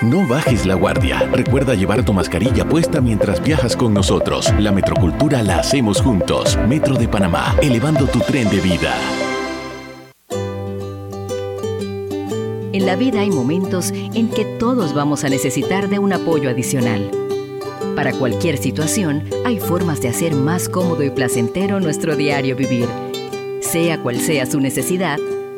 No 0.00 0.26
bajes 0.26 0.66
la 0.66 0.74
guardia. 0.74 1.20
Recuerda 1.30 1.74
llevar 1.74 2.04
tu 2.04 2.12
mascarilla 2.12 2.64
puesta 2.64 3.00
mientras 3.00 3.40
viajas 3.40 3.76
con 3.76 3.94
nosotros. 3.94 4.52
La 4.58 4.72
metrocultura 4.72 5.44
la 5.44 5.60
hacemos 5.60 6.00
juntos. 6.00 6.58
Metro 6.66 6.96
de 6.96 7.06
Panamá, 7.06 7.54
elevando 7.62 8.06
tu 8.06 8.18
tren 8.18 8.50
de 8.50 8.60
vida. 8.60 8.94
En 12.72 12.86
la 12.86 12.96
vida 12.96 13.20
hay 13.20 13.30
momentos 13.30 13.90
en 13.92 14.28
que 14.28 14.44
todos 14.58 14.92
vamos 14.92 15.22
a 15.22 15.28
necesitar 15.28 15.88
de 15.88 16.00
un 16.00 16.12
apoyo 16.12 16.50
adicional. 16.50 17.10
Para 17.94 18.12
cualquier 18.12 18.58
situación, 18.58 19.24
hay 19.44 19.60
formas 19.60 20.00
de 20.00 20.08
hacer 20.08 20.34
más 20.34 20.68
cómodo 20.68 21.04
y 21.04 21.10
placentero 21.10 21.78
nuestro 21.78 22.16
diario 22.16 22.56
vivir. 22.56 22.88
Sea 23.60 24.02
cual 24.02 24.18
sea 24.18 24.46
su 24.46 24.60
necesidad, 24.60 25.18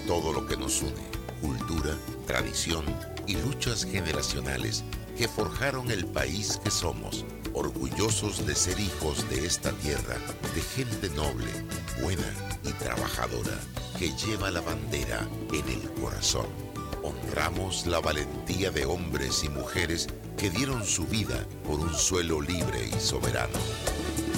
Todo 0.00 0.32
lo 0.32 0.46
que 0.46 0.56
nos 0.56 0.82
une, 0.82 0.92
cultura, 1.40 1.96
tradición 2.26 2.84
y 3.26 3.36
luchas 3.36 3.84
generacionales 3.84 4.84
que 5.16 5.28
forjaron 5.28 5.90
el 5.90 6.06
país 6.06 6.60
que 6.62 6.70
somos, 6.70 7.24
orgullosos 7.54 8.46
de 8.46 8.54
ser 8.54 8.78
hijos 8.78 9.28
de 9.30 9.46
esta 9.46 9.72
tierra, 9.72 10.16
de 10.54 10.60
gente 10.60 11.08
noble, 11.10 11.50
buena 12.02 12.32
y 12.64 12.72
trabajadora, 12.72 13.58
que 13.98 14.10
lleva 14.12 14.50
la 14.50 14.60
bandera 14.60 15.26
en 15.52 15.68
el 15.68 15.90
corazón. 16.00 16.46
Honramos 17.02 17.86
la 17.86 18.00
valentía 18.00 18.70
de 18.70 18.84
hombres 18.84 19.44
y 19.44 19.48
mujeres 19.48 20.08
que 20.36 20.50
dieron 20.50 20.84
su 20.84 21.04
vida 21.04 21.46
por 21.64 21.80
un 21.80 21.94
suelo 21.94 22.40
libre 22.40 22.90
y 22.94 23.00
soberano. 23.00 23.58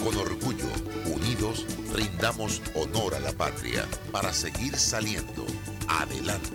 Con 0.03 0.17
orgullo, 0.17 0.67
unidos, 1.07 1.67
rindamos 1.93 2.63
honor 2.75 3.15
a 3.15 3.21
la 3.21 3.33
patria 3.33 3.87
para 4.13 4.33
seguir 4.33 4.77
saliendo 4.79 5.45
adelante. 5.89 6.51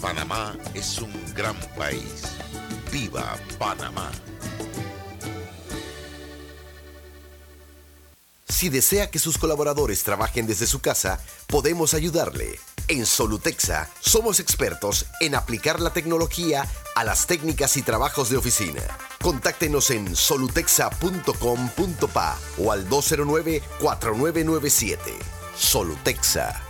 Panamá 0.00 0.56
es 0.74 0.98
un 0.98 1.12
gran 1.34 1.56
país. 1.76 2.24
¡Viva 2.90 3.36
Panamá! 3.58 4.10
Si 8.48 8.68
desea 8.68 9.10
que 9.10 9.18
sus 9.18 9.38
colaboradores 9.38 10.04
trabajen 10.04 10.46
desde 10.46 10.68
su 10.68 10.80
casa, 10.80 11.20
podemos 11.48 11.94
ayudarle. 11.94 12.60
En 12.88 13.06
Solutexa 13.06 13.90
somos 14.00 14.38
expertos 14.38 15.06
en 15.20 15.34
aplicar 15.34 15.80
la 15.80 15.92
tecnología 15.92 16.68
a 16.94 17.04
las 17.04 17.26
técnicas 17.26 17.76
y 17.76 17.82
trabajos 17.82 18.30
de 18.30 18.36
oficina. 18.36 18.82
Contáctenos 19.22 19.90
en 19.90 20.14
solutexa.com.pa 20.14 22.38
o 22.58 22.70
al 22.72 22.88
209-4997. 22.88 24.98
Solutexa. 25.56 26.62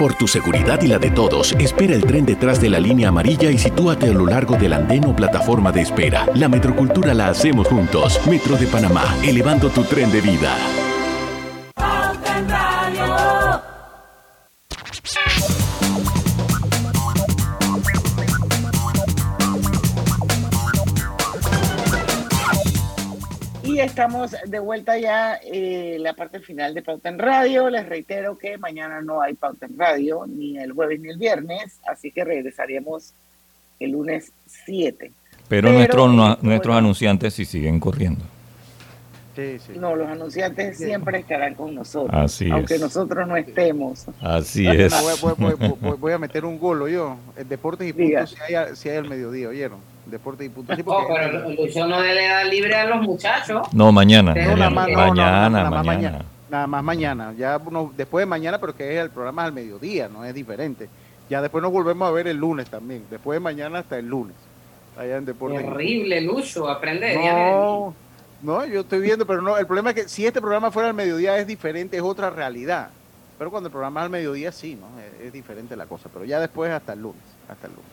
Por 0.00 0.14
tu 0.14 0.26
seguridad 0.26 0.80
y 0.80 0.86
la 0.86 0.98
de 0.98 1.10
todos, 1.10 1.52
espera 1.58 1.94
el 1.94 2.06
tren 2.06 2.24
detrás 2.24 2.58
de 2.58 2.70
la 2.70 2.80
línea 2.80 3.10
amarilla 3.10 3.50
y 3.50 3.58
sitúate 3.58 4.06
a 4.06 4.14
lo 4.14 4.24
largo 4.24 4.56
del 4.56 4.72
andén 4.72 5.04
o 5.04 5.14
plataforma 5.14 5.72
de 5.72 5.82
espera. 5.82 6.26
La 6.34 6.48
metrocultura 6.48 7.12
la 7.12 7.28
hacemos 7.28 7.68
juntos. 7.68 8.18
Metro 8.26 8.56
de 8.56 8.66
Panamá, 8.66 9.04
elevando 9.22 9.68
tu 9.68 9.84
tren 9.84 10.10
de 10.10 10.22
vida. 10.22 10.56
Estamos 24.00 24.34
de 24.46 24.58
vuelta 24.58 24.98
ya 24.98 25.38
eh, 25.44 25.98
la 26.00 26.14
parte 26.14 26.40
final 26.40 26.72
de 26.74 26.82
Pauta 26.82 27.10
en 27.10 27.18
Radio. 27.18 27.68
Les 27.68 27.86
reitero 27.86 28.38
que 28.38 28.56
mañana 28.56 29.02
no 29.02 29.20
hay 29.20 29.34
Pauta 29.34 29.66
en 29.66 29.78
Radio, 29.78 30.24
ni 30.26 30.58
el 30.58 30.72
jueves 30.72 31.00
ni 31.00 31.10
el 31.10 31.18
viernes, 31.18 31.78
así 31.86 32.10
que 32.10 32.24
regresaremos 32.24 33.12
el 33.78 33.90
lunes 33.92 34.32
7. 34.46 35.12
Pero, 35.48 35.70
nuestros, 35.72 36.06
eh, 36.12 36.38
nuestros 36.42 36.66
bueno, 36.74 36.78
anunciantes 36.78 37.34
sí 37.34 37.44
siguen 37.44 37.78
corriendo. 37.78 38.24
No, 39.76 39.96
los 39.96 40.06
anunciantes 40.08 40.76
siempre 40.76 41.18
estarán 41.20 41.54
con 41.54 41.74
nosotros, 41.74 42.10
Así 42.12 42.50
aunque 42.50 42.74
es. 42.74 42.80
nosotros 42.80 43.26
no 43.26 43.36
estemos. 43.36 44.04
Así 44.20 44.66
es. 44.66 44.92
Voy, 45.22 45.32
voy- 45.38 45.54
voy- 45.80 45.96
voy- 45.96 46.12
a 46.12 46.18
meter 46.18 46.44
un 46.44 46.58
golo 46.58 46.88
yo. 46.88 47.16
El 47.36 47.48
Deportes 47.48 47.88
y 47.88 47.92
Diga. 47.92 48.20
Puntos 48.26 48.36
si 48.46 48.54
hay, 48.54 48.76
si 48.76 48.88
hay 48.90 48.96
al 48.98 49.08
mediodía, 49.08 49.48
¿oyeron? 49.48 49.78
Deportes 50.10 50.46
y 50.46 50.50
Puntos. 50.50 50.76
Sí, 50.76 50.82
Oh, 50.86 51.06
porque- 51.06 51.14
pero 51.14 51.50
Lucho 51.50 51.86
no 51.86 52.00
le 52.02 52.26
da 52.28 52.44
libre 52.44 52.74
a 52.74 52.84
los 52.86 53.02
muchachos. 53.02 53.66
No, 53.72 53.92
mañana. 53.92 54.34
No, 54.34 54.56
nada 54.56 54.70
mañana, 54.70 54.70
más- 54.70 54.88
no, 54.88 54.92
no, 54.92 55.06
mañana, 55.14 55.50
nada 55.50 55.70
más 55.70 55.86
mañana. 55.86 56.24
Nada 56.50 56.66
más 56.66 56.82
mañana. 56.84 57.34
Ya 57.38 57.60
uno- 57.64 57.92
después 57.96 58.22
de 58.22 58.26
mañana, 58.26 58.58
pero 58.58 58.74
que 58.74 58.96
es 58.96 59.02
el 59.02 59.10
programa 59.10 59.44
al 59.44 59.52
mediodía, 59.52 60.08
no 60.08 60.24
es 60.24 60.34
diferente. 60.34 60.88
Ya 61.28 61.40
después 61.40 61.62
nos 61.62 61.70
volvemos 61.70 62.08
a 62.08 62.10
ver 62.10 62.26
el 62.26 62.36
lunes 62.38 62.68
también. 62.68 63.04
Después 63.08 63.36
de 63.36 63.40
mañana 63.40 63.78
hasta 63.78 63.96
el 63.98 64.06
lunes. 64.08 64.34
Allá 64.98 65.16
en 65.16 65.24
Deportes. 65.24 65.60
Terrible, 65.62 66.20
Lucho, 66.22 66.68
aprende 66.68 67.06
de 67.06 67.14
No, 67.16 67.94
no, 68.42 68.66
yo 68.66 68.80
estoy 68.80 69.00
viendo, 69.00 69.24
pero 69.26 69.40
no, 69.40 69.56
el 69.56 69.64
problema 69.66 69.90
es 69.90 69.96
que 69.96 70.08
si 70.08 70.26
este 70.26 70.40
programa 70.40 70.70
fuera 70.72 70.88
al 70.88 70.94
mediodía 70.94 71.38
es 71.38 71.46
diferente, 71.46 71.96
es 71.96 72.02
otra 72.02 72.30
realidad. 72.30 72.88
Pero 73.38 73.50
cuando 73.50 73.68
el 73.68 73.70
programa 73.72 74.00
es 74.00 74.04
al 74.04 74.10
mediodía 74.10 74.50
sí, 74.52 74.74
¿no? 74.78 74.86
Es, 75.00 75.26
es 75.28 75.32
diferente 75.32 75.76
la 75.76 75.86
cosa, 75.86 76.10
pero 76.12 76.24
ya 76.24 76.40
después 76.40 76.70
hasta 76.72 76.92
el 76.94 77.00
lunes, 77.02 77.22
hasta 77.48 77.68
el 77.68 77.72
lunes. 77.74 77.90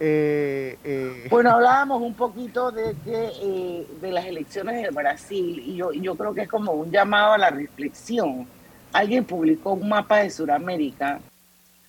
Eh, 0.00 0.78
eh, 0.84 1.26
Bueno, 1.28 1.50
hablábamos 1.54 2.02
un 2.02 2.14
poquito 2.14 2.70
de 2.70 2.94
que 3.04 3.30
eh, 3.42 3.86
de 4.00 4.12
las 4.12 4.26
elecciones 4.26 4.82
de 4.82 4.90
Brasil 4.90 5.62
y 5.64 5.76
yo, 5.76 5.92
yo 5.92 6.14
creo 6.14 6.34
que 6.34 6.42
es 6.42 6.48
como 6.48 6.72
un 6.72 6.90
llamado 6.90 7.32
a 7.32 7.38
la 7.38 7.50
reflexión. 7.50 8.46
Alguien 8.92 9.24
publicó 9.24 9.72
un 9.72 9.88
mapa 9.88 10.18
de 10.18 10.30
Sudamérica 10.30 11.20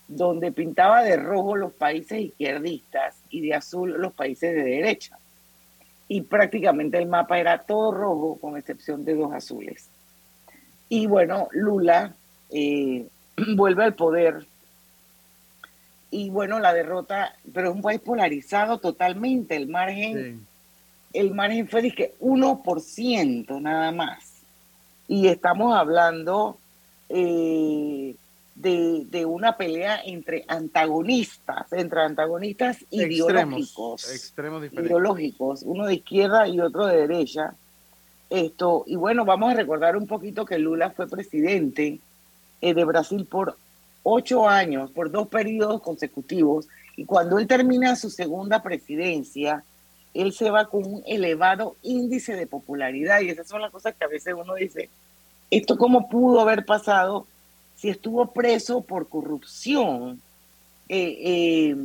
donde 0.08 0.52
pintaba 0.52 1.04
de 1.04 1.18
rojo 1.18 1.56
los 1.56 1.72
países 1.72 2.20
izquierdistas 2.20 3.16
y 3.30 3.42
de 3.42 3.54
azul 3.54 3.94
los 3.98 4.12
países 4.14 4.56
de 4.56 4.64
derecha. 4.64 5.18
Y 6.08 6.22
prácticamente 6.22 6.98
el 6.98 7.08
mapa 7.08 7.40
era 7.40 7.60
todo 7.60 7.92
rojo 7.92 8.40
con 8.42 8.58
excepción 8.58 9.06
de 9.06 9.14
dos 9.14 9.32
azules. 9.32 9.88
Y 10.90 11.06
bueno, 11.06 11.48
Lula 11.52 12.16
vuelve 13.56 13.84
al 13.84 13.94
poder 13.94 14.48
y 16.12 16.30
bueno, 16.30 16.60
la 16.60 16.74
derrota, 16.74 17.36
pero 17.54 17.70
es 17.70 17.76
un 17.76 17.82
país 17.82 18.00
polarizado 18.00 18.80
totalmente, 18.80 19.56
el 19.56 19.68
margen, 19.68 20.46
el 21.14 21.34
margen 21.34 21.68
fue 21.68 21.82
de 21.82 21.92
que 21.92 22.16
1% 22.20 23.62
nada 23.62 23.92
más. 23.92 24.34
Y 25.08 25.28
estamos 25.28 25.76
hablando 25.76 26.58
eh, 27.10 28.16
de, 28.56 29.06
de 29.10 29.26
una 29.26 29.56
pelea 29.56 30.02
entre 30.04 30.46
antagonistas, 30.48 31.72
entre 31.74 32.02
antagonistas 32.02 32.78
ideológicos, 32.90 34.12
extremos 34.12 34.62
diferentes. 34.62 34.90
ideológicos, 34.90 35.64
uno 35.64 35.86
de 35.86 35.96
izquierda 35.96 36.48
y 36.48 36.60
otro 36.60 36.88
de 36.88 37.08
derecha. 37.08 37.54
Esto, 38.30 38.84
y 38.86 38.96
bueno, 38.96 39.26
vamos 39.26 39.52
a 39.52 39.56
recordar 39.56 39.96
un 39.98 40.06
poquito 40.06 40.46
que 40.46 40.60
Lula 40.60 40.92
fue 40.92 41.08
presidente 41.08 42.00
eh, 42.62 42.74
de 42.74 42.86
Brasil 42.86 43.26
por 43.26 43.58
ocho 44.10 44.48
años, 44.48 44.92
por 44.92 45.12
dos 45.12 45.28
periodos 45.28 45.82
consecutivos, 45.82 46.68
y 46.96 47.06
cuando 47.06 47.38
él 47.38 47.48
termina 47.48 47.96
su 47.96 48.10
segunda 48.10 48.62
presidencia, 48.62 49.64
él 50.14 50.34
se 50.34 50.50
va 50.50 50.66
con 50.66 50.86
un 50.86 51.04
elevado 51.06 51.76
índice 51.84 52.36
de 52.36 52.48
popularidad, 52.48 53.22
y 53.22 53.30
esas 53.30 53.48
son 53.48 53.62
las 53.62 53.72
cosas 53.72 53.96
que 53.96 54.06
a 54.06 54.10
veces 54.10 54.34
uno 54.38 54.56
dice, 54.56 54.90
¿esto 55.52 55.78
cómo 55.78 56.10
pudo 56.10 56.42
haber 56.42 56.66
pasado 56.66 57.28
si 57.76 57.90
estuvo 57.90 58.32
preso 58.32 58.82
por 58.82 59.08
corrupción? 59.08 60.22
Eh, 60.90 61.18
eh, 61.24 61.78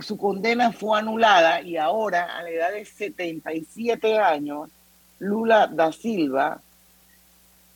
su 0.00 0.16
condena 0.16 0.72
fue 0.72 0.98
anulada 0.98 1.60
y 1.60 1.76
ahora, 1.76 2.38
a 2.38 2.42
la 2.42 2.50
edad 2.50 2.72
de 2.72 2.84
77 2.84 4.18
años, 4.18 4.70
Lula 5.18 5.66
da 5.66 5.92
Silva 5.92 6.60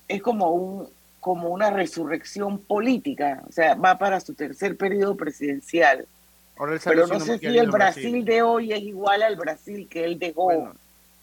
es 0.08 0.22
como 0.22 0.50
un 0.50 0.88
como 1.26 1.48
una 1.48 1.70
resurrección 1.70 2.60
política, 2.60 3.42
o 3.48 3.50
sea, 3.50 3.74
va 3.74 3.98
para 3.98 4.20
su 4.20 4.32
tercer 4.34 4.76
periodo 4.76 5.16
presidencial. 5.16 6.06
Ahora 6.56 6.78
Pero 6.84 7.08
no 7.08 7.18
sé 7.18 7.36
si 7.40 7.46
el 7.46 7.68
Brasil 7.68 8.24
de 8.24 8.42
hoy 8.42 8.72
es 8.72 8.80
igual 8.80 9.24
al 9.24 9.34
Brasil 9.34 9.88
que 9.90 10.04
él 10.04 10.20
dejó. 10.20 10.70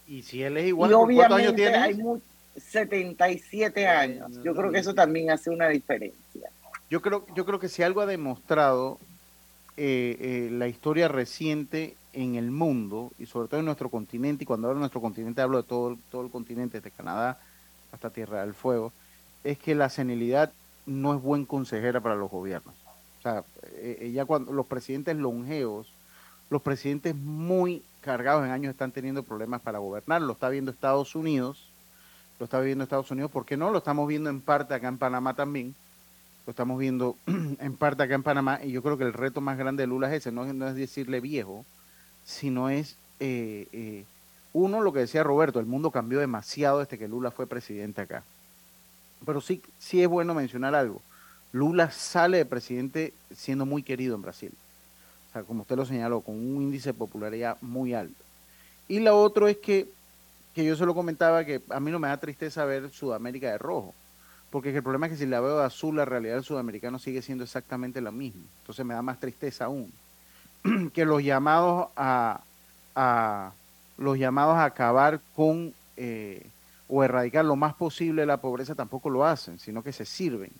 y 0.05 0.21
si 0.23 0.43
él 0.43 0.57
es 0.57 0.65
igual, 0.67 0.91
y 0.91 0.93
¿por 0.93 1.13
¿cuántos 1.13 1.37
años 1.37 1.53
obviamente 1.53 1.61
tiene? 1.61 1.77
hay 1.77 1.93
mu- 1.93 2.19
77 2.57 3.87
años. 3.87 4.29
Yo 4.43 4.53
creo 4.53 4.73
que 4.73 4.79
eso 4.79 4.93
también 4.93 5.31
hace 5.31 5.49
una 5.49 5.69
diferencia. 5.69 6.49
Yo 6.89 7.01
creo, 7.01 7.25
yo 7.33 7.45
creo 7.45 7.57
que 7.59 7.69
si 7.69 7.81
algo 7.81 8.01
ha 8.01 8.05
demostrado 8.05 8.99
eh, 9.77 10.17
eh, 10.19 10.49
la 10.51 10.67
historia 10.67 11.07
reciente 11.07 11.95
en 12.11 12.35
el 12.35 12.51
mundo 12.51 13.13
y 13.17 13.25
sobre 13.25 13.47
todo 13.47 13.61
en 13.61 13.67
nuestro 13.67 13.87
continente, 13.87 14.43
y 14.43 14.45
cuando 14.45 14.67
hablo 14.67 14.79
de 14.79 14.81
nuestro 14.81 14.99
continente 14.99 15.41
hablo 15.41 15.61
de 15.61 15.63
todo, 15.63 15.97
todo 16.11 16.23
el 16.25 16.29
continente, 16.29 16.81
desde 16.81 16.91
Canadá 16.91 17.39
hasta 17.93 18.09
Tierra 18.09 18.41
del 18.41 18.53
Fuego, 18.53 18.91
es 19.43 19.57
que 19.57 19.75
la 19.75 19.89
senilidad 19.89 20.51
no 20.85 21.13
es 21.15 21.21
buen 21.21 21.45
consejera 21.45 22.01
para 22.01 22.15
los 22.15 22.29
gobiernos. 22.29 22.75
O 23.19 23.21
sea, 23.21 23.43
eh, 23.75 24.11
ya 24.13 24.25
cuando 24.25 24.51
los 24.51 24.65
presidentes 24.65 25.15
longevos, 25.15 25.91
los 26.49 26.61
presidentes 26.61 27.15
muy 27.15 27.83
cargados 28.01 28.45
en 28.45 28.51
años 28.51 28.71
están 28.71 28.91
teniendo 28.91 29.23
problemas 29.23 29.61
para 29.61 29.79
gobernar. 29.79 30.21
Lo 30.21 30.33
está 30.33 30.49
viendo 30.49 30.71
Estados 30.71 31.15
Unidos, 31.15 31.69
lo 32.39 32.45
está 32.45 32.59
viendo 32.59 32.83
Estados 32.83 33.11
Unidos, 33.11 33.31
¿por 33.31 33.45
qué 33.45 33.55
no? 33.55 33.71
Lo 33.71 33.77
estamos 33.77 34.07
viendo 34.07 34.29
en 34.29 34.41
parte 34.41 34.73
acá 34.73 34.87
en 34.87 34.97
Panamá 34.97 35.33
también 35.33 35.75
lo 36.45 36.51
estamos 36.51 36.77
viendo 36.77 37.17
en 37.25 37.75
parte 37.75 38.03
acá 38.03 38.15
en 38.15 38.23
Panamá 38.23 38.59
y 38.63 38.71
yo 38.71 38.81
creo 38.81 38.97
que 38.97 39.03
el 39.03 39.13
reto 39.13 39.41
más 39.41 39.57
grande 39.57 39.83
de 39.83 39.87
Lula 39.87 40.09
es 40.09 40.21
ese, 40.21 40.31
no, 40.31 40.51
no 40.51 40.67
es 40.67 40.75
decirle 40.75 41.19
viejo, 41.19 41.65
sino 42.25 42.69
es, 42.69 42.97
eh, 43.19 43.67
eh, 43.71 44.05
uno, 44.53 44.81
lo 44.81 44.93
que 44.93 44.99
decía 44.99 45.23
Roberto, 45.23 45.59
el 45.59 45.65
mundo 45.65 45.91
cambió 45.91 46.19
demasiado 46.19 46.79
desde 46.79 46.97
que 46.97 47.07
Lula 47.07 47.31
fue 47.31 47.47
presidente 47.47 48.01
acá. 48.01 48.23
Pero 49.25 49.41
sí, 49.41 49.61
sí 49.79 50.01
es 50.01 50.07
bueno 50.07 50.33
mencionar 50.33 50.75
algo. 50.75 51.01
Lula 51.51 51.91
sale 51.91 52.37
de 52.37 52.45
presidente 52.45 53.13
siendo 53.35 53.65
muy 53.65 53.83
querido 53.83 54.15
en 54.15 54.21
Brasil. 54.21 54.51
O 55.29 55.33
sea, 55.33 55.43
como 55.43 55.61
usted 55.61 55.75
lo 55.75 55.85
señaló, 55.85 56.21
con 56.21 56.35
un 56.35 56.61
índice 56.61 56.89
de 56.89 56.93
popularidad 56.93 57.57
muy 57.61 57.93
alto. 57.93 58.23
Y 58.87 58.99
lo 58.99 59.19
otro 59.19 59.47
es 59.47 59.57
que, 59.57 59.87
que 60.53 60.65
yo 60.65 60.75
se 60.75 60.85
lo 60.85 60.93
comentaba, 60.93 61.45
que 61.45 61.61
a 61.69 61.79
mí 61.79 61.91
no 61.91 61.99
me 61.99 62.07
da 62.07 62.17
tristeza 62.17 62.65
ver 62.65 62.91
Sudamérica 62.91 63.51
de 63.51 63.57
rojo. 63.57 63.93
Porque 64.49 64.69
el 64.75 64.83
problema 64.83 65.07
es 65.07 65.13
que 65.13 65.17
si 65.17 65.25
la 65.25 65.41
veo 65.41 65.59
de 65.59 65.65
azul, 65.65 65.95
la 65.95 66.05
realidad 66.05 66.35
del 66.35 66.43
sudamericano 66.43 66.99
sigue 66.99 67.21
siendo 67.21 67.43
exactamente 67.43 68.01
la 68.01 68.11
misma. 68.11 68.43
Entonces 68.61 68.85
me 68.85 68.93
da 68.93 69.01
más 69.01 69.19
tristeza 69.19 69.65
aún. 69.65 69.91
que 70.93 71.05
los 71.05 71.23
llamados 71.23 71.87
a, 71.95 72.41
a 72.95 73.51
los 73.97 74.17
llamados 74.17 74.55
a 74.55 74.65
acabar 74.65 75.19
con 75.35 75.73
eh, 75.97 76.45
o 76.95 77.03
erradicar 77.03 77.43
lo 77.43 77.55
más 77.55 77.73
posible 77.73 78.23
la 78.25 78.37
pobreza 78.37 78.75
tampoco 78.75 79.09
lo 79.09 79.25
hacen, 79.25 79.57
sino 79.57 79.81
que 79.81 79.91
se 79.91 80.05
sirven 80.05 80.51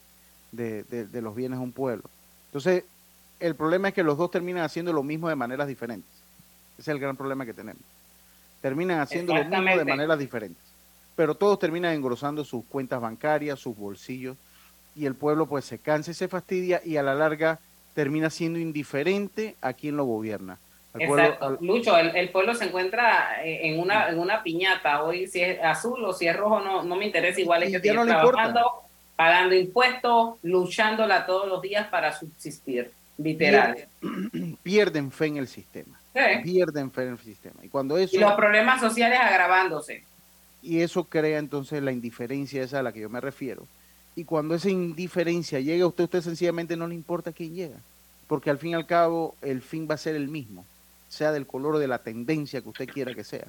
de, 0.51 0.83
de- 0.85 1.05
de 1.05 1.21
los 1.21 1.35
bienes 1.35 1.59
de 1.59 1.63
un 1.63 1.71
pueblo. 1.71 2.03
Entonces, 2.47 2.85
el 3.39 3.55
problema 3.55 3.89
es 3.89 3.93
que 3.93 4.01
los 4.03 4.17
dos 4.17 4.31
terminan 4.31 4.63
haciendo 4.63 4.91
lo 4.93 5.03
mismo 5.03 5.29
de 5.29 5.35
maneras 5.35 5.67
diferentes. 5.67 6.09
Ese 6.73 6.81
es 6.81 6.87
el 6.87 6.99
gran 6.99 7.15
problema 7.15 7.45
que 7.45 7.53
tenemos. 7.53 7.83
Terminan 8.61 8.99
haciendo 8.99 9.33
lo 9.33 9.39
mismo 9.43 9.77
de 9.77 9.85
maneras 9.91 10.17
diferentes. 10.19 10.63
Pero 11.15 11.35
todos 11.35 11.59
terminan 11.59 11.93
engrosando 11.93 12.43
sus 12.43 12.65
cuentas 12.65 12.99
bancarias, 12.99 13.59
sus 13.59 13.77
bolsillos, 13.77 14.35
y 14.95 15.05
el 15.05 15.13
pueblo 15.13 15.45
pues 15.45 15.65
se 15.65 15.77
cansa 15.77 16.09
y 16.11 16.13
se 16.15 16.27
fastidia 16.27 16.81
y 16.83 16.97
a 16.97 17.03
la 17.03 17.13
larga 17.13 17.59
termina 17.93 18.31
siendo 18.31 18.57
indiferente 18.57 19.55
a 19.61 19.73
quien 19.73 19.97
lo 19.97 20.05
gobierna. 20.05 20.57
Exacto. 20.99 21.45
al- 21.45 21.57
Lucho, 21.61 21.97
el, 21.97 22.15
el 22.15 22.29
pueblo 22.29 22.53
se 22.53 22.65
encuentra 22.65 23.41
en 23.43 23.79
una, 23.79 24.09
en 24.09 24.19
una 24.19 24.43
piñata. 24.43 25.03
Hoy, 25.03 25.27
si 25.27 25.41
es 25.41 25.59
azul 25.63 26.03
o 26.05 26.13
si 26.13 26.27
es 26.27 26.35
rojo, 26.35 26.59
no, 26.61 26.83
no 26.83 26.95
me 26.95 27.05
interesa. 27.05 27.39
Igual 27.41 27.63
es 27.63 27.71
que 27.71 27.79
sigue 27.79 27.93
no 27.93 28.01
importa. 28.05 28.29
trabajando, 28.31 28.71
pagando 29.15 29.55
impuestos, 29.55 30.35
luchándola 30.43 31.25
todos 31.25 31.47
los 31.47 31.61
días 31.61 31.87
para 31.87 32.13
subsistir. 32.17 32.91
Literal. 33.17 33.75
pierden, 34.01 34.57
pierden 34.63 35.11
fe 35.11 35.25
en 35.27 35.37
el 35.37 35.47
sistema. 35.47 35.99
Sí. 36.13 36.19
Pierden 36.43 36.91
fe 36.91 37.03
en 37.03 37.09
el 37.09 37.19
sistema. 37.19 37.55
Y 37.63 37.69
cuando 37.69 37.97
eso 37.97 38.15
Y 38.15 38.19
los 38.19 38.33
problemas 38.33 38.79
sociales 38.81 39.19
agravándose. 39.19 40.03
y 40.61 40.81
eso 40.81 41.03
crea 41.05 41.39
entonces 41.39 41.81
la 41.83 41.91
indiferencia 41.91 42.63
esa 42.63 42.79
a 42.79 42.83
la 42.83 42.91
que 42.91 42.99
yo 43.01 43.09
me 43.09 43.19
refiero. 43.21 43.65
Y 44.15 44.25
cuando 44.25 44.53
esa 44.53 44.69
indiferencia 44.69 45.59
llega 45.59 45.85
a 45.85 45.87
usted, 45.87 46.03
usted 46.03 46.21
sencillamente 46.21 46.77
no 46.77 46.87
le 46.87 46.93
importa 46.95 47.31
quién 47.31 47.55
llega. 47.55 47.77
Porque 48.27 48.49
al 48.49 48.57
fin 48.59 48.71
y 48.71 48.75
al 48.75 48.85
cabo 48.85 49.35
el 49.41 49.61
fin 49.61 49.87
va 49.89 49.95
a 49.95 49.97
ser 49.97 50.15
el 50.15 50.27
mismo, 50.27 50.65
sea 51.13 51.31
del 51.31 51.45
color 51.47 51.77
de 51.77 51.87
la 51.87 51.99
tendencia 51.99 52.61
que 52.61 52.69
usted 52.69 52.87
quiera 52.87 53.13
que 53.13 53.23
sea. 53.23 53.45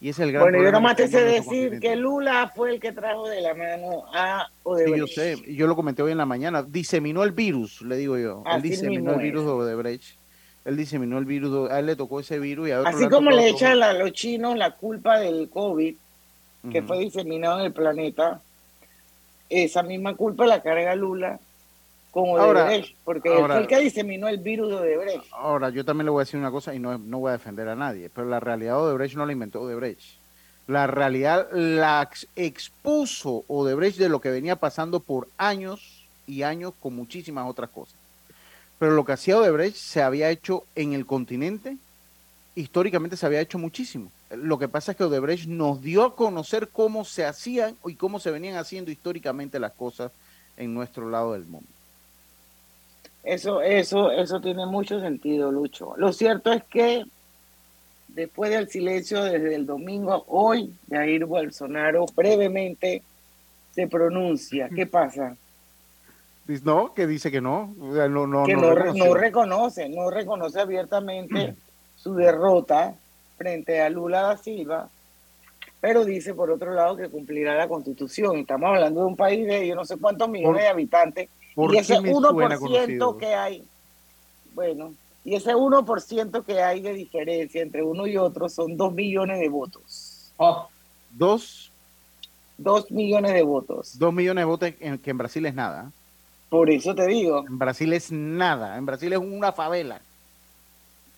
Y 0.00 0.08
es 0.08 0.18
el 0.18 0.32
gran 0.32 0.44
Bueno, 0.44 0.62
yo 0.62 0.72
nomás 0.72 0.96
te 0.96 1.08
sé 1.08 1.22
decir 1.22 1.78
que 1.78 1.94
Lula 1.94 2.50
fue 2.56 2.70
el 2.72 2.80
que 2.80 2.90
trajo 2.92 3.28
de 3.28 3.42
la 3.42 3.52
mano 3.54 4.04
a 4.14 4.46
Sí, 4.48 4.52
Odebrecht. 4.62 4.96
yo 4.98 5.06
sé, 5.06 5.36
yo 5.54 5.66
lo 5.66 5.76
comenté 5.76 6.02
hoy 6.02 6.12
en 6.12 6.18
la 6.18 6.24
mañana. 6.24 6.62
Diseminó 6.62 7.22
el 7.22 7.32
virus, 7.32 7.82
le 7.82 7.96
digo 7.98 8.16
yo. 8.16 8.42
él 8.46 8.52
Así 8.52 8.70
diseminó 8.70 9.00
mismo 9.02 9.12
el 9.12 9.20
virus 9.22 9.44
de 9.44 9.50
Odebrecht. 9.50 10.16
Él 10.64 10.76
diseminó 10.78 11.18
el 11.18 11.26
virus, 11.26 11.68
de- 11.68 11.74
a 11.74 11.78
él 11.80 11.86
le 11.86 11.96
tocó 11.96 12.18
ese 12.20 12.38
virus 12.38 12.68
y 12.68 12.70
a 12.72 12.80
Así 12.80 13.08
como 13.10 13.30
le 13.30 13.48
echan 13.50 13.82
a 13.82 13.92
los 13.92 14.12
chinos 14.12 14.56
la 14.56 14.70
culpa 14.76 15.18
del 15.20 15.50
COVID, 15.50 15.94
que 16.72 16.82
fue 16.82 16.98
diseminado 17.00 17.58
en 17.60 17.66
el 17.66 17.72
planeta, 17.72 18.40
esa 19.50 19.82
misma 19.82 20.14
culpa 20.14 20.46
la 20.46 20.62
carga 20.62 20.94
Lula 20.94 21.38
con 22.10 22.24
Ahora- 22.28 22.64
Odebrecht, 22.64 22.96
porque 23.04 23.28
ahora- 23.28 23.54
fue 23.54 23.62
el 23.62 23.68
que 23.68 23.78
diseminó 23.80 24.28
el 24.28 24.38
virus 24.38 24.68
de 24.70 24.76
Odebrecht. 24.76 25.24
Ahora, 25.32 25.70
yo 25.70 25.84
también 25.84 26.06
le 26.06 26.10
voy 26.10 26.20
a 26.22 26.24
decir 26.24 26.40
una 26.40 26.50
cosa 26.50 26.74
y 26.74 26.78
no, 26.78 26.98
no 26.98 27.18
voy 27.20 27.28
a 27.30 27.32
defender 27.32 27.68
a 27.68 27.76
nadie, 27.76 28.10
pero 28.10 28.28
la 28.28 28.40
realidad 28.40 28.80
Odebrecht 28.82 29.14
no 29.16 29.26
la 29.26 29.32
inventó 29.32 29.60
Odebrecht. 29.62 30.18
La 30.66 30.86
realidad 30.86 31.48
la 31.52 32.02
ex- 32.02 32.26
expuso 32.36 33.44
Odebrecht 33.48 33.98
de 33.98 34.08
lo 34.08 34.20
que 34.20 34.30
venía 34.30 34.56
pasando 34.56 35.00
por 35.00 35.28
años 35.38 36.06
y 36.26 36.42
años 36.42 36.72
con 36.80 36.94
muchísimas 36.94 37.48
otras 37.48 37.70
cosas. 37.70 37.94
Pero 38.78 38.92
lo 38.92 39.04
que 39.04 39.12
hacía 39.12 39.36
Odebrecht 39.38 39.76
se 39.76 40.00
había 40.02 40.30
hecho 40.30 40.64
en 40.74 40.92
el 40.92 41.06
continente, 41.06 41.76
históricamente 42.54 43.16
se 43.16 43.26
había 43.26 43.40
hecho 43.40 43.58
muchísimo. 43.58 44.10
Lo 44.30 44.58
que 44.58 44.68
pasa 44.68 44.92
es 44.92 44.96
que 44.98 45.04
Odebrecht 45.04 45.46
nos 45.48 45.80
dio 45.82 46.04
a 46.04 46.14
conocer 46.16 46.68
cómo 46.68 47.04
se 47.04 47.24
hacían 47.24 47.76
y 47.86 47.94
cómo 47.94 48.20
se 48.20 48.30
venían 48.30 48.56
haciendo 48.56 48.90
históricamente 48.90 49.58
las 49.58 49.72
cosas 49.72 50.12
en 50.56 50.72
nuestro 50.74 51.08
lado 51.10 51.32
del 51.32 51.46
mundo. 51.46 51.66
Eso, 53.22 53.60
eso, 53.60 54.10
eso 54.10 54.40
tiene 54.40 54.66
mucho 54.66 55.00
sentido, 55.00 55.52
Lucho. 55.52 55.94
Lo 55.96 56.12
cierto 56.12 56.52
es 56.52 56.64
que 56.64 57.04
después 58.08 58.50
del 58.50 58.68
silencio 58.68 59.22
desde 59.22 59.54
el 59.54 59.66
domingo, 59.66 60.24
hoy 60.28 60.72
Jair 60.90 61.26
Bolsonaro 61.26 62.06
brevemente 62.16 63.02
se 63.72 63.86
pronuncia. 63.86 64.68
¿Qué 64.74 64.86
pasa? 64.86 65.36
No, 66.64 66.94
que 66.94 67.06
dice 67.06 67.30
que 67.30 67.40
no. 67.40 67.72
no, 67.78 68.26
no, 68.26 68.44
que 68.44 68.54
no 68.54 68.74
no, 68.74 69.14
reconoce, 69.14 69.88
no 69.88 70.10
reconoce 70.10 70.58
abiertamente 70.58 71.54
su 71.96 72.14
derrota 72.14 72.94
frente 73.36 73.80
a 73.80 73.88
Lula 73.88 74.22
da 74.22 74.36
Silva, 74.36 74.88
pero 75.80 76.04
dice 76.04 76.34
por 76.34 76.50
otro 76.50 76.74
lado 76.74 76.96
que 76.96 77.08
cumplirá 77.08 77.54
la 77.54 77.68
constitución. 77.68 78.38
Estamos 78.38 78.70
hablando 78.70 79.00
de 79.00 79.06
un 79.06 79.16
país 79.16 79.46
de 79.46 79.66
yo 79.66 79.74
no 79.76 79.84
sé 79.84 79.96
cuántos 79.98 80.28
millones 80.28 80.54
¿Por- 80.54 80.62
de 80.62 80.68
habitantes 80.68 81.28
por 81.54 81.74
y 81.74 81.78
ese 81.78 81.94
qué 81.94 82.00
me 82.00 82.12
suena 82.12 82.28
1% 82.56 82.58
conocido? 82.58 83.18
que 83.18 83.34
hay, 83.34 83.64
bueno, 84.54 84.94
y 85.24 85.34
ese 85.34 85.54
1% 85.54 86.44
que 86.44 86.62
hay 86.62 86.80
de 86.80 86.94
diferencia 86.94 87.62
entre 87.62 87.82
uno 87.82 88.06
y 88.06 88.16
otro 88.16 88.48
son 88.48 88.76
2 88.76 88.92
millones 88.94 89.38
de 89.40 89.48
votos. 89.48 90.32
Dos, 91.10 91.70
2 92.58 92.90
millones 92.90 93.32
de 93.34 93.42
votos. 93.42 93.98
dos 93.98 94.12
millones 94.14 94.42
de 94.42 94.46
votos, 94.46 94.72
en- 94.80 94.98
que 94.98 95.10
en 95.10 95.18
Brasil 95.18 95.44
es 95.46 95.54
nada. 95.54 95.90
Por 96.48 96.70
eso 96.70 96.94
te 96.94 97.06
digo. 97.06 97.44
En 97.46 97.58
Brasil 97.58 97.92
es 97.92 98.10
nada. 98.10 98.76
En 98.76 98.86
Brasil 98.86 99.12
es 99.12 99.18
una 99.18 99.52
favela. 99.52 100.00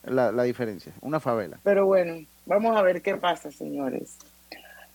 La, 0.05 0.33
la 0.33 0.43
diferencia, 0.43 0.93
una 1.01 1.21
favela. 1.21 1.59
Pero 1.63 1.87
bueno, 1.87 2.17
vamos 2.45 2.77
a 2.77 2.83
ver 2.83 3.01
qué 3.03 3.17
pasa, 3.17 3.53
señores. 3.53 4.17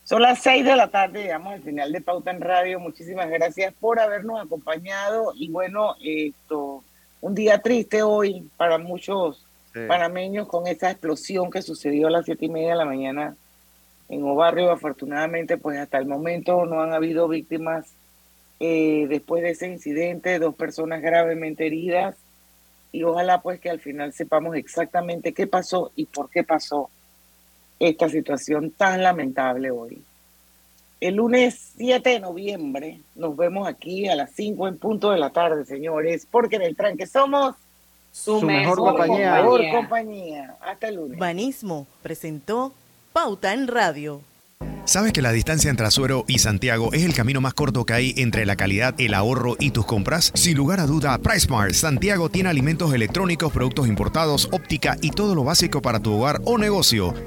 Son 0.08 0.22
las 0.22 0.38
seis 0.38 0.64
de 0.64 0.74
la 0.74 0.88
tarde, 0.88 1.24
llegamos 1.24 1.52
al 1.52 1.62
final 1.62 1.92
de 1.92 2.00
Pauta 2.00 2.30
en 2.30 2.40
Radio. 2.40 2.80
Muchísimas 2.80 3.28
gracias 3.28 3.74
por 3.78 4.00
habernos 4.00 4.40
acompañado. 4.40 5.34
Y 5.34 5.50
bueno, 5.50 5.96
esto, 6.02 6.82
un 7.20 7.34
día 7.34 7.58
triste 7.58 8.02
hoy 8.02 8.48
para 8.56 8.78
muchos 8.78 9.44
Sí. 9.74 9.80
panameños 9.86 10.48
con 10.48 10.66
esa 10.66 10.90
explosión 10.90 11.50
que 11.50 11.60
sucedió 11.60 12.06
a 12.06 12.10
las 12.10 12.24
siete 12.24 12.46
y 12.46 12.48
media 12.48 12.70
de 12.70 12.76
la 12.76 12.86
mañana 12.86 13.36
en 14.08 14.22
Obarrio. 14.22 14.70
Afortunadamente, 14.70 15.58
pues 15.58 15.78
hasta 15.78 15.98
el 15.98 16.06
momento 16.06 16.64
no 16.64 16.80
han 16.80 16.94
habido 16.94 17.28
víctimas 17.28 17.92
eh, 18.60 19.04
después 19.10 19.42
de 19.42 19.50
ese 19.50 19.68
incidente, 19.68 20.38
dos 20.38 20.54
personas 20.54 21.02
gravemente 21.02 21.66
heridas 21.66 22.16
y 22.92 23.02
ojalá 23.04 23.42
pues 23.42 23.60
que 23.60 23.68
al 23.68 23.78
final 23.78 24.14
sepamos 24.14 24.56
exactamente 24.56 25.34
qué 25.34 25.46
pasó 25.46 25.92
y 25.96 26.06
por 26.06 26.30
qué 26.30 26.44
pasó 26.44 26.88
esta 27.80 28.08
situación 28.08 28.70
tan 28.70 29.02
lamentable 29.02 29.70
hoy. 29.70 30.02
El 31.00 31.14
lunes 31.14 31.72
7 31.76 32.10
de 32.10 32.20
noviembre 32.20 33.00
nos 33.14 33.36
vemos 33.36 33.68
aquí 33.68 34.08
a 34.08 34.16
las 34.16 34.32
5 34.34 34.66
en 34.66 34.78
punto 34.78 35.10
de 35.12 35.18
la 35.18 35.30
tarde, 35.30 35.64
señores, 35.64 36.26
porque 36.28 36.56
en 36.56 36.62
el 36.62 36.74
tranque 36.76 37.06
somos 37.06 37.54
Su, 38.10 38.40
Su 38.40 38.46
mejor 38.46 38.78
compañía. 38.78 39.34
mejor 39.34 39.60
compañía. 39.70 40.56
Hasta 40.60 40.88
el 40.88 40.96
lunes. 40.96 41.18
Banismo 41.18 41.86
presentó 42.02 42.72
Pauta 43.12 43.52
en 43.54 43.68
Radio. 43.68 44.22
¿Sabes 44.86 45.12
que 45.12 45.20
la 45.20 45.32
distancia 45.32 45.68
entre 45.70 45.86
Azuero 45.86 46.24
y 46.26 46.38
Santiago 46.38 46.94
es 46.94 47.04
el 47.04 47.12
camino 47.14 47.42
más 47.42 47.52
corto 47.52 47.84
que 47.84 47.92
hay 47.92 48.14
entre 48.16 48.46
la 48.46 48.56
calidad, 48.56 48.94
el 48.96 49.12
ahorro 49.12 49.54
y 49.60 49.70
tus 49.70 49.84
compras? 49.84 50.32
Sin 50.34 50.56
lugar 50.56 50.80
a 50.80 50.86
duda, 50.86 51.18
PriceMart 51.18 51.74
Santiago 51.74 52.30
tiene 52.30 52.48
alimentos 52.48 52.94
electrónicos, 52.94 53.52
productos 53.52 53.86
importados, 53.86 54.48
óptica 54.50 54.96
y 55.02 55.10
todo 55.10 55.34
lo 55.34 55.44
básico 55.44 55.82
para 55.82 56.00
tu 56.00 56.14
hogar 56.14 56.40
o 56.46 56.56
negocio. 56.56 57.14